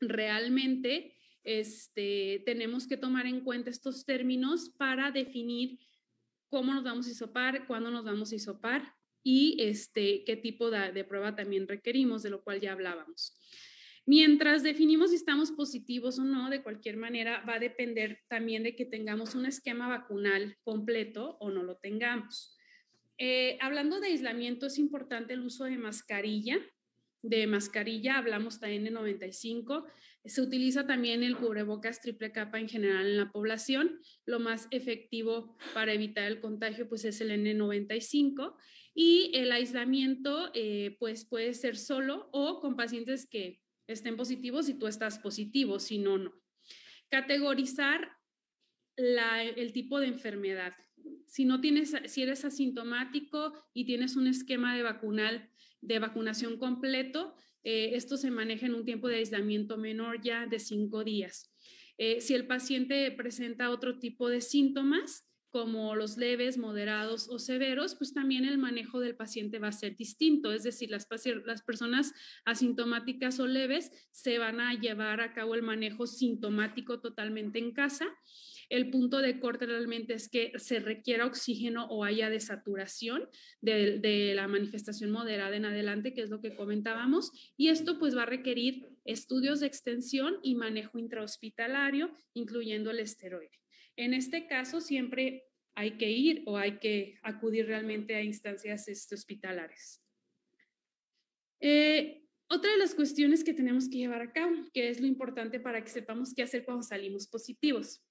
realmente 0.00 1.17
este, 1.48 2.42
tenemos 2.44 2.86
que 2.86 2.98
tomar 2.98 3.26
en 3.26 3.40
cuenta 3.40 3.70
estos 3.70 4.04
términos 4.04 4.68
para 4.76 5.10
definir 5.10 5.78
cómo 6.50 6.74
nos 6.74 6.84
vamos 6.84 7.06
a 7.06 7.10
isopar, 7.10 7.66
cuándo 7.66 7.90
nos 7.90 8.04
vamos 8.04 8.32
a 8.32 8.34
isopar 8.34 8.94
y 9.22 9.56
este, 9.58 10.24
qué 10.24 10.36
tipo 10.36 10.70
de, 10.70 11.04
prueba 11.04 11.34
también 11.34 11.66
requerimos, 11.66 12.22
de 12.22 12.28
lo 12.28 12.42
cual 12.42 12.60
ya 12.60 12.72
hablábamos. 12.72 13.34
Mientras 14.04 14.62
definimos 14.62 15.08
si 15.08 15.16
estamos 15.16 15.50
positivos 15.52 16.18
o 16.18 16.24
no, 16.24 16.50
de 16.50 16.62
cualquier 16.62 16.98
manera 16.98 17.42
va 17.48 17.54
a 17.54 17.58
depender 17.58 18.20
también 18.28 18.62
de 18.62 18.76
que 18.76 18.84
tengamos 18.84 19.34
un 19.34 19.46
esquema 19.46 19.88
vacunal 19.88 20.54
completo 20.64 21.38
o 21.40 21.50
no 21.50 21.62
lo 21.62 21.76
tengamos. 21.76 22.58
Eh, 23.16 23.56
hablando 23.62 24.00
de 24.00 24.08
aislamiento, 24.08 24.66
es 24.66 24.78
importante 24.78 25.32
el 25.32 25.40
uso 25.40 25.64
de 25.64 25.78
mascarilla. 25.78 26.58
De 27.22 27.46
mascarilla 27.46 28.18
hablamos 28.18 28.60
también 28.60 28.84
de 28.84 28.90
95. 28.90 29.86
Se 30.24 30.40
utiliza 30.40 30.86
también 30.86 31.22
el 31.22 31.36
cubrebocas 31.36 32.00
triple 32.00 32.32
capa 32.32 32.60
en 32.60 32.68
general 32.68 33.06
en 33.06 33.16
la 33.16 33.30
población. 33.30 34.00
Lo 34.24 34.38
más 34.40 34.68
efectivo 34.70 35.56
para 35.74 35.92
evitar 35.92 36.24
el 36.24 36.40
contagio 36.40 36.88
pues 36.88 37.04
es 37.04 37.20
el 37.20 37.30
N95 37.30 38.56
y 38.94 39.30
el 39.34 39.52
aislamiento 39.52 40.50
eh, 40.54 40.96
pues 40.98 41.24
puede 41.24 41.54
ser 41.54 41.76
solo 41.76 42.28
o 42.32 42.60
con 42.60 42.76
pacientes 42.76 43.26
que 43.26 43.62
estén 43.86 44.16
positivos 44.16 44.68
y 44.68 44.74
tú 44.74 44.86
estás 44.86 45.18
positivo, 45.18 45.78
si 45.78 45.98
no, 45.98 46.18
no. 46.18 46.32
Categorizar 47.08 48.12
el 48.96 49.72
tipo 49.72 50.00
de 50.00 50.08
enfermedad 50.08 50.74
si 51.26 51.44
no 51.44 51.60
tienes, 51.60 51.94
si 52.06 52.22
eres 52.22 52.44
asintomático 52.44 53.52
y 53.72 53.84
tienes 53.84 54.16
un 54.16 54.26
esquema 54.26 54.74
de 54.74 54.82
vacunal, 54.82 55.50
de 55.80 55.98
vacunación 55.98 56.58
completo, 56.58 57.34
eh, 57.64 57.90
esto 57.94 58.16
se 58.16 58.30
maneja 58.30 58.66
en 58.66 58.74
un 58.74 58.84
tiempo 58.84 59.08
de 59.08 59.16
aislamiento 59.16 59.76
menor 59.76 60.20
ya 60.22 60.46
de 60.46 60.58
cinco 60.58 61.04
días. 61.04 61.52
Eh, 61.98 62.20
si 62.20 62.34
el 62.34 62.46
paciente 62.46 63.10
presenta 63.12 63.70
otro 63.70 63.98
tipo 63.98 64.28
de 64.28 64.40
síntomas, 64.40 65.24
como 65.50 65.96
los 65.96 66.18
leves, 66.18 66.58
moderados 66.58 67.28
o 67.28 67.38
severos, 67.38 67.94
pues 67.94 68.12
también 68.12 68.44
el 68.44 68.58
manejo 68.58 69.00
del 69.00 69.16
paciente 69.16 69.58
va 69.58 69.68
a 69.68 69.72
ser 69.72 69.96
distinto. 69.96 70.52
Es 70.52 70.62
decir, 70.62 70.90
las, 70.90 71.08
las, 71.44 71.62
personas 71.62 72.12
asintomáticas 72.44 73.40
o 73.40 73.46
leves 73.46 73.90
se 74.12 74.38
van 74.38 74.60
a 74.60 74.74
llevar 74.74 75.20
a 75.20 75.32
cabo 75.32 75.54
el 75.54 75.62
manejo 75.62 76.06
sintomático 76.06 77.00
totalmente 77.00 77.58
en 77.58 77.72
casa 77.72 78.06
el 78.68 78.90
punto 78.90 79.18
de 79.18 79.40
corte 79.40 79.66
realmente 79.66 80.14
es 80.14 80.28
que 80.28 80.52
se 80.56 80.78
requiera 80.78 81.26
oxígeno 81.26 81.86
o 81.86 82.04
haya 82.04 82.28
desaturación 82.28 83.28
de, 83.60 84.32
la 84.34 84.46
manifestación 84.48 85.10
moderada 85.10 85.56
en 85.56 85.64
adelante, 85.64 86.12
que 86.12 86.22
es 86.22 86.30
lo 86.30 86.40
que 86.40 86.54
comentábamos, 86.54 87.30
y 87.56 87.68
esto 87.68 87.98
pues 87.98 88.16
va 88.16 88.22
a 88.22 88.26
requerir 88.26 88.86
estudios 89.04 89.60
de 89.60 89.66
extensión 89.66 90.38
y 90.42 90.54
manejo 90.54 90.98
intrahospitalario, 90.98 92.10
incluyendo 92.34 92.90
el 92.90 93.00
esteroide. 93.00 93.58
En 93.96 94.14
este 94.14 94.46
caso, 94.46 94.80
siempre 94.80 95.44
hay 95.74 95.96
que 95.96 96.10
ir 96.10 96.42
o 96.46 96.56
hay 96.56 96.78
que 96.78 97.18
acudir 97.22 97.66
realmente 97.66 98.14
a 98.14 98.22
instancias 98.22 98.88
este, 98.88 99.14
hospitalares. 99.14 100.02
Eh, 101.60 102.24
otra 102.48 102.70
de 102.70 102.78
las 102.78 102.94
cuestiones 102.94 103.44
que 103.44 103.54
tenemos 103.54 103.88
que 103.88 103.98
llevar 103.98 104.22
a 104.22 104.32
cabo, 104.32 104.54
que 104.72 104.88
es 104.88 105.00
lo 105.00 105.06
importante 105.06 105.60
para 105.60 105.82
que 105.82 105.90
sepamos 105.90 106.32
qué 106.34 106.42
hacer 106.42 106.64
cuando 106.64 106.82
salimos 106.82 107.26
positivos. 107.26 108.02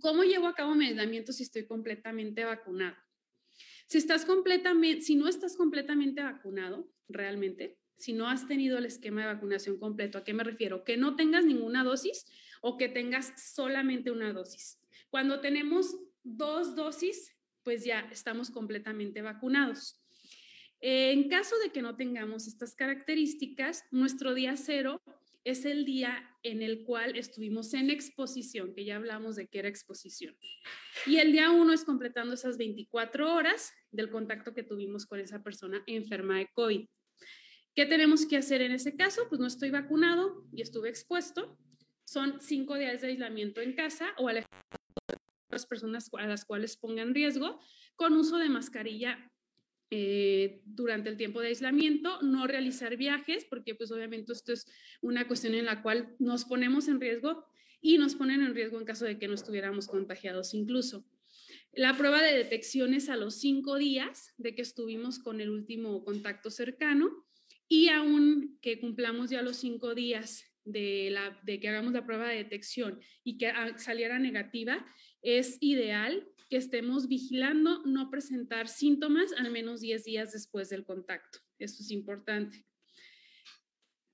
¿Cómo 0.00 0.22
llevo 0.22 0.46
a 0.46 0.54
cabo 0.54 0.74
mi 0.74 0.86
aislamiento 0.86 1.32
si 1.32 1.42
estoy 1.42 1.66
completamente 1.66 2.44
vacunado? 2.44 2.96
Si 3.86 3.98
estás 3.98 4.24
completamente, 4.24 5.00
si 5.02 5.16
no 5.16 5.28
estás 5.28 5.56
completamente 5.56 6.22
vacunado, 6.22 6.92
realmente, 7.08 7.78
si 7.96 8.12
no 8.12 8.28
has 8.28 8.46
tenido 8.46 8.78
el 8.78 8.84
esquema 8.84 9.22
de 9.22 9.34
vacunación 9.34 9.78
completo, 9.78 10.18
¿a 10.18 10.24
qué 10.24 10.34
me 10.34 10.44
refiero? 10.44 10.84
Que 10.84 10.96
no 10.96 11.16
tengas 11.16 11.44
ninguna 11.44 11.84
dosis 11.84 12.26
o 12.60 12.76
que 12.76 12.88
tengas 12.88 13.32
solamente 13.54 14.10
una 14.10 14.32
dosis. 14.32 14.78
Cuando 15.10 15.40
tenemos 15.40 15.96
dos 16.22 16.76
dosis, 16.76 17.34
pues 17.62 17.84
ya 17.84 18.00
estamos 18.12 18.50
completamente 18.50 19.22
vacunados. 19.22 20.00
En 20.80 21.28
caso 21.28 21.58
de 21.58 21.70
que 21.70 21.82
no 21.82 21.96
tengamos 21.96 22.46
estas 22.46 22.76
características, 22.76 23.84
nuestro 23.90 24.34
día 24.34 24.56
cero 24.56 25.02
es 25.50 25.64
el 25.64 25.86
día 25.86 26.28
en 26.42 26.60
el 26.60 26.84
cual 26.84 27.16
estuvimos 27.16 27.72
en 27.72 27.88
exposición, 27.88 28.74
que 28.74 28.84
ya 28.84 28.96
hablamos 28.96 29.34
de 29.34 29.48
que 29.48 29.60
era 29.60 29.68
exposición. 29.68 30.36
Y 31.06 31.16
el 31.16 31.32
día 31.32 31.50
uno 31.50 31.72
es 31.72 31.84
completando 31.84 32.34
esas 32.34 32.58
24 32.58 33.34
horas 33.34 33.72
del 33.90 34.10
contacto 34.10 34.52
que 34.52 34.62
tuvimos 34.62 35.06
con 35.06 35.20
esa 35.20 35.42
persona 35.42 35.82
enferma 35.86 36.36
de 36.36 36.48
COVID. 36.52 36.86
¿Qué 37.74 37.86
tenemos 37.86 38.26
que 38.26 38.36
hacer 38.36 38.60
en 38.60 38.72
ese 38.72 38.94
caso? 38.94 39.22
Pues 39.30 39.40
no 39.40 39.46
estoy 39.46 39.70
vacunado 39.70 40.44
y 40.52 40.60
estuve 40.60 40.90
expuesto. 40.90 41.56
Son 42.04 42.40
cinco 42.42 42.74
días 42.74 43.00
de 43.00 43.08
aislamiento 43.08 43.62
en 43.62 43.74
casa 43.74 44.12
o 44.18 44.28
a 44.28 44.34
las 44.34 45.66
personas 45.66 46.10
a 46.12 46.26
las 46.26 46.44
cuales 46.44 46.76
pongan 46.76 47.14
riesgo 47.14 47.58
con 47.96 48.12
uso 48.14 48.36
de 48.36 48.50
mascarilla 48.50 49.32
eh, 49.90 50.60
durante 50.66 51.08
el 51.08 51.16
tiempo 51.16 51.40
de 51.40 51.48
aislamiento, 51.48 52.20
no 52.22 52.46
realizar 52.46 52.96
viajes, 52.96 53.44
porque 53.44 53.74
pues 53.74 53.90
obviamente 53.90 54.32
esto 54.32 54.52
es 54.52 54.66
una 55.00 55.26
cuestión 55.26 55.54
en 55.54 55.64
la 55.64 55.82
cual 55.82 56.14
nos 56.18 56.44
ponemos 56.44 56.88
en 56.88 57.00
riesgo 57.00 57.46
y 57.80 57.98
nos 57.98 58.14
ponen 58.14 58.42
en 58.42 58.54
riesgo 58.54 58.78
en 58.78 58.84
caso 58.84 59.04
de 59.04 59.18
que 59.18 59.28
no 59.28 59.34
estuviéramos 59.34 59.86
contagiados 59.86 60.54
incluso. 60.54 61.06
La 61.72 61.96
prueba 61.96 62.22
de 62.22 62.36
detección 62.36 62.94
es 62.94 63.08
a 63.08 63.16
los 63.16 63.36
cinco 63.36 63.76
días 63.76 64.34
de 64.36 64.54
que 64.54 64.62
estuvimos 64.62 65.18
con 65.18 65.40
el 65.40 65.50
último 65.50 66.04
contacto 66.04 66.50
cercano 66.50 67.10
y 67.68 67.88
aún 67.88 68.58
que 68.60 68.80
cumplamos 68.80 69.30
ya 69.30 69.42
los 69.42 69.56
cinco 69.56 69.94
días 69.94 70.44
de, 70.64 71.08
la, 71.10 71.38
de 71.44 71.60
que 71.60 71.68
hagamos 71.68 71.92
la 71.92 72.04
prueba 72.04 72.28
de 72.28 72.36
detección 72.36 73.00
y 73.24 73.38
que 73.38 73.48
ah, 73.48 73.78
saliera 73.78 74.18
negativa, 74.18 74.86
es 75.22 75.58
ideal 75.60 76.26
que 76.48 76.56
estemos 76.56 77.08
vigilando 77.08 77.82
no 77.84 78.10
presentar 78.10 78.68
síntomas 78.68 79.32
al 79.34 79.50
menos 79.50 79.80
10 79.80 80.04
días 80.04 80.32
después 80.32 80.70
del 80.70 80.84
contacto. 80.84 81.40
Esto 81.58 81.82
es 81.82 81.90
importante. 81.90 82.64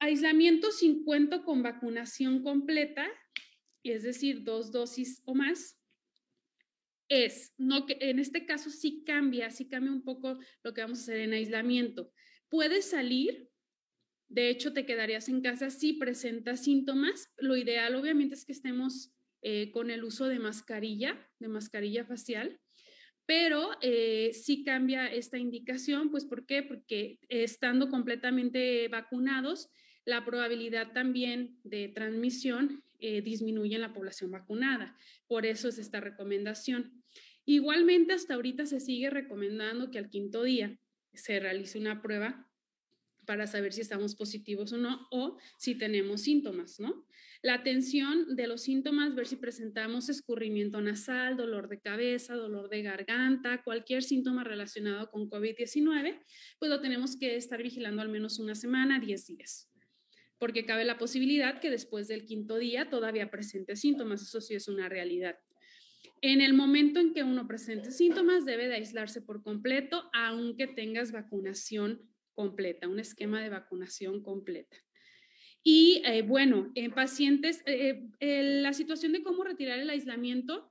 Aislamiento 0.00 0.72
sin 0.72 1.04
cuento 1.04 1.44
con 1.44 1.62
vacunación 1.62 2.42
completa, 2.42 3.06
es 3.82 4.02
decir, 4.02 4.42
dos 4.42 4.72
dosis 4.72 5.22
o 5.24 5.34
más, 5.34 5.78
es, 7.08 7.54
no 7.58 7.86
que 7.86 7.96
en 8.00 8.18
este 8.18 8.46
caso 8.46 8.70
sí 8.70 9.04
cambia, 9.06 9.50
sí 9.50 9.68
cambia 9.68 9.92
un 9.92 10.02
poco 10.02 10.38
lo 10.62 10.74
que 10.74 10.80
vamos 10.80 10.98
a 10.98 11.02
hacer 11.02 11.20
en 11.20 11.32
aislamiento. 11.32 12.12
Puedes 12.48 12.90
salir, 12.90 13.50
de 14.28 14.48
hecho 14.48 14.72
te 14.72 14.86
quedarías 14.86 15.28
en 15.28 15.42
casa 15.42 15.70
si 15.70 15.94
presentas 15.94 16.64
síntomas. 16.64 17.32
Lo 17.36 17.56
ideal 17.56 17.94
obviamente 17.94 18.34
es 18.34 18.44
que 18.44 18.52
estemos 18.52 19.13
eh, 19.46 19.70
con 19.72 19.90
el 19.90 20.04
uso 20.04 20.26
de 20.26 20.38
mascarilla, 20.38 21.18
de 21.38 21.48
mascarilla 21.48 22.06
facial, 22.06 22.58
pero 23.26 23.72
eh, 23.82 24.30
sí 24.32 24.64
cambia 24.64 25.06
esta 25.06 25.36
indicación, 25.36 26.10
pues 26.10 26.24
¿por 26.24 26.46
qué? 26.46 26.62
Porque 26.62 27.18
estando 27.28 27.90
completamente 27.90 28.88
vacunados, 28.88 29.70
la 30.06 30.24
probabilidad 30.24 30.92
también 30.92 31.58
de 31.62 31.88
transmisión 31.88 32.82
eh, 33.00 33.20
disminuye 33.20 33.74
en 33.74 33.82
la 33.82 33.92
población 33.92 34.30
vacunada. 34.30 34.96
Por 35.26 35.44
eso 35.44 35.68
es 35.68 35.76
esta 35.76 36.00
recomendación. 36.00 37.04
Igualmente, 37.44 38.14
hasta 38.14 38.32
ahorita 38.32 38.64
se 38.64 38.80
sigue 38.80 39.10
recomendando 39.10 39.90
que 39.90 39.98
al 39.98 40.08
quinto 40.08 40.42
día 40.42 40.78
se 41.12 41.38
realice 41.38 41.78
una 41.78 42.00
prueba 42.00 42.48
para 43.24 43.46
saber 43.46 43.72
si 43.72 43.80
estamos 43.80 44.14
positivos 44.14 44.72
o 44.72 44.78
no, 44.78 45.06
o 45.10 45.38
si 45.58 45.74
tenemos 45.74 46.22
síntomas, 46.22 46.80
¿no? 46.80 47.06
La 47.44 47.54
atención 47.54 48.36
de 48.36 48.46
los 48.46 48.62
síntomas, 48.62 49.14
ver 49.14 49.26
si 49.26 49.36
presentamos 49.36 50.08
escurrimiento 50.08 50.80
nasal, 50.80 51.36
dolor 51.36 51.68
de 51.68 51.78
cabeza, 51.78 52.34
dolor 52.34 52.70
de 52.70 52.82
garganta, 52.82 53.62
cualquier 53.62 54.02
síntoma 54.02 54.44
relacionado 54.44 55.10
con 55.10 55.28
COVID-19, 55.28 56.22
pues 56.58 56.70
lo 56.70 56.80
tenemos 56.80 57.16
que 57.16 57.36
estar 57.36 57.62
vigilando 57.62 58.00
al 58.00 58.08
menos 58.08 58.38
una 58.38 58.54
semana, 58.54 58.98
10 58.98 59.26
días. 59.26 59.70
Porque 60.38 60.64
cabe 60.64 60.86
la 60.86 60.96
posibilidad 60.96 61.60
que 61.60 61.70
después 61.70 62.08
del 62.08 62.24
quinto 62.24 62.56
día 62.56 62.88
todavía 62.88 63.30
presente 63.30 63.76
síntomas, 63.76 64.22
eso 64.22 64.40
sí 64.40 64.54
es 64.54 64.66
una 64.66 64.88
realidad. 64.88 65.36
En 66.22 66.40
el 66.40 66.54
momento 66.54 66.98
en 66.98 67.12
que 67.12 67.22
uno 67.22 67.46
presente 67.46 67.90
síntomas, 67.90 68.46
debe 68.46 68.68
de 68.68 68.76
aislarse 68.76 69.20
por 69.20 69.42
completo, 69.42 70.08
aunque 70.14 70.66
tengas 70.66 71.12
vacunación 71.12 72.00
completa, 72.34 72.88
un 72.88 73.00
esquema 73.00 73.42
de 73.42 73.48
vacunación 73.48 74.22
completa. 74.22 74.76
Y 75.62 76.02
eh, 76.04 76.22
bueno, 76.22 76.70
en 76.74 76.92
pacientes, 76.92 77.62
eh, 77.64 78.06
eh, 78.20 78.60
la 78.60 78.74
situación 78.74 79.12
de 79.12 79.22
cómo 79.22 79.44
retirar 79.44 79.78
el 79.78 79.88
aislamiento 79.88 80.70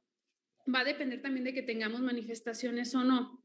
va 0.73 0.81
a 0.81 0.85
depender 0.85 1.21
también 1.21 1.45
de 1.45 1.53
que 1.53 1.63
tengamos 1.63 2.01
manifestaciones 2.01 2.93
o 2.93 3.03
no. 3.03 3.43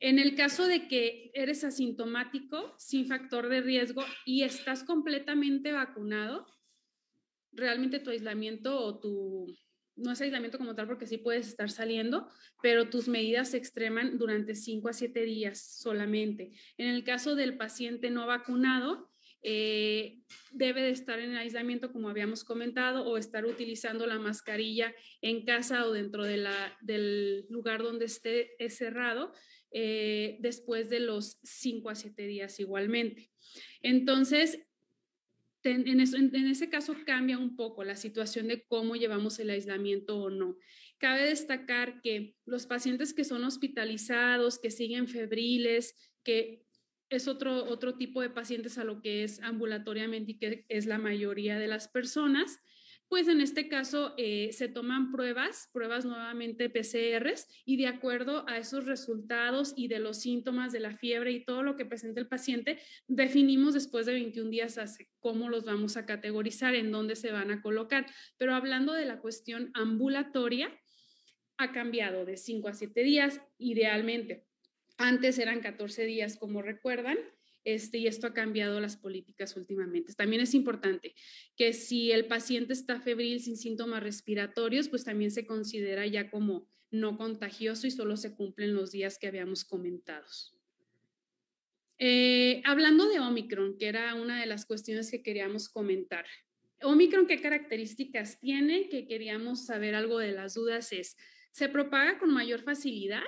En 0.00 0.18
el 0.18 0.34
caso 0.34 0.66
de 0.66 0.88
que 0.88 1.30
eres 1.34 1.64
asintomático, 1.64 2.74
sin 2.78 3.06
factor 3.06 3.48
de 3.48 3.60
riesgo 3.60 4.02
y 4.24 4.44
estás 4.44 4.84
completamente 4.84 5.72
vacunado, 5.72 6.46
realmente 7.52 7.98
tu 7.98 8.10
aislamiento 8.10 8.78
o 8.80 8.98
tu, 8.98 9.58
no 9.98 10.12
es 10.12 10.20
aislamiento 10.20 10.58
como 10.58 10.74
tal 10.74 10.86
porque 10.86 11.06
sí 11.06 11.18
puedes 11.18 11.48
estar 11.48 11.70
saliendo, 11.70 12.28
pero 12.62 12.88
tus 12.88 13.08
medidas 13.08 13.50
se 13.50 13.56
extreman 13.56 14.18
durante 14.18 14.54
5 14.54 14.88
a 14.88 14.92
7 14.92 15.22
días 15.22 15.60
solamente. 15.80 16.52
En 16.76 16.88
el 16.88 17.04
caso 17.04 17.34
del 17.34 17.56
paciente 17.56 18.10
no 18.10 18.26
vacunado, 18.26 19.10
eh, 19.42 20.18
debe 20.50 20.82
de 20.82 20.90
estar 20.90 21.20
en 21.20 21.36
aislamiento, 21.36 21.92
como 21.92 22.08
habíamos 22.08 22.44
comentado, 22.44 23.06
o 23.06 23.16
estar 23.16 23.46
utilizando 23.46 24.06
la 24.06 24.18
mascarilla 24.18 24.94
en 25.22 25.44
casa 25.44 25.86
o 25.86 25.92
dentro 25.92 26.24
de 26.24 26.38
la, 26.38 26.76
del 26.80 27.46
lugar 27.48 27.82
donde 27.82 28.06
esté 28.06 28.56
cerrado 28.68 29.32
eh, 29.70 30.38
después 30.40 30.88
de 30.88 31.00
los 31.00 31.38
5 31.42 31.90
a 31.90 31.94
7 31.94 32.26
días 32.26 32.58
igualmente. 32.58 33.30
Entonces, 33.82 34.60
en, 35.64 36.00
ese 36.00 36.70
caso 36.70 36.94
cambia 37.04 37.38
un 37.38 37.56
poco 37.56 37.84
la 37.84 37.96
situación 37.96 38.48
de 38.48 38.64
cómo 38.64 38.96
llevamos 38.96 39.38
el 39.38 39.50
aislamiento 39.50 40.18
o 40.18 40.30
no. 40.30 40.56
Cabe 40.98 41.26
destacar 41.26 42.00
que 42.02 42.36
los 42.44 42.66
pacientes 42.66 43.14
que 43.14 43.24
son 43.24 43.44
hospitalizados, 43.44 44.58
que 44.58 44.70
siguen 44.70 45.08
febriles, 45.08 45.94
que 46.22 46.64
es 47.10 47.28
otro, 47.28 47.64
otro 47.64 47.96
tipo 47.96 48.20
de 48.20 48.30
pacientes 48.30 48.78
a 48.78 48.84
lo 48.84 49.00
que 49.00 49.24
es 49.24 49.40
ambulatoriamente 49.42 50.32
y 50.32 50.38
que 50.38 50.66
es 50.68 50.86
la 50.86 50.98
mayoría 50.98 51.58
de 51.58 51.68
las 51.68 51.88
personas, 51.88 52.58
pues 53.08 53.26
en 53.28 53.40
este 53.40 53.68
caso 53.68 54.14
eh, 54.18 54.50
se 54.52 54.68
toman 54.68 55.10
pruebas, 55.10 55.70
pruebas 55.72 56.04
nuevamente 56.04 56.68
PCRs, 56.68 57.46
y 57.64 57.76
de 57.76 57.86
acuerdo 57.86 58.44
a 58.48 58.58
esos 58.58 58.84
resultados 58.86 59.72
y 59.76 59.88
de 59.88 59.98
los 59.98 60.20
síntomas 60.20 60.72
de 60.72 60.80
la 60.80 60.96
fiebre 60.96 61.32
y 61.32 61.44
todo 61.44 61.62
lo 61.62 61.76
que 61.76 61.86
presenta 61.86 62.20
el 62.20 62.28
paciente, 62.28 62.78
definimos 63.06 63.74
después 63.74 64.06
de 64.06 64.12
21 64.12 64.50
días 64.50 64.78
cómo 65.20 65.48
los 65.48 65.64
vamos 65.64 65.96
a 65.96 66.06
categorizar, 66.06 66.74
en 66.74 66.92
dónde 66.92 67.16
se 67.16 67.32
van 67.32 67.50
a 67.50 67.62
colocar. 67.62 68.06
Pero 68.36 68.54
hablando 68.54 68.92
de 68.92 69.06
la 69.06 69.20
cuestión 69.20 69.70
ambulatoria, 69.74 70.70
ha 71.56 71.72
cambiado 71.72 72.24
de 72.24 72.36
5 72.36 72.68
a 72.68 72.74
7 72.74 73.02
días, 73.02 73.40
idealmente. 73.58 74.46
Antes 74.96 75.38
eran 75.38 75.60
14 75.60 76.04
días, 76.04 76.36
como 76.36 76.60
recuerdan, 76.62 77.18
este, 77.64 77.98
y 77.98 78.06
esto 78.06 78.26
ha 78.26 78.34
cambiado 78.34 78.80
las 78.80 78.96
políticas 78.96 79.56
últimamente. 79.56 80.14
También 80.14 80.42
es 80.42 80.54
importante 80.54 81.14
que 81.56 81.72
si 81.72 82.12
el 82.12 82.26
paciente 82.26 82.72
está 82.72 83.00
febril 83.00 83.40
sin 83.40 83.56
síntomas 83.56 84.02
respiratorios, 84.02 84.88
pues 84.88 85.04
también 85.04 85.30
se 85.30 85.46
considera 85.46 86.06
ya 86.06 86.30
como 86.30 86.66
no 86.90 87.16
contagioso 87.16 87.86
y 87.86 87.90
solo 87.90 88.16
se 88.16 88.34
cumplen 88.34 88.74
los 88.74 88.90
días 88.90 89.18
que 89.18 89.26
habíamos 89.26 89.64
comentado. 89.64 90.26
Eh, 91.98 92.62
hablando 92.64 93.08
de 93.08 93.18
Omicron, 93.18 93.76
que 93.76 93.88
era 93.88 94.14
una 94.14 94.40
de 94.40 94.46
las 94.46 94.64
cuestiones 94.64 95.10
que 95.10 95.22
queríamos 95.22 95.68
comentar. 95.68 96.24
Omicron, 96.82 97.26
¿qué 97.26 97.40
características 97.40 98.38
tiene? 98.38 98.88
Que 98.88 99.06
queríamos 99.06 99.66
saber 99.66 99.96
algo 99.96 100.18
de 100.20 100.32
las 100.32 100.54
dudas 100.54 100.92
es, 100.92 101.16
¿se 101.50 101.68
propaga 101.68 102.18
con 102.18 102.32
mayor 102.32 102.62
facilidad? 102.62 103.24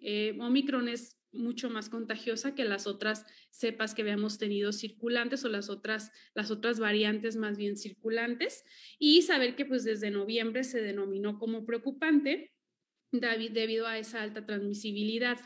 Eh, 0.00 0.36
Omicron 0.38 0.88
es 0.88 1.18
mucho 1.34 1.70
más 1.70 1.88
contagiosa 1.88 2.54
que 2.54 2.64
las 2.64 2.86
otras 2.86 3.26
cepas 3.50 3.94
que 3.94 4.02
habíamos 4.02 4.38
tenido 4.38 4.72
circulantes 4.72 5.44
o 5.44 5.48
las 5.48 5.68
otras, 5.68 6.10
las 6.34 6.50
otras 6.50 6.78
variantes 6.78 7.36
más 7.36 7.56
bien 7.56 7.76
circulantes 7.76 8.64
y 8.98 9.22
saber 9.22 9.56
que 9.56 9.64
pues 9.64 9.84
desde 9.84 10.10
noviembre 10.10 10.64
se 10.64 10.80
denominó 10.80 11.38
como 11.38 11.66
preocupante 11.66 12.52
debido 13.10 13.86
a 13.86 13.98
esa 13.98 14.22
alta 14.22 14.44
transmisibilidad. 14.44 15.38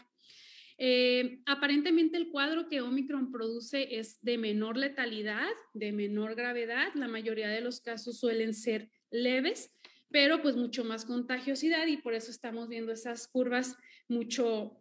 Eh, 0.80 1.40
aparentemente 1.44 2.16
el 2.16 2.30
cuadro 2.30 2.68
que 2.68 2.80
Omicron 2.80 3.32
produce 3.32 3.98
es 3.98 4.22
de 4.22 4.38
menor 4.38 4.76
letalidad, 4.76 5.50
de 5.74 5.90
menor 5.90 6.36
gravedad, 6.36 6.94
la 6.94 7.08
mayoría 7.08 7.48
de 7.48 7.60
los 7.60 7.80
casos 7.80 8.20
suelen 8.20 8.54
ser 8.54 8.88
leves, 9.10 9.72
pero 10.10 10.40
pues 10.40 10.56
mucho 10.56 10.84
más 10.84 11.04
contagiosidad 11.04 11.86
y 11.88 11.96
por 11.96 12.14
eso 12.14 12.30
estamos 12.30 12.68
viendo 12.68 12.92
esas 12.92 13.26
curvas 13.26 13.76
mucho 14.06 14.78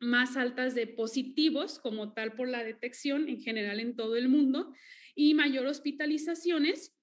más 0.00 0.36
altas 0.36 0.74
de 0.74 0.86
positivos 0.86 1.78
como 1.78 2.12
tal 2.14 2.32
por 2.32 2.48
la 2.48 2.64
detección 2.64 3.28
en 3.28 3.40
general 3.40 3.80
en 3.80 3.94
todo 3.94 4.16
el 4.16 4.28
mundo 4.28 4.74
y 5.14 5.34
mayor 5.34 5.66
hospitalizaciones. 5.66 6.96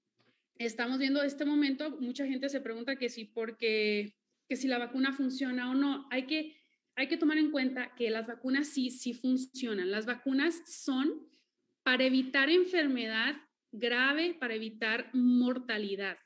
Estamos 0.57 0.97
viendo 0.97 1.21
este 1.21 1.45
momento, 1.45 1.97
mucha 2.01 2.25
gente 2.25 2.49
se 2.49 2.59
pregunta 2.59 2.95
que 2.97 3.09
si 3.09 3.25
porque 3.25 4.15
que 4.49 4.55
si 4.55 4.67
la 4.67 4.77
vacuna 4.77 5.13
funciona 5.13 5.69
o 5.69 5.75
no. 5.75 6.07
Hay 6.09 6.25
que 6.25 6.55
hay 6.95 7.07
que 7.07 7.17
tomar 7.17 7.37
en 7.37 7.51
cuenta 7.51 7.93
que 7.95 8.09
las 8.09 8.25
vacunas 8.25 8.67
sí 8.67 8.89
sí 8.89 9.13
funcionan. 9.13 9.91
Las 9.91 10.07
vacunas 10.07 10.63
son 10.65 11.27
para 11.83 12.05
evitar 12.05 12.49
enfermedad 12.49 13.35
grave, 13.71 14.35
para 14.39 14.55
evitar 14.55 15.11
mortalidad. 15.13 16.17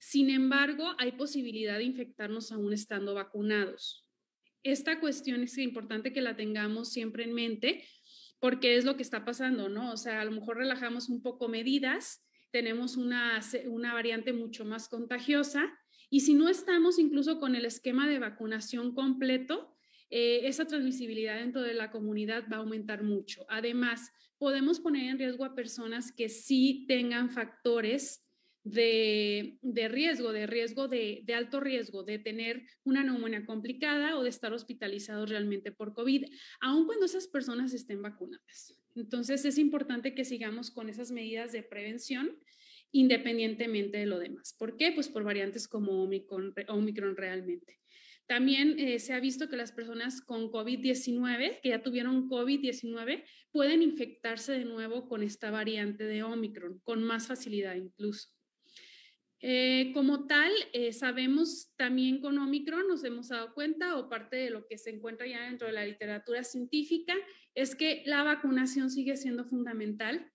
Sin 0.00 0.30
embargo, 0.30 0.96
hay 0.98 1.12
posibilidad 1.12 1.78
de 1.78 1.84
infectarnos 1.84 2.50
aún 2.50 2.72
estando 2.72 3.14
vacunados 3.14 4.02
esta 4.62 5.00
cuestión 5.00 5.42
es 5.42 5.58
importante 5.58 6.12
que 6.12 6.20
la 6.20 6.36
tengamos 6.36 6.92
siempre 6.92 7.24
en 7.24 7.34
mente 7.34 7.84
porque 8.38 8.76
es 8.76 8.84
lo 8.84 8.96
que 8.96 9.02
está 9.02 9.24
pasando, 9.24 9.68
¿no? 9.68 9.92
O 9.92 9.96
sea, 9.96 10.20
a 10.20 10.24
lo 10.24 10.32
mejor 10.32 10.56
relajamos 10.56 11.08
un 11.08 11.22
poco 11.22 11.48
medidas, 11.48 12.26
tenemos 12.50 12.96
una, 12.96 13.40
una 13.66 13.94
variante 13.94 14.32
mucho 14.32 14.64
más 14.64 14.88
contagiosa 14.88 15.72
y 16.10 16.20
si 16.20 16.34
no 16.34 16.48
estamos 16.48 16.98
incluso 16.98 17.38
con 17.38 17.54
el 17.54 17.64
esquema 17.64 18.08
de 18.08 18.18
vacunación 18.18 18.94
completo, 18.94 19.76
eh, 20.10 20.46
esa 20.48 20.66
transmisibilidad 20.66 21.36
dentro 21.36 21.62
de 21.62 21.72
la 21.72 21.90
comunidad 21.90 22.44
va 22.52 22.56
a 22.56 22.60
aumentar 22.60 23.02
mucho. 23.02 23.46
Además, 23.48 24.12
podemos 24.38 24.80
poner 24.80 25.08
en 25.08 25.18
riesgo 25.18 25.44
a 25.44 25.54
personas 25.54 26.12
que 26.12 26.28
sí 26.28 26.84
tengan 26.86 27.30
factores 27.30 28.21
de, 28.64 29.58
riesgo, 29.90 30.32
de 30.32 30.46
riesgo 30.46 30.88
de, 30.88 31.24
alto 31.34 31.60
riesgo, 31.60 32.04
de 32.04 32.18
tener 32.18 32.66
una 32.84 33.02
neumonía 33.02 33.44
complicada 33.44 34.16
o 34.16 34.22
de 34.22 34.30
estar 34.30 34.52
hospitalizados 34.52 35.28
realmente 35.28 35.72
por 35.72 35.94
COVID, 35.94 36.26
aun 36.60 36.86
cuando 36.86 37.06
esas 37.06 37.26
personas 37.26 37.74
estén 37.74 38.02
vacunadas. 38.02 38.80
Entonces 38.94 39.44
es 39.44 39.58
importante 39.58 40.14
que 40.14 40.24
sigamos 40.24 40.70
con 40.70 40.88
esas 40.88 41.10
medidas 41.10 41.52
de 41.52 41.62
prevención 41.62 42.38
independientemente 42.94 43.98
de 43.98 44.06
lo 44.06 44.18
demás. 44.18 44.54
¿Por 44.58 44.76
qué? 44.76 44.92
Pues 44.92 45.08
por 45.08 45.24
variantes 45.24 45.66
como 45.66 46.02
Omicron, 46.02 46.54
Omicron 46.68 47.16
realmente. 47.16 47.80
También 48.26 48.78
eh, 48.78 48.98
se 48.98 49.14
ha 49.14 49.20
visto 49.20 49.48
que 49.48 49.56
las 49.56 49.72
personas 49.72 50.20
con 50.20 50.50
COVID-19, 50.50 51.60
que 51.62 51.70
ya 51.70 51.82
tuvieron 51.82 52.28
COVID-19, 52.28 53.24
pueden 53.50 53.82
infectarse 53.82 54.52
de 54.52 54.64
nuevo 54.64 55.08
con 55.08 55.22
esta 55.22 55.50
variante 55.50 56.04
de 56.04 56.22
Omicron, 56.22 56.80
con 56.84 57.02
más 57.02 57.26
facilidad 57.26 57.74
incluso. 57.74 58.28
Eh, 59.44 59.90
como 59.92 60.28
tal, 60.28 60.52
eh, 60.72 60.92
sabemos 60.92 61.72
también 61.76 62.20
con 62.20 62.38
Omicron, 62.38 62.86
nos 62.86 63.02
hemos 63.02 63.28
dado 63.28 63.52
cuenta, 63.54 63.98
o 63.98 64.08
parte 64.08 64.36
de 64.36 64.50
lo 64.50 64.68
que 64.68 64.78
se 64.78 64.90
encuentra 64.90 65.26
ya 65.26 65.42
dentro 65.42 65.66
de 65.66 65.72
la 65.72 65.84
literatura 65.84 66.44
científica, 66.44 67.12
es 67.56 67.74
que 67.74 68.04
la 68.06 68.22
vacunación 68.22 68.88
sigue 68.88 69.16
siendo 69.16 69.44
fundamental 69.44 70.30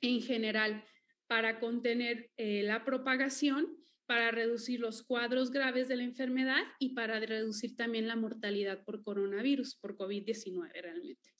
en 0.00 0.22
general 0.22 0.82
para 1.26 1.60
contener 1.60 2.30
eh, 2.38 2.62
la 2.62 2.82
propagación, 2.86 3.76
para 4.06 4.30
reducir 4.30 4.80
los 4.80 5.02
cuadros 5.02 5.50
graves 5.50 5.88
de 5.88 5.96
la 5.96 6.04
enfermedad 6.04 6.62
y 6.78 6.94
para 6.94 7.20
reducir 7.20 7.76
también 7.76 8.08
la 8.08 8.16
mortalidad 8.16 8.84
por 8.84 9.02
coronavirus, 9.02 9.76
por 9.76 9.98
COVID-19 9.98 10.70
realmente. 10.80 11.34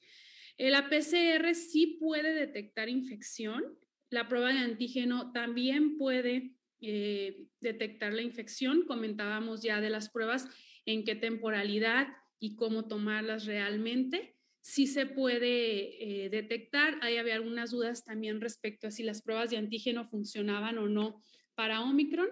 La 0.59 0.91
PCR 0.91 1.55
sí 1.55 1.97
puede 1.99 2.35
detectar 2.35 2.91
infección, 2.91 3.79
la 4.11 4.29
prueba 4.29 4.53
de 4.53 4.59
antígeno 4.59 5.33
también 5.33 5.97
puede 5.97 6.56
eh, 6.89 7.49
detectar 7.61 8.13
la 8.13 8.23
infección. 8.23 8.85
Comentábamos 8.87 9.61
ya 9.61 9.81
de 9.81 9.91
las 9.91 10.09
pruebas, 10.09 10.49
en 10.85 11.03
qué 11.03 11.17
temporalidad 11.17 12.07
y 12.39 12.55
cómo 12.55 12.87
tomarlas 12.87 13.45
realmente. 13.45 14.37
Si 14.61 14.87
se 14.87 15.05
puede 15.05 16.27
eh, 16.27 16.31
detectar. 16.31 16.97
Ahí 17.03 17.17
había 17.17 17.35
algunas 17.35 17.73
dudas 17.73 18.05
también 18.05 18.41
respecto 18.41 18.87
a 18.87 18.93
si 18.93 19.03
las 19.03 19.21
pruebas 19.21 19.51
de 19.51 19.57
antígeno 19.57 20.09
funcionaban 20.09 20.79
o 20.79 20.89
no 20.89 21.21
para 21.57 21.83
Omicron. 21.83 22.29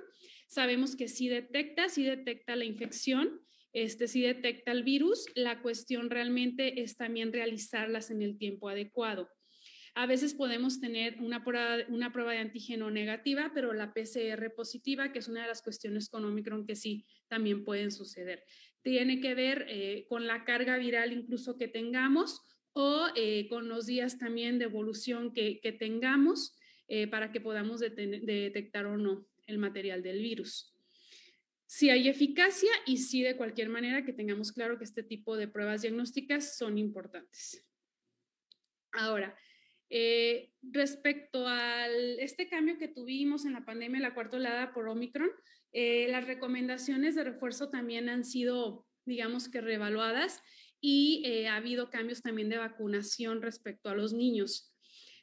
Sabemos 0.46 0.94
que 0.94 1.08
sí 1.08 1.28
detecta, 1.28 1.88
sí 1.88 2.04
detecta 2.04 2.54
la 2.54 2.64
infección, 2.64 3.40
este 3.72 4.06
sí 4.06 4.22
detecta 4.22 4.70
el 4.70 4.84
virus. 4.84 5.26
La 5.34 5.62
cuestión 5.62 6.10
realmente 6.10 6.80
es 6.82 6.96
también 6.96 7.32
realizarlas 7.32 8.12
en 8.12 8.22
el 8.22 8.38
tiempo 8.38 8.68
adecuado. 8.68 9.28
A 9.96 10.06
veces 10.06 10.34
podemos 10.34 10.80
tener 10.80 11.20
una 11.20 11.44
prueba, 11.44 11.84
una 11.88 12.12
prueba 12.12 12.32
de 12.32 12.38
antígeno 12.38 12.90
negativa, 12.90 13.52
pero 13.54 13.72
la 13.72 13.94
PCR 13.94 14.52
positiva, 14.54 15.12
que 15.12 15.20
es 15.20 15.28
una 15.28 15.42
de 15.42 15.48
las 15.48 15.62
cuestiones 15.62 16.08
con 16.08 16.24
Omicron 16.24 16.66
que 16.66 16.74
sí 16.74 17.06
también 17.28 17.64
pueden 17.64 17.92
suceder. 17.92 18.44
Tiene 18.82 19.20
que 19.20 19.34
ver 19.34 19.66
eh, 19.68 20.06
con 20.08 20.26
la 20.26 20.44
carga 20.44 20.76
viral 20.78 21.12
incluso 21.12 21.56
que 21.56 21.68
tengamos 21.68 22.42
o 22.72 23.06
eh, 23.14 23.46
con 23.48 23.68
los 23.68 23.86
días 23.86 24.18
también 24.18 24.58
de 24.58 24.64
evolución 24.64 25.32
que, 25.32 25.60
que 25.60 25.70
tengamos 25.70 26.56
eh, 26.88 27.06
para 27.06 27.30
que 27.30 27.40
podamos 27.40 27.80
detectar 27.80 28.86
o 28.86 28.98
no 28.98 29.26
el 29.46 29.58
material 29.58 30.02
del 30.02 30.20
virus. 30.20 30.74
Si 31.66 31.88
hay 31.88 32.08
eficacia 32.08 32.70
y 32.84 32.98
sí 32.98 33.22
de 33.22 33.36
cualquier 33.36 33.68
manera 33.68 34.04
que 34.04 34.12
tengamos 34.12 34.52
claro 34.52 34.76
que 34.76 34.84
este 34.84 35.02
tipo 35.02 35.36
de 35.36 35.48
pruebas 35.48 35.82
diagnósticas 35.82 36.58
son 36.58 36.78
importantes. 36.78 37.64
Ahora, 38.92 39.36
eh, 39.90 40.50
respecto 40.62 41.46
a 41.46 41.86
este 42.18 42.48
cambio 42.48 42.78
que 42.78 42.88
tuvimos 42.88 43.44
en 43.44 43.52
la 43.52 43.64
pandemia, 43.64 44.00
la 44.00 44.14
cuarta 44.14 44.36
oleada 44.36 44.72
por 44.72 44.88
Omicron, 44.88 45.30
eh, 45.72 46.06
las 46.10 46.26
recomendaciones 46.26 47.14
de 47.14 47.24
refuerzo 47.24 47.68
también 47.68 48.08
han 48.08 48.24
sido, 48.24 48.86
digamos 49.04 49.48
que, 49.48 49.60
reevaluadas 49.60 50.42
y 50.80 51.22
eh, 51.26 51.48
ha 51.48 51.56
habido 51.56 51.90
cambios 51.90 52.22
también 52.22 52.48
de 52.48 52.58
vacunación 52.58 53.42
respecto 53.42 53.88
a 53.88 53.94
los 53.94 54.12
niños. 54.12 54.74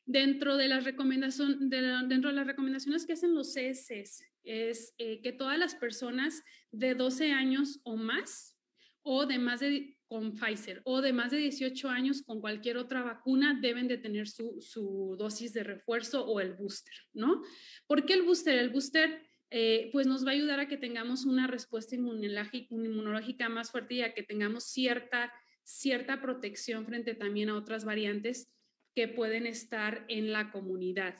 Dentro 0.05 0.57
de, 0.57 0.68
las 0.68 0.84
recomendación, 0.84 1.70
dentro 1.70 2.30
de 2.30 2.36
las 2.36 2.47
recomendaciones 2.47 3.05
que 3.05 3.14
hacen 3.14 3.36
los 3.36 3.53
CSS 3.53 4.24
es 4.43 4.95
que 4.97 5.36
todas 5.38 5.59
las 5.59 5.76
personas 5.76 6.43
de 6.72 6.95
12 6.95 7.32
años 7.32 7.80
o 7.84 7.95
más 7.95 8.57
o 9.03 9.28
de 9.28 9.38
más 9.38 9.59
de 9.59 9.95
con 10.12 10.34
Pfizer 10.34 10.82
o 10.84 10.99
de 10.99 11.14
más 11.14 11.32
de 11.32 11.38
18 11.38 11.88
años 11.88 12.22
con 12.22 12.41
cualquier 12.41 12.76
otra 12.76 13.01
vacuna 13.01 13.57
deben 13.62 13.88
de 13.88 13.97
tener 13.97 14.28
su, 14.28 15.16
dosis 15.18 15.53
de 15.53 15.64
refuerzo 15.64 16.26
o 16.26 16.41
el 16.41 16.51
booster, 16.51 16.93
¿no? 17.14 17.41
¿Por 17.88 18.05
qué 18.05 18.16
el 18.16 18.24
booster? 18.24 18.59
El 18.59 18.72
booster 18.72 19.22
eh, 19.51 19.89
pues 19.93 20.07
nos 20.07 20.26
va 20.26 20.32
a 20.32 20.34
ayudar 20.34 20.59
a 20.59 20.68
que 20.68 20.76
tengamos 20.76 21.24
una 21.24 21.47
respuesta 21.47 21.95
inmunológica, 21.95 23.47
más 23.47 23.72
fuerte 23.72 23.93
y 23.93 24.01
a 24.01 24.14
que 24.14 24.22
tengamos 24.22 24.66
cierta, 24.66 25.32
cierta 25.64 26.22
protección 26.22 26.86
frente 26.86 27.16
también 27.16 27.47
a 27.47 27.55
otras 27.55 27.86
variantes 27.86 28.51
que 28.93 29.07
pueden 29.07 29.47
estar 29.47 30.03
en 30.09 30.34
la 30.34 30.51
comunidad. 30.51 31.16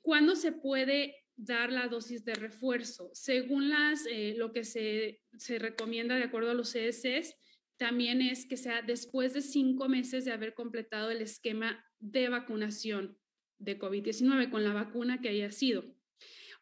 ¿Cuándo 0.00 0.36
se 0.36 0.52
puede 0.52 1.16
dar 1.36 1.70
la 1.70 1.86
dosis 1.88 2.24
de 2.24 2.32
refuerzo? 2.32 3.10
Según 3.12 3.68
las, 3.68 4.06
eh, 4.06 4.32
lo 4.38 4.54
que 4.54 4.64
se, 4.64 5.20
se 5.36 5.58
recomienda 5.58 6.16
de 6.16 6.24
acuerdo 6.24 6.52
a 6.52 6.54
los 6.54 6.72
CSS, 6.72 7.36
también 7.80 8.20
es 8.20 8.44
que 8.44 8.58
sea 8.58 8.82
después 8.82 9.32
de 9.32 9.40
cinco 9.40 9.88
meses 9.88 10.26
de 10.26 10.32
haber 10.32 10.52
completado 10.52 11.10
el 11.10 11.22
esquema 11.22 11.82
de 11.98 12.28
vacunación 12.28 13.16
de 13.58 13.78
COVID-19 13.78 14.50
con 14.50 14.64
la 14.64 14.74
vacuna 14.74 15.22
que 15.22 15.30
haya 15.30 15.50
sido. 15.50 15.86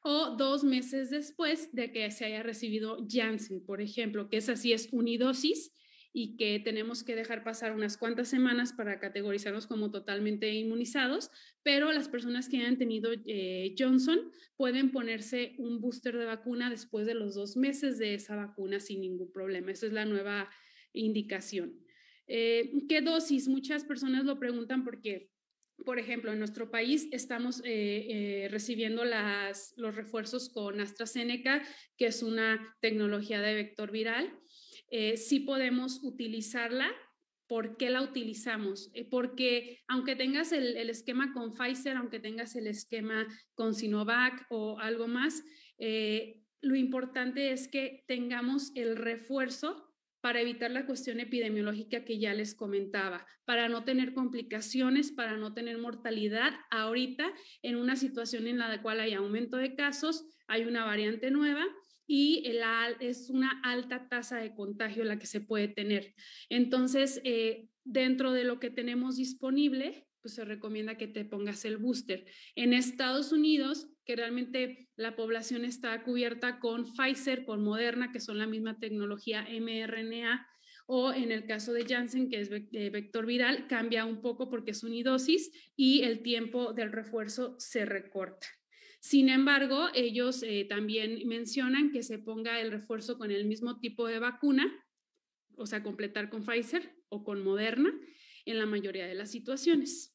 O 0.05 0.37
dos 0.37 0.63
meses 0.63 1.11
después 1.11 1.75
de 1.75 1.91
que 1.91 2.09
se 2.13 2.25
haya 2.25 2.45
recibido 2.45 3.05
Janssen, 3.11 3.67
por 3.67 3.81
ejemplo, 3.81 4.29
que 4.29 4.37
esa 4.37 4.55
sí 4.55 4.73
es 4.73 4.93
unidosis 4.93 5.73
y 6.13 6.37
que 6.37 6.61
tenemos 6.61 7.03
que 7.03 7.17
dejar 7.17 7.43
pasar 7.43 7.73
unas 7.73 7.97
cuantas 7.97 8.29
semanas 8.29 8.73
para 8.73 9.01
categorizarnos 9.01 9.67
como 9.67 9.91
totalmente 9.91 10.55
inmunizados, 10.55 11.33
pero 11.65 11.91
las 11.91 12.09
personas 12.09 12.49
que 12.49 12.59
hayan 12.59 12.79
tenido 12.79 13.11
eh, 13.27 13.75
Johnson 13.77 14.31
pueden 14.57 14.93
ponerse 14.93 15.57
un 15.59 15.81
booster 15.81 16.17
de 16.17 16.27
vacuna 16.27 16.71
después 16.71 17.09
de 17.09 17.15
los 17.15 17.35
dos 17.35 17.57
meses 17.57 17.99
de 17.99 18.15
esa 18.15 18.37
vacuna 18.37 18.79
sin 18.79 19.01
ningún 19.01 19.33
problema. 19.33 19.73
Esa 19.73 19.87
es 19.87 19.93
la 19.93 20.05
nueva 20.05 20.49
indicación. 20.93 21.79
Eh, 22.29 22.73
¿Qué 22.89 23.01
dosis? 23.01 23.49
Muchas 23.49 23.85
personas 23.85 24.25
lo 24.25 24.39
preguntan 24.39 24.85
porque, 24.85 25.31
por 25.85 25.99
ejemplo, 25.99 26.31
en 26.31 26.39
nuestro 26.39 26.71
país 26.71 27.09
estamos 27.11 27.61
eh, 27.65 27.65
eh, 27.65 28.49
recibiendo 28.51 29.05
las, 29.05 29.73
los 29.77 29.95
refuerzos 29.95 30.51
con 30.51 30.81
AstraZeneca, 30.81 31.63
que 31.97 32.07
es 32.07 32.23
una 32.23 32.77
tecnología 32.81 33.41
de 33.41 33.55
vector 33.55 33.91
viral. 33.91 34.39
sí 35.17 35.41
podemos 35.41 36.01
utilizarla. 36.03 36.91
¿Por 37.47 37.79
qué 37.79 37.89
la 37.89 38.03
utilizamos? 38.03 38.93
porque 39.11 39.79
aunque 39.89 40.15
tengas 40.17 40.53
el, 40.53 40.77
el, 40.77 40.91
esquema 40.91 41.33
con 41.33 41.55
Pfizer, 41.55 41.97
aunque 41.97 42.21
tengas 42.21 42.55
el 42.57 42.67
esquema 42.67 43.27
con 43.55 43.75
Sinovac 43.75 44.47
o 44.51 44.79
algo 44.79 45.09
más, 45.09 45.43
lo 46.61 46.77
importante 46.77 47.53
es 47.53 47.69
que 47.69 48.05
tengamos 48.07 48.71
el 48.75 48.97
refuerzo 48.97 49.88
para 50.21 50.41
evitar 50.41 50.71
la 50.71 50.87
cuestión 50.87 51.21
epidemiológica 51.21 52.05
que 52.05 52.19
ya 52.19 52.35
les 52.35 52.55
comentaba, 52.55 53.27
para 53.45 53.69
no 53.69 53.85
tener 53.85 54.15
complicaciones, 54.15 55.13
para 55.13 55.37
no 55.37 55.55
tener 55.55 55.79
mortalidad 55.79 56.53
ahorita 56.71 57.33
en 57.63 57.77
una 57.77 57.97
situación 57.97 58.47
en 58.47 58.59
la 58.59 58.83
cual 58.83 59.01
hay 59.01 59.15
aumento 59.15 59.57
de 59.57 59.75
casos, 59.75 60.25
hay 60.47 60.65
una 60.65 60.85
variante 60.85 61.31
nueva 61.31 61.65
y 62.07 62.43
es 63.01 63.29
una 63.29 63.61
alta 63.63 64.09
tasa 64.09 64.39
de 64.39 64.55
contagio 64.55 65.05
la 65.05 65.19
que 65.19 65.27
se 65.27 65.43
puede 65.43 65.69
tener. 65.69 66.15
Entonces, 66.49 67.21
eh, 67.23 67.69
dentro 67.85 68.33
de 68.33 68.45
lo 68.45 68.59
que 68.59 68.71
tenemos 68.71 69.17
disponible, 69.17 70.08
pues 70.23 70.35
se 70.35 70.45
recomienda 70.45 70.97
que 70.97 71.09
te 71.09 71.25
pongas 71.25 71.65
el 71.65 71.77
booster. 71.77 72.27
En 72.55 72.73
Estados 72.73 73.33
Unidos, 73.33 73.89
que 74.05 74.17
realmente 74.17 74.89
la 74.97 75.17
población 75.17 75.65
está 75.65 76.03
cubierta 76.03 76.61
con 76.61 76.85
Pfizer, 76.85 77.45
con 77.45 77.63
Moderna, 77.63 78.11
que 78.13 78.21
son 78.21 78.39
la 78.39 78.47
misma 78.47 78.79
tecnología 78.79 79.47
mRNA, 79.49 80.47
o 80.87 81.13
en 81.13 81.33
el 81.33 81.45
caso 81.45 81.75
de 81.75 81.85
Janssen, 81.85 82.31
que 82.31 82.41
es 82.41 82.49
vector 82.49 83.27
viral, 83.27 83.67
cambia 83.69 84.07
un 84.07 84.23
poco 84.23 84.49
porque 84.49 84.71
es 84.71 84.83
unidosis 84.83 85.53
y 85.77 86.03
el 86.03 86.23
tiempo 86.23 86.73
del 86.73 86.93
refuerzo 86.93 87.57
se 87.59 87.85
recorta. 87.85 88.47
Sin 89.01 89.29
embargo, 89.29 89.89
ellos 89.95 90.43
eh, 90.43 90.67
también 90.69 91.29
mencionan 91.29 91.93
que 91.93 92.03
se 92.03 92.19
ponga 92.19 92.61
el 92.61 92.71
refuerzo 92.71 93.19
con 93.19 93.31
el 93.31 93.45
mismo 93.45 93.79
tipo 93.79 94.07
de 94.07 94.19
vacuna, 94.19 94.73
o 95.57 95.67
sea, 95.67 95.83
completar 95.83 96.31
con 96.31 96.45
Pfizer 96.45 96.97
o 97.11 97.23
con 97.23 97.45
Moderna 97.45 97.93
en 98.51 98.59
la 98.59 98.67
mayoría 98.67 99.07
de 99.07 99.15
las 99.15 99.31
situaciones. 99.31 100.15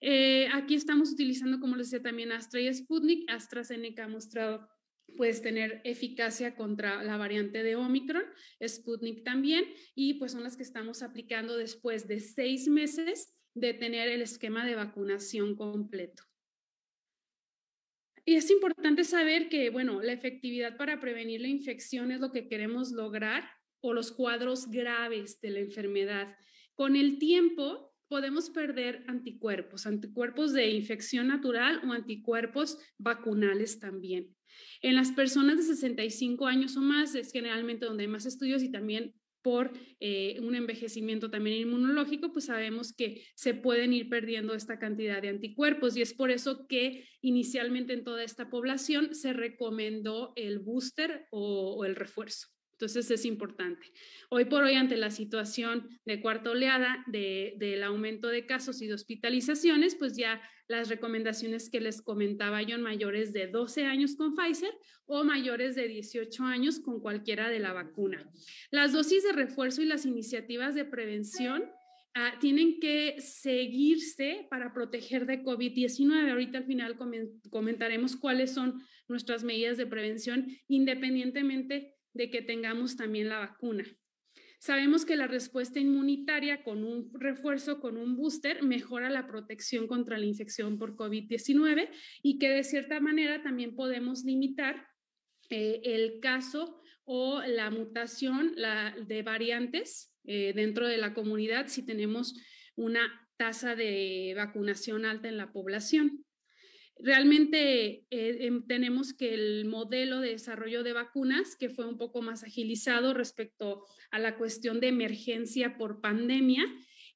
Eh, 0.00 0.48
aquí 0.52 0.74
estamos 0.74 1.12
utilizando, 1.12 1.60
como 1.60 1.76
les 1.76 1.90
decía, 1.90 2.02
también 2.02 2.32
Astra 2.32 2.60
y 2.60 2.72
Sputnik. 2.72 3.30
AstraZeneca 3.30 4.04
ha 4.04 4.08
mostrado 4.08 4.68
puedes 5.16 5.42
tener 5.42 5.80
eficacia 5.84 6.54
contra 6.54 7.02
la 7.02 7.16
variante 7.16 7.62
de 7.62 7.76
Omicron, 7.76 8.24
Sputnik 8.66 9.24
también, 9.24 9.64
y 9.94 10.14
pues 10.14 10.32
son 10.32 10.42
las 10.42 10.56
que 10.56 10.62
estamos 10.62 11.02
aplicando 11.02 11.56
después 11.56 12.06
de 12.08 12.20
seis 12.20 12.68
meses 12.68 13.34
de 13.54 13.74
tener 13.74 14.08
el 14.08 14.22
esquema 14.22 14.64
de 14.64 14.76
vacunación 14.76 15.56
completo. 15.56 16.22
Y 18.24 18.34
es 18.34 18.50
importante 18.50 19.04
saber 19.04 19.48
que, 19.48 19.70
bueno, 19.70 20.02
la 20.02 20.12
efectividad 20.12 20.76
para 20.76 21.00
prevenir 21.00 21.40
la 21.40 21.48
infección 21.48 22.12
es 22.12 22.20
lo 22.20 22.30
que 22.30 22.48
queremos 22.48 22.92
lograr 22.92 23.50
o 23.80 23.92
los 23.92 24.12
cuadros 24.12 24.70
graves 24.70 25.40
de 25.40 25.50
la 25.50 25.60
enfermedad. 25.60 26.36
Con 26.80 26.96
el 26.96 27.18
tiempo 27.18 27.92
podemos 28.08 28.48
perder 28.48 29.04
anticuerpos, 29.06 29.84
anticuerpos 29.84 30.54
de 30.54 30.70
infección 30.70 31.26
natural 31.26 31.82
o 31.86 31.92
anticuerpos 31.92 32.78
vacunales 32.96 33.78
también. 33.78 34.34
En 34.80 34.94
las 34.94 35.12
personas 35.12 35.58
de 35.58 35.62
65 35.64 36.46
años 36.46 36.78
o 36.78 36.80
más 36.80 37.14
es 37.14 37.32
generalmente 37.32 37.84
donde 37.84 38.04
hay 38.04 38.08
más 38.08 38.24
estudios 38.24 38.62
y 38.62 38.72
también 38.72 39.14
por 39.42 39.74
eh, 40.00 40.38
un 40.40 40.54
envejecimiento 40.54 41.30
también 41.30 41.58
inmunológico, 41.58 42.32
pues 42.32 42.46
sabemos 42.46 42.94
que 42.94 43.26
se 43.34 43.52
pueden 43.52 43.92
ir 43.92 44.08
perdiendo 44.08 44.54
esta 44.54 44.78
cantidad 44.78 45.20
de 45.20 45.28
anticuerpos 45.28 45.98
y 45.98 46.00
es 46.00 46.14
por 46.14 46.30
eso 46.30 46.66
que 46.66 47.04
inicialmente 47.20 47.92
en 47.92 48.04
toda 48.04 48.24
esta 48.24 48.48
población 48.48 49.14
se 49.14 49.34
recomendó 49.34 50.32
el 50.34 50.60
booster 50.60 51.26
o 51.30 51.84
el 51.84 51.94
refuerzo. 51.94 52.48
Entonces 52.80 53.10
es 53.10 53.26
importante. 53.26 53.92
Hoy 54.30 54.46
por 54.46 54.62
hoy, 54.62 54.72
ante 54.72 54.96
la 54.96 55.10
situación 55.10 55.86
de 56.06 56.22
cuarta 56.22 56.48
oleada 56.48 57.04
del 57.06 57.82
aumento 57.82 58.28
de 58.28 58.46
casos 58.46 58.80
y 58.80 58.86
de 58.86 58.94
hospitalizaciones, 58.94 59.94
pues 59.96 60.16
ya 60.16 60.40
las 60.66 60.88
recomendaciones 60.88 61.68
que 61.68 61.82
les 61.82 62.00
comentaba 62.00 62.62
yo 62.62 62.76
en 62.76 62.80
mayores 62.80 63.34
de 63.34 63.48
12 63.48 63.84
años 63.84 64.16
con 64.16 64.34
Pfizer 64.34 64.72
o 65.04 65.24
mayores 65.24 65.74
de 65.74 65.88
18 65.88 66.42
años 66.44 66.80
con 66.80 67.00
cualquiera 67.00 67.50
de 67.50 67.58
la 67.58 67.74
vacuna. 67.74 68.26
Las 68.70 68.94
dosis 68.94 69.24
de 69.24 69.32
refuerzo 69.32 69.82
y 69.82 69.84
las 69.84 70.06
iniciativas 70.06 70.74
de 70.74 70.86
prevención 70.86 71.70
ah, 72.14 72.38
tienen 72.40 72.80
que 72.80 73.16
seguirse 73.18 74.46
para 74.48 74.72
proteger 74.72 75.26
de 75.26 75.42
COVID-19. 75.42 76.30
Ahorita 76.30 76.56
al 76.56 76.64
final 76.64 76.96
comentaremos 77.50 78.16
cuáles 78.16 78.54
son 78.54 78.80
nuestras 79.06 79.44
medidas 79.44 79.76
de 79.76 79.86
prevención 79.86 80.46
independientemente 80.66 81.99
de 82.12 82.30
que 82.30 82.42
tengamos 82.42 82.96
también 82.96 83.28
la 83.28 83.38
vacuna. 83.38 83.84
Sabemos 84.60 85.06
que 85.06 85.16
la 85.16 85.26
respuesta 85.26 85.80
inmunitaria 85.80 86.62
con 86.62 86.84
un 86.84 87.10
refuerzo, 87.14 87.80
con 87.80 87.96
un 87.96 88.14
booster, 88.14 88.62
mejora 88.62 89.08
la 89.08 89.26
protección 89.26 89.86
contra 89.86 90.18
la 90.18 90.26
infección 90.26 90.78
por 90.78 90.96
COVID-19 90.96 91.88
y 92.22 92.38
que 92.38 92.50
de 92.50 92.62
cierta 92.62 93.00
manera 93.00 93.42
también 93.42 93.74
podemos 93.74 94.22
limitar 94.24 94.86
eh, 95.48 95.80
el 95.82 96.20
caso 96.20 96.82
o 97.04 97.40
la 97.40 97.70
mutación 97.70 98.54
de 98.54 99.22
variantes 99.22 100.14
eh, 100.24 100.52
dentro 100.54 100.86
de 100.86 100.98
la 100.98 101.14
comunidad 101.14 101.68
si 101.68 101.84
tenemos 101.84 102.34
una 102.76 103.28
tasa 103.38 103.74
de 103.74 104.34
vacunación 104.36 105.06
alta 105.06 105.28
en 105.28 105.38
la 105.38 105.50
población. 105.50 106.26
Realmente 107.02 108.04
eh, 108.10 108.46
em, 108.46 108.66
tenemos 108.66 109.14
que 109.14 109.34
el 109.34 109.64
modelo 109.64 110.20
de 110.20 110.30
desarrollo 110.30 110.82
de 110.82 110.92
vacunas, 110.92 111.56
que 111.56 111.68
fue 111.68 111.86
un 111.86 111.98
poco 111.98 112.22
más 112.22 112.44
agilizado 112.44 113.14
respecto 113.14 113.84
a 114.10 114.18
la 114.18 114.36
cuestión 114.36 114.80
de 114.80 114.88
emergencia 114.88 115.76
por 115.78 116.00
pandemia, 116.00 116.64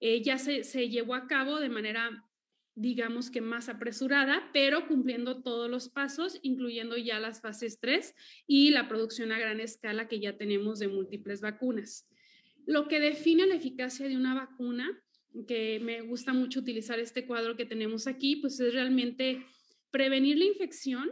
eh, 0.01 0.23
ya 0.23 0.39
se, 0.39 0.65
se 0.65 0.89
llevó 0.89 1.15
a 1.15 1.27
cabo 1.27 1.61
de 1.61 1.69
manera 1.69 2.25
digamos 2.77 3.31
que 3.31 3.41
más 3.41 3.69
apresurada, 3.69 4.51
pero 4.53 4.89
cumpliendo 4.89 5.43
todos 5.43 5.71
los 5.71 5.89
pasos, 5.89 6.41
incluyendo 6.43 6.97
ya 6.97 7.21
las 7.21 7.41
fases 7.41 7.79
3 7.79 8.15
y 8.47 8.71
la 8.71 8.89
producción 8.89 9.31
a 9.33 9.39
gran 9.39 9.61
escala 9.61 10.09
que 10.09 10.19
ya 10.19 10.37
tenemos 10.37 10.81
de 10.81 10.89
múltiples 10.89 11.41
vacunas. 11.41 12.09
Lo 12.67 12.89
que 12.89 12.99
define 12.99 13.47
la 13.47 13.55
eficacia 13.55 14.09
de 14.09 14.17
una 14.17 14.35
vacuna, 14.35 15.01
que 15.47 15.81
me 15.81 16.01
gusta 16.01 16.33
mucho 16.33 16.61
utilizar 16.61 16.99
este 16.99 17.27
cuadro 17.27 17.57
que 17.57 17.67
tenemos 17.67 18.07
aquí, 18.07 18.37
pues 18.37 18.59
es 18.61 18.73
realmente 18.73 19.45
prevenir 19.95 20.37
la 20.39 20.47
infección, 20.47 21.09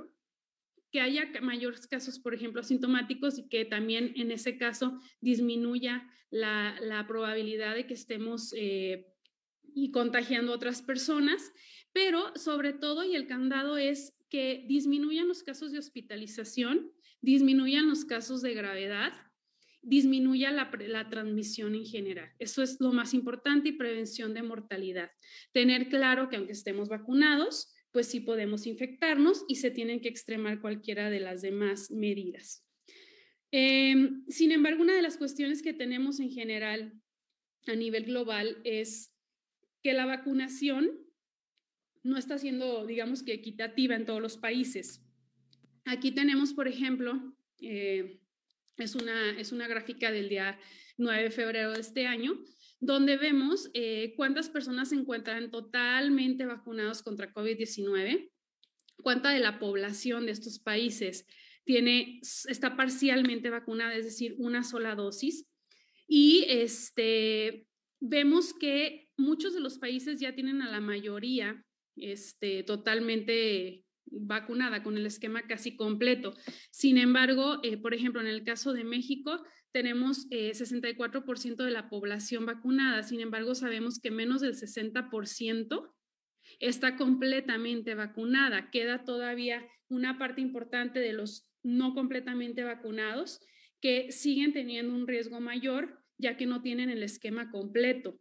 que 0.90 1.00
haya 1.00 1.30
mayores 1.40 1.86
casos, 1.86 2.18
por 2.18 2.34
ejemplo, 2.34 2.60
asintomáticos 2.60 3.38
y 3.38 3.48
que 3.48 3.64
también 3.64 4.12
en 4.16 4.32
ese 4.32 4.58
caso 4.58 4.98
disminuya 5.20 6.04
la, 6.30 7.04
probabilidad 7.06 7.76
de 7.76 7.86
que 7.86 7.94
estemos 7.94 8.52
eh, 8.56 9.06
y 9.72 9.92
contagiando 9.92 10.50
a 10.50 10.56
otras 10.56 10.82
personas, 10.82 11.52
pero 11.92 12.32
sobre 12.34 12.72
todo, 12.72 13.04
y 13.04 13.14
el 13.14 13.28
candado 13.28 13.76
es 13.76 14.14
que 14.28 14.64
disminuyan 14.66 15.28
los 15.28 15.44
casos 15.44 15.70
de 15.70 15.78
hospitalización, 15.78 16.90
disminuyan 17.20 17.88
los 17.88 18.04
casos 18.04 18.42
de 18.42 18.52
gravedad, 18.52 19.12
disminuya 19.80 20.50
la, 20.50 20.72
la, 20.88 21.08
transmisión 21.08 21.76
en 21.76 21.86
general. 21.86 22.32
Eso 22.40 22.64
es 22.64 22.80
lo 22.80 22.92
más 22.92 23.14
importante 23.14 23.68
y 23.68 23.72
prevención 23.78 24.34
de 24.34 24.42
mortalidad. 24.42 25.12
Tener 25.52 25.88
claro 25.88 26.28
que 26.28 26.36
aunque 26.36 26.52
estemos 26.52 26.88
vacunados, 26.88 27.71
pues 27.92 28.08
sí 28.08 28.20
podemos 28.20 28.66
infectarnos 28.66 29.44
y 29.48 29.56
se 29.56 29.70
tienen 29.70 30.00
que 30.00 30.08
extremar 30.08 30.60
cualquiera 30.60 31.10
de 31.10 31.20
las 31.20 31.42
demás 31.42 31.90
medidas. 31.90 32.66
Em, 33.50 34.24
sin 34.28 34.50
embargo, 34.50 34.82
una 34.82 34.96
de 34.96 35.02
las 35.02 35.18
cuestiones 35.18 35.62
que 35.62 35.74
tenemos 35.74 36.18
en 36.20 36.30
general 36.30 36.94
a 37.66 37.76
nivel 37.76 38.04
global 38.04 38.60
es 38.64 39.14
que 39.82 39.92
la 39.92 40.06
vacunación 40.06 40.98
no 42.02 42.16
está 42.16 42.38
siendo, 42.38 42.86
digamos 42.86 43.22
que, 43.22 43.34
equitativa 43.34 43.94
en 43.94 44.06
todos 44.06 44.22
los 44.22 44.38
países. 44.38 45.04
Aquí 45.84 46.12
tenemos, 46.12 46.54
por 46.54 46.66
ejemplo, 46.66 47.36
eh, 47.60 48.20
es, 48.78 48.94
una, 48.94 49.38
es 49.38 49.52
una 49.52 49.68
gráfica 49.68 50.10
del 50.10 50.28
día 50.28 50.58
9 50.96 51.24
de 51.24 51.30
febrero 51.30 51.72
de 51.72 51.80
este 51.80 52.06
año, 52.06 52.42
donde 52.82 53.16
vemos 53.16 53.70
eh, 53.74 54.12
cuántas 54.16 54.50
personas 54.50 54.88
se 54.88 54.96
encuentran 54.96 55.52
totalmente 55.52 56.46
vacunados 56.46 57.04
contra 57.04 57.32
COVID-19, 57.32 58.28
cuánta 59.00 59.30
de 59.30 59.38
la 59.38 59.60
población 59.60 60.26
de 60.26 60.32
estos 60.32 60.58
países 60.58 61.24
tiene, 61.62 62.18
está 62.48 62.76
parcialmente 62.76 63.50
vacunada, 63.50 63.94
es 63.94 64.04
decir, 64.04 64.34
una 64.36 64.64
sola 64.64 64.96
dosis. 64.96 65.46
Y 66.08 66.44
este, 66.48 67.68
vemos 68.00 68.52
que 68.52 69.08
muchos 69.16 69.54
de 69.54 69.60
los 69.60 69.78
países 69.78 70.18
ya 70.18 70.34
tienen 70.34 70.60
a 70.60 70.68
la 70.68 70.80
mayoría 70.80 71.64
este, 71.94 72.64
totalmente 72.64 73.84
vacunada 74.12 74.82
con 74.82 74.96
el 74.96 75.06
esquema 75.06 75.46
casi 75.46 75.76
completo. 75.76 76.34
Sin 76.70 76.98
embargo, 76.98 77.60
eh, 77.62 77.76
por 77.76 77.94
ejemplo, 77.94 78.20
en 78.20 78.26
el 78.26 78.44
caso 78.44 78.72
de 78.72 78.84
México, 78.84 79.42
tenemos 79.72 80.28
64% 80.30 81.62
eh, 81.62 81.66
de 81.66 81.70
la 81.72 81.88
población 81.88 82.46
vacunada. 82.46 83.02
Sin 83.02 83.20
embargo, 83.20 83.54
sabemos 83.54 83.98
que 83.98 84.10
menos 84.10 84.40
del 84.40 84.54
60% 84.54 85.94
está 86.60 86.96
completamente 86.96 87.94
vacunada. 87.94 88.70
Queda 88.70 89.04
todavía 89.04 89.66
una 89.88 90.18
parte 90.18 90.40
importante 90.40 91.00
de 91.00 91.12
los 91.12 91.50
no 91.62 91.94
completamente 91.94 92.64
vacunados 92.64 93.40
que 93.80 94.12
siguen 94.12 94.52
teniendo 94.52 94.94
un 94.94 95.06
riesgo 95.06 95.40
mayor 95.40 96.02
ya 96.22 96.36
que 96.36 96.46
no 96.46 96.62
tienen 96.62 96.88
el 96.88 97.02
esquema 97.02 97.50
completo. 97.50 98.18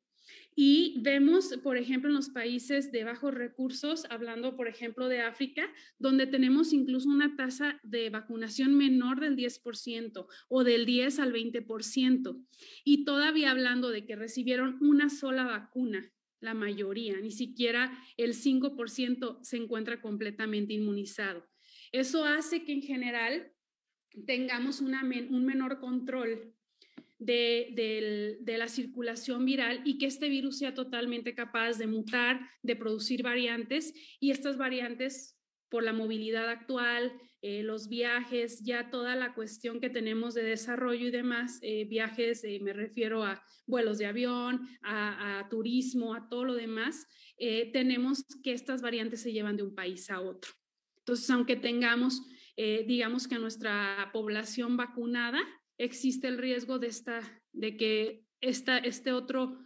Y 0.55 0.99
vemos, 1.01 1.57
por 1.63 1.77
ejemplo, 1.77 2.09
en 2.09 2.15
los 2.15 2.29
países 2.29 2.91
de 2.91 3.03
bajos 3.03 3.33
recursos, 3.33 4.05
hablando, 4.09 4.55
por 4.57 4.67
ejemplo, 4.67 5.07
de 5.07 5.21
África, 5.21 5.71
donde 5.97 6.27
tenemos 6.27 6.73
incluso 6.73 7.09
una 7.09 7.35
tasa 7.35 7.79
de 7.83 8.09
vacunación 8.09 8.75
menor 8.75 9.19
del 9.21 9.37
10% 9.37 10.27
o 10.49 10.63
del 10.63 10.85
10 10.85 11.19
al 11.19 11.33
20%. 11.33 12.45
Y 12.83 13.05
todavía 13.05 13.51
hablando 13.51 13.89
de 13.89 14.05
que 14.05 14.15
recibieron 14.15 14.77
una 14.81 15.09
sola 15.09 15.45
vacuna, 15.45 16.11
la 16.41 16.53
mayoría, 16.53 17.19
ni 17.21 17.31
siquiera 17.31 17.97
el 18.17 18.33
5% 18.33 19.39
se 19.43 19.57
encuentra 19.57 20.01
completamente 20.01 20.73
inmunizado. 20.73 21.47
Eso 21.91 22.25
hace 22.25 22.63
que 22.63 22.73
en 22.73 22.81
general 22.81 23.53
tengamos 24.25 24.81
un 24.81 25.45
menor 25.45 25.79
control 25.79 26.53
de, 27.21 28.39
la 28.57 28.67
circulación 28.67 29.45
viral 29.45 29.81
y 29.85 29.97
que 29.97 30.07
este 30.07 30.27
virus 30.27 30.57
sea 30.57 30.73
totalmente 30.73 31.35
capaz 31.35 31.77
de 31.77 31.87
mutar, 31.87 32.41
de 32.63 32.75
producir 32.75 33.23
variantes 33.23 33.93
y 34.19 34.31
estas 34.31 34.57
variantes 34.57 35.37
por 35.69 35.83
la 35.83 35.93
movilidad 35.93 36.49
actual, 36.49 37.13
eh, 37.41 37.63
los 37.63 37.87
viajes, 37.87 38.61
ya 38.63 38.89
toda 38.89 39.15
la 39.15 39.33
cuestión 39.33 39.79
que 39.79 39.89
tenemos 39.89 40.33
de 40.33 40.43
desarrollo 40.43 41.07
y 41.07 41.11
demás, 41.11 41.59
eh, 41.61 41.85
viajes, 41.85 42.43
eh, 42.43 42.59
me 42.61 42.73
refiero 42.73 43.23
a 43.23 43.41
vuelos 43.65 43.97
de 43.97 44.07
avión, 44.07 44.67
a, 44.83 45.47
turismo, 45.49 46.13
a 46.13 46.27
todo 46.27 46.45
lo 46.45 46.55
demás, 46.55 47.07
tenemos 47.73 48.23
que 48.43 48.53
estas 48.53 48.81
variantes 48.81 49.21
se 49.21 49.31
llevan 49.31 49.57
de 49.57 49.63
un 49.63 49.73
país 49.73 50.09
a 50.11 50.19
otro. 50.19 50.51
Entonces, 50.99 51.27
aunque 51.31 51.55
tengamos, 51.55 52.21
digamos 52.55 53.27
que 53.27 53.39
nuestra 53.39 54.11
población 54.13 54.77
vacunada, 54.77 55.41
existe 55.81 56.27
el 56.27 56.37
riesgo 56.37 56.77
de, 56.77 56.87
esta, 56.87 57.41
de 57.53 57.75
que 57.75 58.23
esta, 58.39 58.77
este 58.77 59.11
otro, 59.11 59.57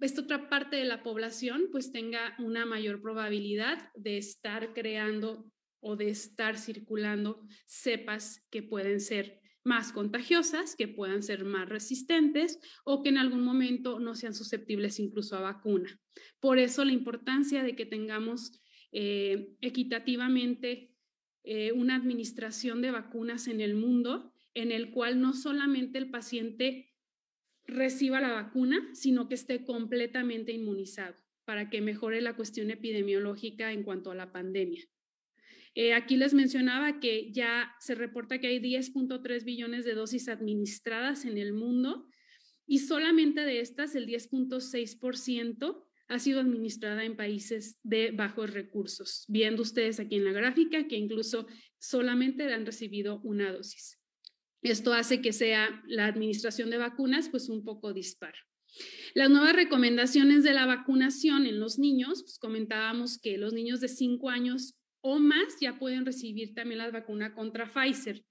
esta 0.00 0.22
otra 0.22 0.48
parte 0.48 0.76
de 0.76 0.84
la 0.84 1.02
población 1.02 1.68
pues 1.70 1.92
tenga 1.92 2.34
una 2.38 2.66
mayor 2.66 3.00
probabilidad 3.00 3.90
de 3.94 4.18
estar 4.18 4.74
creando 4.74 5.50
o 5.80 5.96
de 5.96 6.10
estar 6.10 6.58
circulando 6.58 7.46
cepas 7.66 8.44
que 8.50 8.62
pueden 8.62 9.00
ser 9.00 9.40
más 9.62 9.92
contagiosas, 9.92 10.74
que 10.74 10.88
puedan 10.88 11.22
ser 11.22 11.44
más 11.44 11.68
resistentes 11.68 12.58
o 12.84 13.02
que 13.02 13.10
en 13.10 13.18
algún 13.18 13.44
momento 13.44 14.00
no 14.00 14.14
sean 14.16 14.34
susceptibles 14.34 14.98
incluso 14.98 15.36
a 15.36 15.40
vacuna. 15.40 16.00
Por 16.40 16.58
eso 16.58 16.84
la 16.84 16.92
importancia 16.92 17.62
de 17.62 17.76
que 17.76 17.86
tengamos 17.86 18.60
eh, 18.90 19.54
equitativamente 19.60 20.96
eh, 21.44 21.72
una 21.72 21.94
administración 21.94 22.82
de 22.82 22.90
vacunas 22.90 23.46
en 23.46 23.60
el 23.60 23.76
mundo 23.76 24.32
en 24.54 24.72
el 24.72 24.90
cual 24.90 25.20
no 25.20 25.32
solamente 25.32 25.98
el 25.98 26.10
paciente 26.10 26.92
reciba 27.64 28.20
la 28.20 28.32
vacuna, 28.32 28.88
sino 28.94 29.28
que 29.28 29.34
esté 29.34 29.64
completamente 29.64 30.52
inmunizado 30.52 31.16
para 31.44 31.70
que 31.70 31.80
mejore 31.80 32.20
la 32.20 32.36
cuestión 32.36 32.70
epidemiológica 32.70 33.72
en 33.72 33.82
cuanto 33.82 34.10
a 34.10 34.14
la 34.14 34.32
pandemia. 34.32 34.84
Eh, 35.74 35.94
aquí 35.94 36.16
les 36.16 36.34
mencionaba 36.34 36.98
que 36.98 37.30
ya 37.32 37.74
se 37.78 37.94
reporta 37.94 38.40
que 38.40 38.48
hay 38.48 38.58
10.3 38.58 39.44
billones 39.44 39.84
de 39.84 39.94
dosis 39.94 40.28
administradas 40.28 41.24
en 41.24 41.38
el 41.38 41.52
mundo 41.52 42.08
y 42.66 42.78
solamente 42.78 43.42
de 43.42 43.60
estas 43.60 43.94
el 43.94 44.06
10.6% 44.06 45.84
ha 46.08 46.18
sido 46.18 46.40
administrada 46.40 47.04
en 47.04 47.16
países 47.16 47.78
de 47.84 48.10
bajos 48.10 48.52
recursos. 48.52 49.24
Viendo 49.28 49.62
ustedes 49.62 50.00
aquí 50.00 50.16
en 50.16 50.24
la 50.24 50.32
gráfica 50.32 50.88
que 50.88 50.96
incluso 50.96 51.46
solamente 51.78 52.52
han 52.52 52.66
recibido 52.66 53.20
una 53.22 53.52
dosis. 53.52 53.99
Esto 54.62 54.92
hace 54.92 55.22
que 55.22 55.32
sea 55.32 55.82
la 55.86 56.06
administración 56.06 56.70
de 56.70 56.78
vacunas 56.78 57.28
pues 57.28 57.48
un 57.48 57.64
poco 57.64 57.92
dispar. 57.92 58.34
Las 59.14 59.30
nuevas 59.30 59.54
recomendaciones 59.54 60.44
de 60.44 60.52
la 60.52 60.66
vacunación 60.66 61.46
en 61.46 61.58
los 61.58 61.78
niños, 61.78 62.22
pues 62.22 62.38
comentábamos 62.38 63.18
que 63.18 63.38
los 63.38 63.52
niños 63.52 63.80
de 63.80 63.88
5 63.88 64.30
años 64.30 64.76
o 65.00 65.18
más 65.18 65.58
ya 65.60 65.78
pueden 65.78 66.04
recibir 66.04 66.54
también 66.54 66.78
la 66.78 66.90
vacuna 66.90 67.34
contra 67.34 67.70
Pfizer. 67.72 68.24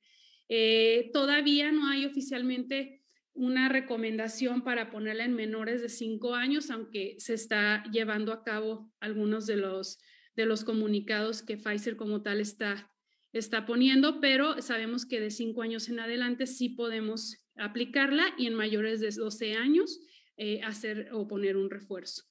Eh, 0.48 1.10
todavía 1.14 1.72
no 1.72 1.90
hay 1.90 2.06
oficialmente 2.06 3.04
una 3.34 3.70
recomendación 3.70 4.64
para 4.64 4.90
ponerla 4.90 5.26
en 5.26 5.34
menores 5.34 5.82
de 5.82 5.90
5 5.90 6.36
años, 6.36 6.70
aunque 6.70 7.16
se 7.20 7.34
está 7.34 7.84
llevando 7.92 8.32
a 8.34 8.44
cabo 8.44 8.92
algunos 9.00 9.46
de 9.46 9.58
los, 9.58 10.00
de 10.36 10.46
los 10.46 10.64
comunicados 10.64 11.42
que 11.42 11.58
Pfizer 11.58 11.96
como 11.96 12.22
tal 12.22 12.40
está 12.40 12.92
está 13.34 13.66
poniendo, 13.66 14.20
pero 14.20 14.62
sabemos 14.62 15.06
que 15.06 15.20
de 15.20 15.32
5 15.32 15.62
años 15.62 15.90
en 15.90 16.00
adelante 16.00 16.48
sí 16.48 16.70
podemos 16.70 17.38
aplicarla 17.56 18.34
y 18.38 18.48
en 18.48 18.56
mayores 18.56 19.00
de 19.00 19.12
12 19.12 19.54
años 19.54 20.00
eh, 20.38 20.62
hacer 20.64 21.10
o 21.12 21.28
poner 21.28 21.58
un 21.58 21.70
refuerzo. 21.70 22.24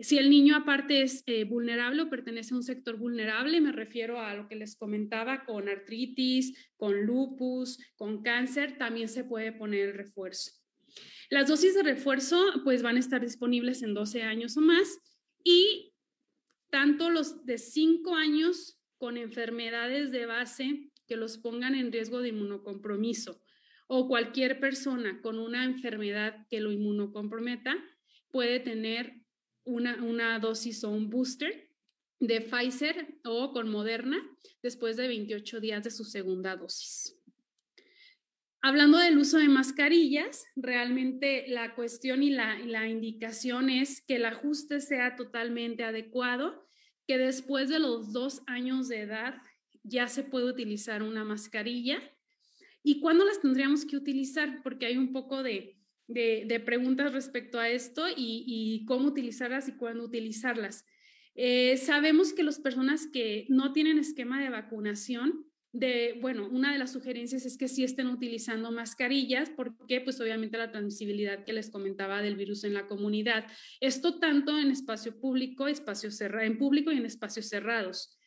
Si 0.00 0.18
el 0.18 0.30
niño 0.30 0.56
aparte 0.56 1.02
es 1.02 1.22
eh, 1.26 1.44
vulnerable 1.44 2.02
o 2.02 2.10
pertenece 2.10 2.54
a 2.54 2.56
un 2.56 2.64
sector 2.64 2.96
vulnerable, 2.96 3.60
me 3.60 3.70
refiero 3.70 4.20
a 4.20 4.34
lo 4.34 4.48
que 4.48 4.56
les 4.56 4.76
comentaba 4.76 5.44
con 5.44 5.68
artritis, 5.68 6.72
con 6.76 7.06
lupus, 7.06 7.78
con 7.94 8.22
cáncer, 8.22 8.78
también 8.78 9.08
se 9.08 9.22
puede 9.22 9.52
poner 9.52 9.90
el 9.90 9.94
refuerzo. 9.94 10.50
Las 11.30 11.48
dosis 11.48 11.76
de 11.76 11.84
refuerzo 11.84 12.44
pues 12.64 12.82
van 12.82 12.96
a 12.96 13.00
estar 13.00 13.20
disponibles 13.20 13.82
en 13.82 13.94
12 13.94 14.22
años 14.22 14.56
o 14.56 14.60
más 14.60 14.98
y 15.44 15.94
tanto 16.68 17.10
los 17.10 17.46
de 17.46 17.58
5 17.58 18.14
años 18.16 18.81
con 19.02 19.16
enfermedades 19.16 20.12
de 20.12 20.26
base 20.26 20.92
que 21.08 21.16
los 21.16 21.36
pongan 21.36 21.74
en 21.74 21.90
riesgo 21.90 22.20
de 22.20 22.28
inmunocompromiso 22.28 23.42
o 23.88 24.06
cualquier 24.06 24.60
persona 24.60 25.20
con 25.20 25.40
una 25.40 25.64
enfermedad 25.64 26.46
que 26.48 26.60
lo 26.60 26.70
inmunocomprometa 26.70 27.74
puede 28.30 28.60
tener 28.60 29.12
una, 29.64 30.04
una 30.04 30.38
dosis 30.38 30.84
o 30.84 30.90
un 30.90 31.10
booster 31.10 31.68
de 32.20 32.42
Pfizer 32.42 33.18
o 33.24 33.50
con 33.50 33.68
Moderna 33.68 34.18
después 34.62 34.96
de 34.96 35.08
28 35.08 35.58
días 35.58 35.82
de 35.82 35.90
su 35.90 36.04
segunda 36.04 36.54
dosis. 36.54 37.18
Hablando 38.60 38.98
del 38.98 39.18
uso 39.18 39.38
de 39.38 39.48
mascarillas, 39.48 40.44
realmente 40.54 41.46
la 41.48 41.74
cuestión 41.74 42.22
y 42.22 42.30
la, 42.30 42.56
la, 42.60 42.86
indicación 42.86 43.68
es 43.68 44.00
que 44.06 44.14
el 44.14 44.26
ajuste 44.26 44.80
sea 44.80 45.16
totalmente 45.16 45.82
adecuado, 45.82 46.68
que 47.12 47.18
después 47.18 47.68
de 47.68 47.78
los 47.78 48.14
dos 48.14 48.40
años 48.46 48.88
de 48.88 49.00
edad 49.00 49.34
ya 49.82 50.08
se 50.08 50.22
puede 50.22 50.46
utilizar 50.46 51.02
una 51.02 51.24
mascarilla. 51.24 51.98
¿Y 52.82 53.00
cuándo 53.00 53.26
las 53.26 53.42
tendríamos 53.42 53.84
que 53.84 53.98
utilizar? 53.98 54.62
Porque 54.62 54.86
hay 54.86 54.96
un 54.96 55.12
poco 55.12 55.42
de, 55.42 55.76
de, 56.08 56.62
preguntas 56.64 57.12
respecto 57.12 57.58
a 57.58 57.68
esto 57.68 58.06
y, 58.16 58.82
cómo 58.88 59.08
utilizarlas 59.08 59.68
y 59.68 59.72
cuándo 59.72 60.04
utilizarlas. 60.04 60.86
Eh, 61.34 61.76
sabemos 61.76 62.32
que 62.32 62.44
las 62.44 62.58
personas 62.58 63.06
que 63.06 63.44
no 63.50 63.74
tienen 63.74 63.98
esquema 63.98 64.40
de 64.40 64.48
vacunación, 64.48 65.44
de, 65.72 66.18
bueno, 66.20 66.48
una 66.50 66.72
de 66.72 66.78
las 66.78 66.92
sugerencias 66.92 67.46
es 67.46 67.56
que 67.56 67.66
sí 67.66 67.82
estén 67.82 68.08
utilizando 68.08 68.70
mascarillas, 68.70 69.50
porque 69.50 70.00
pues 70.02 70.20
obviamente 70.20 70.58
la 70.58 70.70
transmisibilidad 70.70 71.44
que 71.44 71.54
les 71.54 71.70
comentaba 71.70 72.20
del 72.20 72.36
virus 72.36 72.64
en 72.64 72.74
la 72.74 72.86
comunidad. 72.86 73.46
Esto 73.80 74.18
tanto 74.18 74.58
en 74.58 74.70
espacio 74.70 75.18
público, 75.18 75.68
espacio 75.68 76.10
cerrado, 76.10 76.44
en 76.44 76.58
público 76.58 76.92
y 76.92 76.98
en 76.98 77.06
espacios 77.06 77.48
cerrados. 77.48 78.18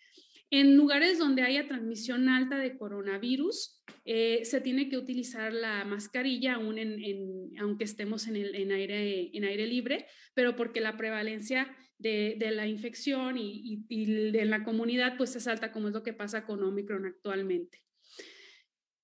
En 0.49 0.75
lugares 0.75 1.17
donde 1.19 1.41
haya 1.41 1.67
transmisión 1.67 2.29
alta 2.29 2.57
de 2.57 2.77
coronavirus, 2.77 3.83
eh, 4.05 4.41
se 4.43 4.61
tiene 4.61 4.89
que 4.89 4.97
utilizar 4.97 5.51
la 5.53 5.83
mascarilla, 5.85 6.55
aún 6.55 6.77
en, 6.77 7.51
aunque 7.59 7.83
estemos 7.83 8.27
en, 8.27 8.35
el, 8.35 8.55
en, 8.55 8.71
aire, 8.71 9.31
en 9.35 9.43
aire 9.43 9.65
libre, 9.65 10.05
pero 10.33 10.55
porque 10.55 10.81
la 10.81 10.97
prevalencia 10.97 11.75
de, 11.97 12.35
de 12.37 12.51
la 12.51 12.67
infección 12.67 13.37
y, 13.37 13.85
y, 13.87 14.37
en 14.37 14.49
la 14.49 14.63
comunidad 14.63 15.17
pues 15.17 15.35
es 15.35 15.47
alta, 15.47 15.71
como 15.71 15.87
es 15.87 15.93
lo 15.93 16.03
que 16.03 16.13
pasa 16.13 16.45
con 16.45 16.63
Omicron 16.63 17.05
actualmente. 17.05 17.83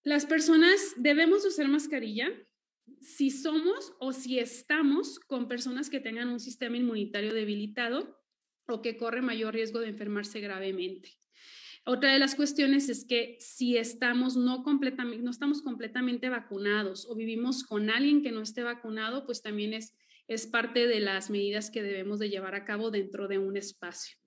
Las 0.03 0.25
personas 0.25 0.93
debemos 0.97 1.45
usar 1.45 1.67
mascarilla 1.67 2.29
si 3.01 3.29
somos 3.29 3.93
o 3.99 4.11
si 4.13 4.39
estamos 4.39 5.19
con 5.19 5.47
personas 5.47 5.89
que 5.89 5.99
tengan 5.99 6.29
un 6.29 6.39
sistema 6.39 6.77
inmunitario 6.77 7.33
debilitado 7.33 8.19
o 8.67 8.81
que 8.81 8.97
corre 8.97 9.21
mayor 9.21 9.53
riesgo 9.53 9.79
de 9.79 9.89
enfermarse 9.89 10.39
gravemente. 10.39 11.11
Otra 11.83 12.13
de 12.13 12.19
las 12.19 12.35
cuestiones 12.35 12.89
es 12.89 13.05
que 13.05 13.37
si 13.39 13.77
estamos 13.77 14.37
no 14.37 14.63
completamente, 14.63 15.23
no 15.23 15.31
estamos 15.31 15.63
completamente 15.63 16.29
vacunados 16.29 17.07
o 17.09 17.15
vivimos 17.15 17.63
con 17.63 17.89
alguien 17.89 18.21
que 18.21 18.31
no 18.31 18.41
esté 18.41 18.61
vacunado, 18.61 19.25
pues 19.25 19.41
también 19.41 19.73
es, 19.73 19.95
es 20.27 20.47
parte 20.47 20.87
de 20.87 20.99
las 20.99 21.29
medidas 21.29 21.69
que 21.69 21.83
debemos 21.83 22.19
de 22.19 22.29
llevar 22.29 22.55
a 22.55 22.65
cabo 22.65 22.91
dentro 22.91 23.27
de 23.27 23.37
un 23.37 23.57
espacio. 23.57 24.17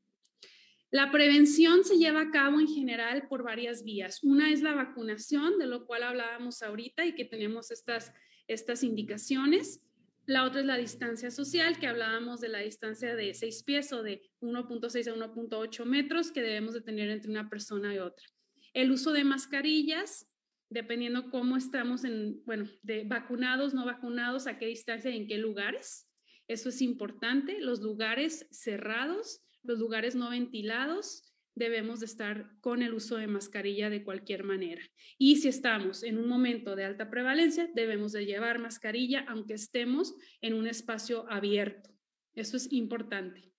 La 0.91 1.11
prevención 1.11 1.83
se 1.83 1.97
lleva 1.97 2.21
a 2.21 2.31
cabo 2.31 2.61
en 2.61 2.69
general 2.69 3.27
por 3.27 3.43
varias 3.43 3.83
vías. 3.83 4.23
Una 4.23 4.53
es 4.53 4.63
la 4.63 4.75
vacunación, 4.75 5.59
de 5.59 5.67
lo 5.67 5.87
cual 5.87 6.05
hablábamos 6.05 6.63
ahorita 6.63 7.05
y 7.05 7.17
que 7.17 7.25
tenemos 7.25 7.73
estas, 7.73 8.13
estas 8.47 8.85
indicaciones. 8.85 9.81
La 10.27 10.45
otra 10.45 10.61
es 10.61 10.67
la 10.67 10.77
distancia 10.77 11.33
social, 11.33 11.81
que 11.81 11.89
hablábamos 11.89 12.41
de 12.41 12.49
la 12.49 12.61
distancia 12.61 13.17
de 13.17 13.35
6 13.35 13.65
pies 13.65 13.93
o 13.93 14.05
de 14.05 14.23
1.6 14.41 15.09
a 15.09 15.15
1.8 15.17 15.85
metros 15.85 16.31
que 16.31 16.43
debemos 16.43 16.75
de 16.75 16.81
tener 16.81 17.11
entre 17.11 17.31
una 17.31 17.51
persona 17.51 17.93
y 17.93 17.99
otra. 17.99 18.25
El 18.73 18.93
uso 18.93 19.11
de 19.11 19.25
mascarillas, 19.25 20.29
dependiendo 20.75 21.31
cómo 21.31 21.57
estamos 21.57 22.05
en, 22.05 22.45
bueno, 22.45 22.69
de 22.83 23.05
vacunados, 23.05 23.75
no 23.75 23.87
vacunados, 23.87 24.49
a 24.49 24.59
qué 24.59 24.67
distancia 24.67 25.11
y 25.11 25.17
en 25.17 25.29
qué 25.29 25.39
lugares. 25.39 26.11
Eso 26.49 26.69
es 26.69 26.83
importante. 26.83 27.61
Los 27.61 27.81
lugares 27.81 28.47
cerrados, 28.51 29.41
los 29.63 29.79
lugares 29.79 30.17
no 30.17 30.31
ventilados, 30.31 31.33
debemos 31.55 32.01
de 32.01 32.07
estar 32.07 32.51
con 32.61 32.83
el 32.83 32.93
uso 32.93 33.17
de 33.17 33.29
mascarilla 33.29 33.89
de 33.89 34.03
cualquier 34.03 34.43
manera. 34.43 34.83
Y 35.17 35.37
si 35.37 35.47
estamos 35.47 36.03
en 36.03 36.19
un 36.19 36.29
momento 36.29 36.75
de 36.75 36.85
alta 36.85 37.09
prevalencia, 37.09 37.71
debemos 37.73 38.11
de 38.11 38.27
llevar 38.27 38.59
mascarilla 38.59 39.25
aunque 39.29 39.55
estemos 39.55 40.17
en 40.41 40.55
un 40.55 40.67
espacio 40.67 41.31
abierto. 41.31 41.91
Eso 42.35 42.57
es 42.57 42.73
importante. 42.73 43.54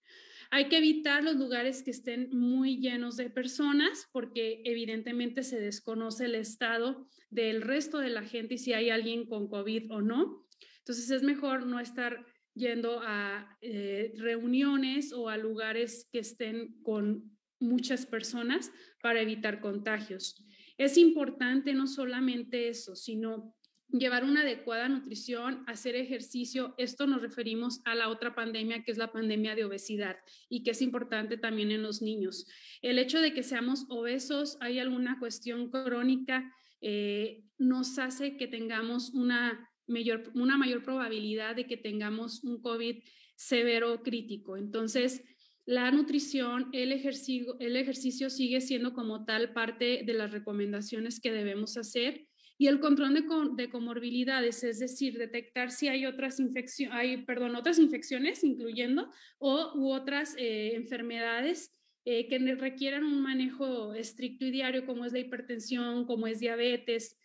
Hay 0.52 0.70
que 0.70 0.78
evitar 0.78 1.24
los 1.24 1.36
lugares 1.36 1.84
que 1.84 1.92
estén 1.92 2.30
muy 2.32 2.78
llenos 2.78 3.18
de 3.18 3.30
personas 3.30 4.08
porque 4.12 4.62
evidentemente 4.66 5.44
se 5.44 5.60
desconoce 5.60 6.26
el 6.26 6.36
estado 6.36 7.08
del 7.30 7.62
resto 7.62 8.00
de 8.00 8.10
la 8.10 8.24
gente 8.24 8.56
y 8.56 8.58
si 8.58 8.74
hay 8.74 8.90
alguien 8.90 9.26
con 9.26 9.48
COVID 9.48 9.92
o 9.92 10.02
no. 10.02 10.48
Entonces 10.80 11.10
es 11.10 11.24
mejor 11.24 11.66
no 11.66 11.80
estar 11.80 12.26
yendo 12.54 13.02
a 13.04 13.58
eh, 13.62 14.14
reuniones 14.18 15.12
o 15.14 15.30
a 15.30 15.38
lugares 15.38 16.08
que 16.12 16.20
estén 16.20 16.82
con 16.82 17.38
muchas 17.60 18.06
personas 18.06 18.72
para 19.02 19.22
evitar 19.22 19.60
contagios. 19.60 20.46
Es 20.78 20.98
importante 20.98 21.74
no 21.74 21.88
solamente 21.88 22.70
eso, 22.70 22.96
sino 22.96 23.55
llevar 23.90 24.24
una 24.24 24.42
adecuada 24.42 24.90
nutrición, 24.90 25.64
hacer 25.68 25.96
ejercicio. 25.96 26.76
Esto 26.78 27.08
nos 27.08 27.22
referimos 27.22 27.82
a 27.86 27.96
la 27.96 28.10
otra 28.10 28.36
pandemia, 28.36 28.84
que 28.84 28.92
es 28.92 28.98
la 28.98 29.12
pandemia 29.12 29.56
de 29.56 29.66
obesidad 29.66 30.18
y 30.50 30.64
que 30.64 30.72
es 30.72 30.82
importante 30.82 31.38
también 31.38 31.72
en 31.72 31.84
los 31.84 32.02
niños. 32.02 32.48
El 32.82 33.00
hecho 33.00 33.22
de 33.22 33.34
que 33.34 33.44
seamos 33.44 33.86
obesos, 33.90 34.58
hay 34.62 34.80
alguna 34.80 35.20
cuestión 35.20 35.70
crónica, 35.70 36.52
eh, 36.82 37.44
nos 37.58 37.98
hace 38.00 38.38
que 38.38 38.48
tengamos 38.48 39.12
una 39.12 39.70
mayor, 39.88 40.32
una 40.34 40.58
mayor 40.58 40.84
probabilidad 40.84 41.56
de 41.56 41.66
que 41.66 41.78
tengamos 41.78 42.44
un 42.44 42.62
COVID 42.62 43.04
severo 43.36 44.02
crítico. 44.04 44.58
Entonces, 44.58 45.24
la 45.66 45.90
nutrición, 45.92 46.70
el 46.74 46.92
ejercicio, 46.92 47.58
el 47.60 47.76
ejercicio 47.76 48.30
sigue 48.30 48.62
siendo 48.62 48.94
como 48.94 49.26
tal 49.26 49.54
parte 49.54 50.04
de 50.06 50.14
las 50.14 50.32
recomendaciones 50.32 51.20
que 51.20 51.32
debemos 51.32 51.76
hacer 51.78 52.25
y 52.58 52.68
el 52.68 52.80
control 52.80 53.14
de, 53.56 53.70
comorbilidades, 53.70 54.64
es 54.64 54.80
decir, 54.80 55.18
detectar 55.18 55.72
si 55.72 55.88
hay 55.90 56.06
otras 56.06 56.40
infecciones, 56.40 56.96
hay, 56.96 57.18
perdón, 57.24 57.56
otras 57.56 57.80
infecciones, 57.80 58.44
incluyendo, 58.44 59.12
o 59.40 59.74
u 59.76 59.92
otras 59.92 60.36
eh, 60.38 60.74
enfermedades 60.76 61.74
eh, 62.06 62.28
que 62.30 62.40
requieran 62.56 63.04
un 63.04 63.22
manejo 63.22 63.94
estricto 63.94 64.46
y 64.46 64.52
diario, 64.52 64.86
como 64.86 65.06
es 65.06 65.12
la 65.12 65.20
hipertensión, 65.20 66.06
como 66.06 66.28
es 66.28 66.40
diabetes, 66.40 67.18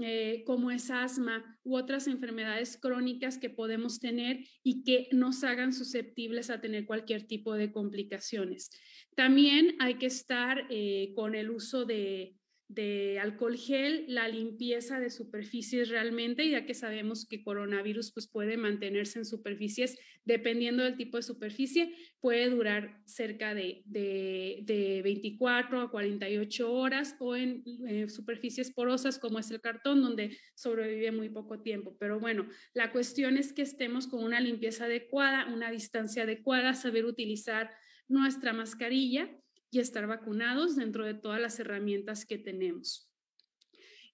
eh, 0.00 0.42
como 0.46 0.70
es 0.70 0.90
asma 0.90 1.58
u 1.64 1.76
otras 1.76 2.06
enfermedades 2.06 2.78
crónicas 2.80 3.36
que 3.36 3.50
podemos 3.50 4.00
tener 4.00 4.40
y 4.62 4.84
que 4.84 5.08
nos 5.12 5.44
hagan 5.44 5.72
susceptibles 5.72 6.50
a 6.50 6.60
tener 6.60 6.86
cualquier 6.86 7.26
tipo 7.26 7.54
de 7.54 7.72
complicaciones. 7.72 8.70
También 9.16 9.76
hay 9.80 9.94
que 9.94 10.06
estar 10.06 10.68
con 11.14 11.34
el 11.34 11.50
uso 11.50 11.84
de, 11.84 12.37
de 12.68 13.18
alcohol 13.18 13.56
gel, 13.56 14.04
la 14.08 14.28
limpieza 14.28 15.00
de 15.00 15.08
superficies 15.08 15.88
realmente, 15.88 16.48
ya 16.50 16.66
que 16.66 16.74
sabemos 16.74 17.26
que 17.26 17.42
coronavirus 17.42 18.12
pues, 18.12 18.28
puede 18.28 18.58
mantenerse 18.58 19.18
en 19.18 19.24
superficies, 19.24 19.98
dependiendo 20.26 20.84
del 20.84 20.98
tipo 20.98 21.16
de 21.16 21.22
superficie, 21.22 21.94
puede 22.20 22.50
durar 22.50 23.00
cerca 23.06 23.54
de, 23.54 23.82
de, 23.86 25.00
24 25.02 25.80
a 25.80 25.90
48 25.90 26.70
horas 26.70 27.16
o 27.20 27.34
en 27.34 27.64
eh, 27.86 28.06
superficies 28.10 28.70
porosas 28.70 29.18
como 29.18 29.38
es 29.38 29.50
el 29.50 29.62
cartón, 29.62 30.02
donde 30.02 30.36
sobrevive 30.54 31.10
muy 31.10 31.30
poco 31.30 31.62
tiempo. 31.62 31.96
Pero 31.98 32.20
bueno, 32.20 32.46
la 32.74 32.92
cuestión 32.92 33.38
es 33.38 33.54
que 33.54 33.62
estemos 33.62 34.06
con 34.06 34.22
una 34.22 34.40
limpieza 34.40 34.84
adecuada, 34.84 35.46
una 35.46 35.70
distancia 35.70 36.24
adecuada, 36.24 36.74
saber 36.74 37.06
utilizar 37.06 37.70
nuestra 38.08 38.52
mascarilla 38.52 39.30
y 39.70 39.80
estar 39.80 40.06
vacunados 40.06 40.76
dentro 40.76 41.04
de 41.04 41.14
todas 41.14 41.40
las 41.40 41.58
herramientas 41.60 42.24
que 42.24 42.38
tenemos. 42.38 43.10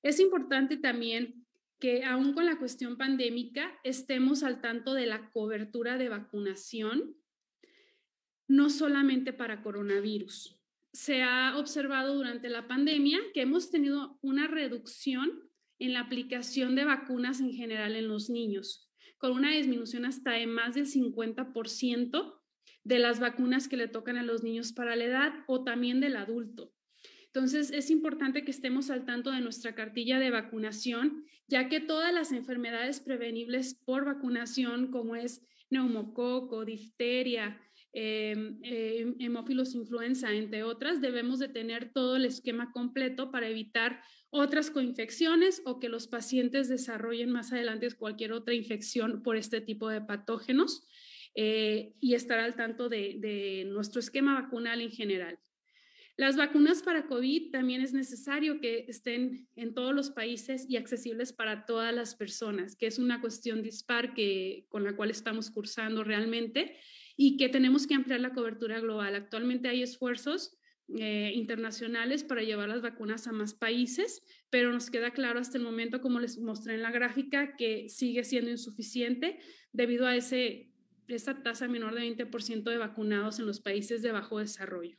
Es 0.03 0.21
importante 0.21 0.77
también 0.77 1.47
que 1.79 2.05
aún 2.05 2.35
con 2.35 2.47
la 2.47 2.59
cuestión 2.59 2.97
pandémica 2.97 3.79
estemos 3.85 4.43
al 4.43 4.61
tanto 4.61 4.95
de 4.95 5.07
la 5.07 5.31
cobertura 5.31 5.99
de 5.99 6.09
vacunación, 6.09 7.17
no 8.49 8.71
solamente 8.71 9.33
para 9.33 9.63
coronavirus. 9.63 10.61
Se 10.93 11.23
ha 11.23 11.57
observado 11.59 12.15
durante 12.15 12.49
la 12.49 12.69
pandemia 12.69 13.19
que 13.33 13.43
hemos 13.43 13.71
tenido 13.71 14.19
una 14.23 14.47
reducción 14.47 15.51
en 15.79 15.93
la 15.93 16.01
aplicación 16.01 16.75
de 16.77 16.85
vacunas 16.85 17.41
en 17.41 17.53
general 17.53 17.97
en 17.97 18.09
los 18.09 18.31
niños, 18.31 18.89
con 19.19 19.33
una 19.33 19.51
disminución 19.51 20.05
hasta 20.05 20.33
de 20.33 20.47
más 20.47 20.75
del 20.75 20.87
50% 20.87 22.41
de 22.85 22.99
las 22.99 23.18
vacunas 23.18 23.66
que 23.66 23.76
le 23.76 23.89
tocan 23.89 24.16
a 24.16 24.22
los 24.22 24.43
niños 24.43 24.72
para 24.72 24.95
la 24.95 25.05
edad 25.05 25.32
o 25.47 25.64
también 25.64 26.01
del 26.01 26.16
adulto. 26.16 26.72
Entonces, 27.26 27.72
es 27.72 27.91
importante 27.91 28.45
que 28.45 28.53
estemos 28.53 28.91
al 28.91 29.05
tanto 29.05 29.32
de 29.32 29.41
nuestra 29.41 29.74
cartilla 29.74 30.20
de 30.20 30.30
vacunación, 30.30 31.24
ya 31.49 31.68
que 31.68 31.80
todas 31.80 32.14
las 32.14 32.30
enfermedades 32.30 33.01
prevenibles 33.01 33.74
por 33.74 34.05
vacunación, 34.05 34.93
como 34.93 35.16
es 35.16 35.43
neumococo, 35.68 36.64
difteria, 36.64 37.61
em, 37.93 38.61
hemófilos 39.18 39.74
influenza, 39.74 40.32
entre 40.32 40.62
otras, 40.62 41.01
debemos 41.01 41.41
de 41.41 41.49
tener 41.49 41.93
todo 41.93 42.16
el 42.16 42.24
esquema 42.24 42.70
completo 42.70 43.32
para 43.32 43.49
evitar 43.49 44.01
otras 44.30 44.70
coinfecciones 44.70 45.62
o 45.64 45.80
que 45.80 45.89
los 45.89 46.07
pacientes 46.07 46.68
desarrollen 46.68 47.30
más 47.30 47.53
adelante 47.53 47.91
cualquier 47.93 48.32
otra 48.32 48.55
infección 48.55 49.22
por 49.22 49.37
este 49.37 49.61
tipo 49.61 49.89
de 49.89 50.01
patógenos 50.01 50.87
eh, 51.35 51.95
y 52.01 52.14
estar 52.14 52.39
al 52.39 52.55
tanto 52.55 52.89
de 52.89 53.64
nuestro 53.68 54.01
esquema 54.01 54.41
vacunal 54.41 54.80
en 54.80 54.91
general. 54.91 55.39
Las 56.16 56.37
vacunas 56.37 56.80
para 56.80 57.07
COVID 57.07 57.51
también 57.51 57.82
es 57.82 57.93
necesario 57.93 58.61
que 58.61 58.85
estén 58.87 59.49
en 59.57 59.74
todos 59.74 59.93
los 59.93 60.11
países 60.11 60.64
y 60.68 60.76
accesibles 60.76 61.32
para 61.32 61.66
todas 61.66 61.93
las 61.93 62.14
personas, 62.14 62.76
que 62.76 62.87
es 62.87 63.01
una 63.01 63.20
cuestión 63.20 63.62
dispar 63.62 64.14
que, 64.14 64.64
con 64.68 64.85
la 64.85 64.95
cual 64.95 65.11
estamos 65.11 65.51
cursando 65.51 66.05
realmente 66.05 66.76
y 67.16 67.37
que 67.37 67.49
tenemos 67.49 67.89
que 67.89 67.95
ampliar 67.95 68.20
la 68.20 68.32
cobertura 68.32 68.78
global. 68.78 69.16
Actualmente 69.16 69.68
hay 69.68 69.82
esfuerzos 69.82 70.57
eh, 70.97 71.32
internacionales 71.35 72.22
para 72.22 72.45
llevar 72.45 72.68
las 72.68 72.82
vacunas 72.82 73.26
a 73.26 73.32
más 73.32 73.53
países, 73.55 74.22
pero 74.51 74.70
nos 74.70 74.91
queda 74.91 75.11
claro 75.11 75.41
hasta 75.41 75.59
el 75.59 75.64
momento, 75.64 76.01
como 76.01 76.20
les 76.20 76.39
mostré 76.39 76.74
en 76.74 76.82
la 76.82 76.93
gráfica, 76.93 77.57
que 77.57 77.89
sigue 77.89 78.22
siendo 78.22 78.53
insuficiente 78.53 79.41
debido 79.72 80.07
a 80.07 80.14
ese, 80.14 80.70
esa 81.09 81.43
tasa 81.43 81.69
menor 81.69 81.95
de 81.95 82.03
20% 82.03 82.65
de 82.65 82.79
vacunados 82.79 83.39
en 83.39 83.47
los 83.47 83.61
países 83.61 84.03
de 84.03 84.13
bajo 84.13 84.39
desarrollo. 84.39 84.99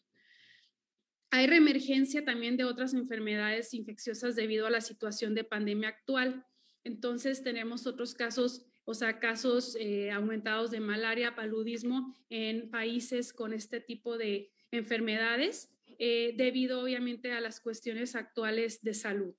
Hay 1.31 1.47
reemergencia 1.47 2.23
también 2.23 2.55
de 2.55 2.63
otras 2.63 2.93
enfermedades 2.93 3.73
infecciosas 3.73 4.35
debido 4.35 4.67
a 4.67 4.69
la 4.69 4.81
situación 4.81 5.35
de 5.35 5.43
pandemia 5.43 5.89
actual. 5.89 6.45
Entonces 6.83 7.43
tenemos 7.43 7.87
otros 7.87 8.13
casos, 8.13 8.65
o 8.85 8.93
sea, 8.93 9.19
casos 9.19 9.75
eh, 9.79 10.11
aumentados 10.11 10.71
de 10.71 10.79
malaria, 10.79 11.35
paludismo 11.35 12.15
en 12.29 12.69
países 12.69 13.33
con 13.33 13.53
este 13.53 13.81
tipo 13.81 14.17
de 14.17 14.51
enfermedades, 14.71 15.71
eh, 15.99 16.33
debido 16.37 16.81
obviamente 16.81 17.31
a 17.31 17.41
las 17.41 17.59
cuestiones 17.59 18.15
actuales 18.15 18.81
de 18.81 18.93
salud. 18.93 19.35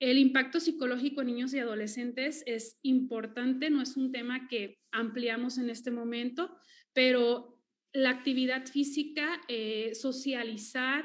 El 0.00 0.16
impacto 0.16 0.60
psicológico 0.60 1.20
en 1.20 1.26
niños 1.26 1.52
y 1.52 1.58
adolescentes 1.58 2.42
es 2.46 2.78
importante, 2.82 3.68
no 3.68 3.82
es 3.82 3.98
un 3.98 4.12
tema 4.12 4.48
que 4.48 4.80
ampliamos 4.90 5.58
en 5.58 5.68
este 5.68 5.90
momento, 5.90 6.56
pero 6.94 7.60
la 7.92 8.08
actividad 8.08 8.66
física, 8.66 9.42
eh, 9.46 9.94
socializar, 9.94 11.04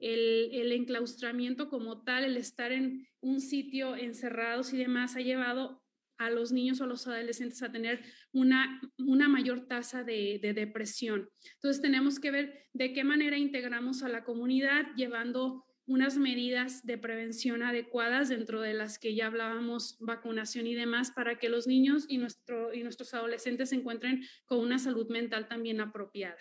el, 0.00 0.72
enclaustramiento 0.72 1.68
como 1.68 2.02
tal, 2.02 2.24
el 2.24 2.36
estar 2.36 2.72
en 2.72 3.06
un 3.20 3.40
sitio 3.40 3.94
encerrados 3.94 4.72
y 4.72 4.78
demás, 4.78 5.14
ha 5.14 5.20
llevado 5.20 5.80
a 6.18 6.28
los 6.28 6.50
niños 6.50 6.80
o 6.80 6.86
los 6.86 7.06
adolescentes 7.06 7.62
a 7.62 7.70
tener 7.70 8.02
una, 8.32 8.80
una 8.98 9.28
mayor 9.28 9.68
tasa 9.68 10.02
de, 10.02 10.40
de, 10.42 10.52
depresión. 10.52 11.30
Entonces 11.54 11.80
tenemos 11.80 12.18
que 12.18 12.32
ver 12.32 12.66
de 12.72 12.92
qué 12.92 13.04
manera 13.04 13.38
integramos 13.38 14.02
a 14.02 14.08
la 14.08 14.24
comunidad 14.24 14.86
llevando 14.96 15.64
unas 15.86 16.16
medidas 16.16 16.86
de 16.86 16.96
prevención 16.96 17.62
adecuadas 17.62 18.28
dentro 18.28 18.60
de 18.60 18.72
las 18.72 18.98
que 18.98 19.14
ya 19.14 19.26
hablábamos, 19.26 19.96
vacunación 20.00 20.66
y 20.66 20.74
demás, 20.74 21.10
para 21.10 21.38
que 21.38 21.48
los 21.48 21.66
niños 21.66 22.04
y, 22.08 22.18
nuestro, 22.18 22.72
y 22.72 22.82
nuestros 22.82 23.12
adolescentes 23.14 23.70
se 23.70 23.76
encuentren 23.76 24.24
con 24.44 24.60
una 24.60 24.78
salud 24.78 25.08
mental 25.08 25.48
también 25.48 25.80
apropiada. 25.80 26.38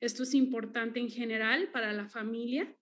Esto 0.00 0.22
es 0.22 0.34
importante 0.34 0.98
en 1.00 1.10
general 1.10 1.70
para 1.72 1.92
la 1.92 2.08
familia. 2.08 2.74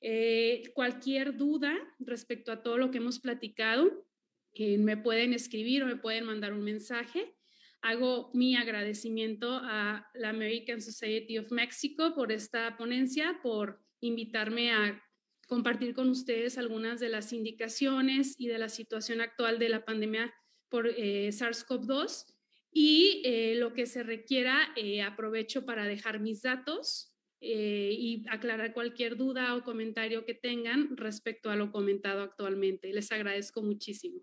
Eh, 0.00 0.72
cualquier 0.74 1.36
duda 1.36 1.76
respecto 1.98 2.52
a 2.52 2.62
todo 2.62 2.78
lo 2.78 2.90
que 2.90 2.98
hemos 2.98 3.20
platicado, 3.20 4.06
eh, 4.54 4.78
me 4.78 4.96
pueden 4.96 5.32
escribir 5.32 5.82
o 5.82 5.86
me 5.86 5.96
pueden 5.96 6.24
mandar 6.24 6.52
un 6.52 6.62
mensaje. 6.62 7.34
Hago 7.82 8.30
mi 8.34 8.56
agradecimiento 8.56 9.60
a 9.62 10.10
la 10.14 10.30
American 10.30 10.80
Society 10.80 11.38
of 11.38 11.50
Mexico 11.52 12.14
por 12.14 12.32
esta 12.32 12.76
ponencia, 12.76 13.38
por 13.42 13.82
invitarme 14.00 14.72
a 14.72 15.02
compartir 15.50 15.94
con 15.94 16.08
ustedes 16.08 16.58
algunas 16.58 17.00
de 17.00 17.08
las 17.08 17.32
indicaciones 17.32 18.36
y 18.38 18.46
de 18.46 18.56
la 18.56 18.68
situación 18.68 19.20
actual 19.20 19.58
de 19.58 19.68
la 19.68 19.84
pandemia 19.84 20.32
por 20.68 20.86
eh, 20.86 21.28
SARS-CoV-2 21.32 22.32
y 22.72 23.20
eh, 23.24 23.56
lo 23.56 23.72
que 23.72 23.86
se 23.86 24.04
requiera, 24.04 24.72
eh, 24.76 25.02
aprovecho 25.02 25.66
para 25.66 25.86
dejar 25.86 26.20
mis 26.20 26.42
datos 26.42 27.08
y 27.42 28.22
aclarar 28.28 28.74
cualquier 28.74 29.16
duda 29.16 29.56
o 29.56 29.64
comentario 29.64 30.26
que 30.26 30.34
tengan 30.34 30.94
respecto 30.96 31.50
a 31.50 31.56
lo 31.56 31.72
comentado 31.72 32.20
actualmente. 32.20 32.92
Les 32.92 33.10
agradezco 33.10 33.62
muchísimo. 33.62 34.20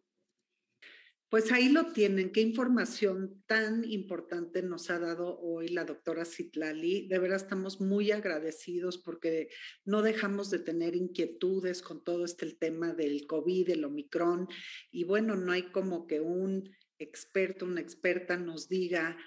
Pues 1.29 1.51
ahí 1.51 1.67
lo 1.67 1.91
tienen. 1.91 2.31
Qué 2.31 2.39
información 2.39 3.43
tan 3.47 3.83
importante 3.83 4.61
nos 4.61 4.89
ha 4.89 4.97
dado 4.97 5.37
hoy 5.41 5.67
la 5.67 5.83
doctora 5.83 6.23
Citlali. 6.23 7.05
De 7.09 7.19
verdad 7.19 7.35
estamos 7.35 7.81
muy 7.81 8.11
agradecidos 8.11 8.97
porque 8.97 9.49
no 9.83 10.01
dejamos 10.01 10.49
de 10.49 10.59
tener 10.59 10.95
inquietudes 10.95 11.81
con 11.81 12.01
todo 12.01 12.23
este 12.23 12.49
tema 12.53 12.93
del 12.93 13.27
COVID, 13.27 13.69
el 13.71 13.83
Omicron. 13.83 14.47
Y 14.89 15.03
bueno, 15.03 15.35
no 15.35 15.51
hay 15.51 15.63
como 15.63 16.07
que 16.07 16.21
un 16.21 16.71
experto, 16.97 17.65
una 17.65 17.81
experta 17.81 18.37
nos 18.37 18.69
diga 18.69 19.17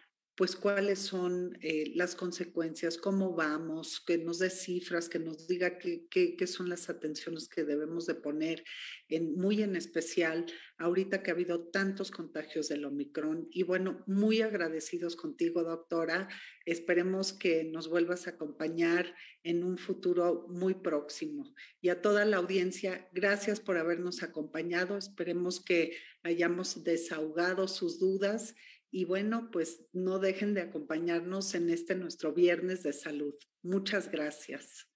pues 0.41 0.57
cuáles 0.57 1.01
son 1.01 1.59
eh, 1.61 1.93
las 1.97 2.15
consecuencias, 2.15 2.97
cómo 2.97 3.35
vamos, 3.35 4.01
que 4.01 4.17
nos 4.17 4.39
dé 4.39 4.49
cifras, 4.49 5.11
que 5.11 5.19
nos 5.19 5.47
diga 5.47 5.77
qué, 5.77 6.47
son 6.47 6.71
las 6.71 6.89
atenciones 6.89 7.47
que 7.47 7.63
debemos 7.63 8.07
de 8.07 8.15
poner, 8.15 8.65
en, 9.11 9.35
muy 9.35 9.61
en 9.61 9.77
especial 9.77 10.47
ahorita 10.79 11.23
que 11.23 11.31
ha 11.31 11.35
habido 11.35 11.69
tantos 11.69 12.11
contagios 12.11 12.71
del 12.71 12.87
Omicron. 12.87 13.49
Y 13.51 13.65
bueno, 13.65 14.03
muy 14.07 14.41
agradecidos 14.41 15.15
contigo, 15.15 15.63
doctora. 15.63 16.31
Esperemos 16.65 17.35
que 17.35 17.65
nos 17.65 17.91
vuelvas 17.91 18.27
a 18.27 18.31
acompañar 18.31 19.15
en 19.43 19.63
un 19.63 19.77
futuro 19.77 20.47
muy 20.49 20.73
próximo. 20.73 21.55
Y 21.83 21.91
a 21.91 22.01
toda 22.01 22.25
la 22.25 22.39
audiencia, 22.39 23.11
gracias 23.13 23.61
por 23.61 23.77
habernos 23.77 24.23
acompañado. 24.23 24.97
Esperemos 24.97 25.63
que 25.63 25.99
hayamos 26.23 26.83
desahogado 26.83 27.69
sus 27.69 28.01
dudas 28.01 28.55
y 28.91 29.05
bueno, 29.05 29.51
pues 29.53 29.87
no 29.93 30.19
dejen 30.19 30.55
de 30.55 30.63
acompañarnos 30.63 31.55
en 31.55 31.71
este 31.71 31.95
nuestro 31.95 32.33
viernes 32.33 32.83
de 32.83 32.93
salud. 32.93 33.35
Muchas 33.63 34.11
gracias. 34.11 34.90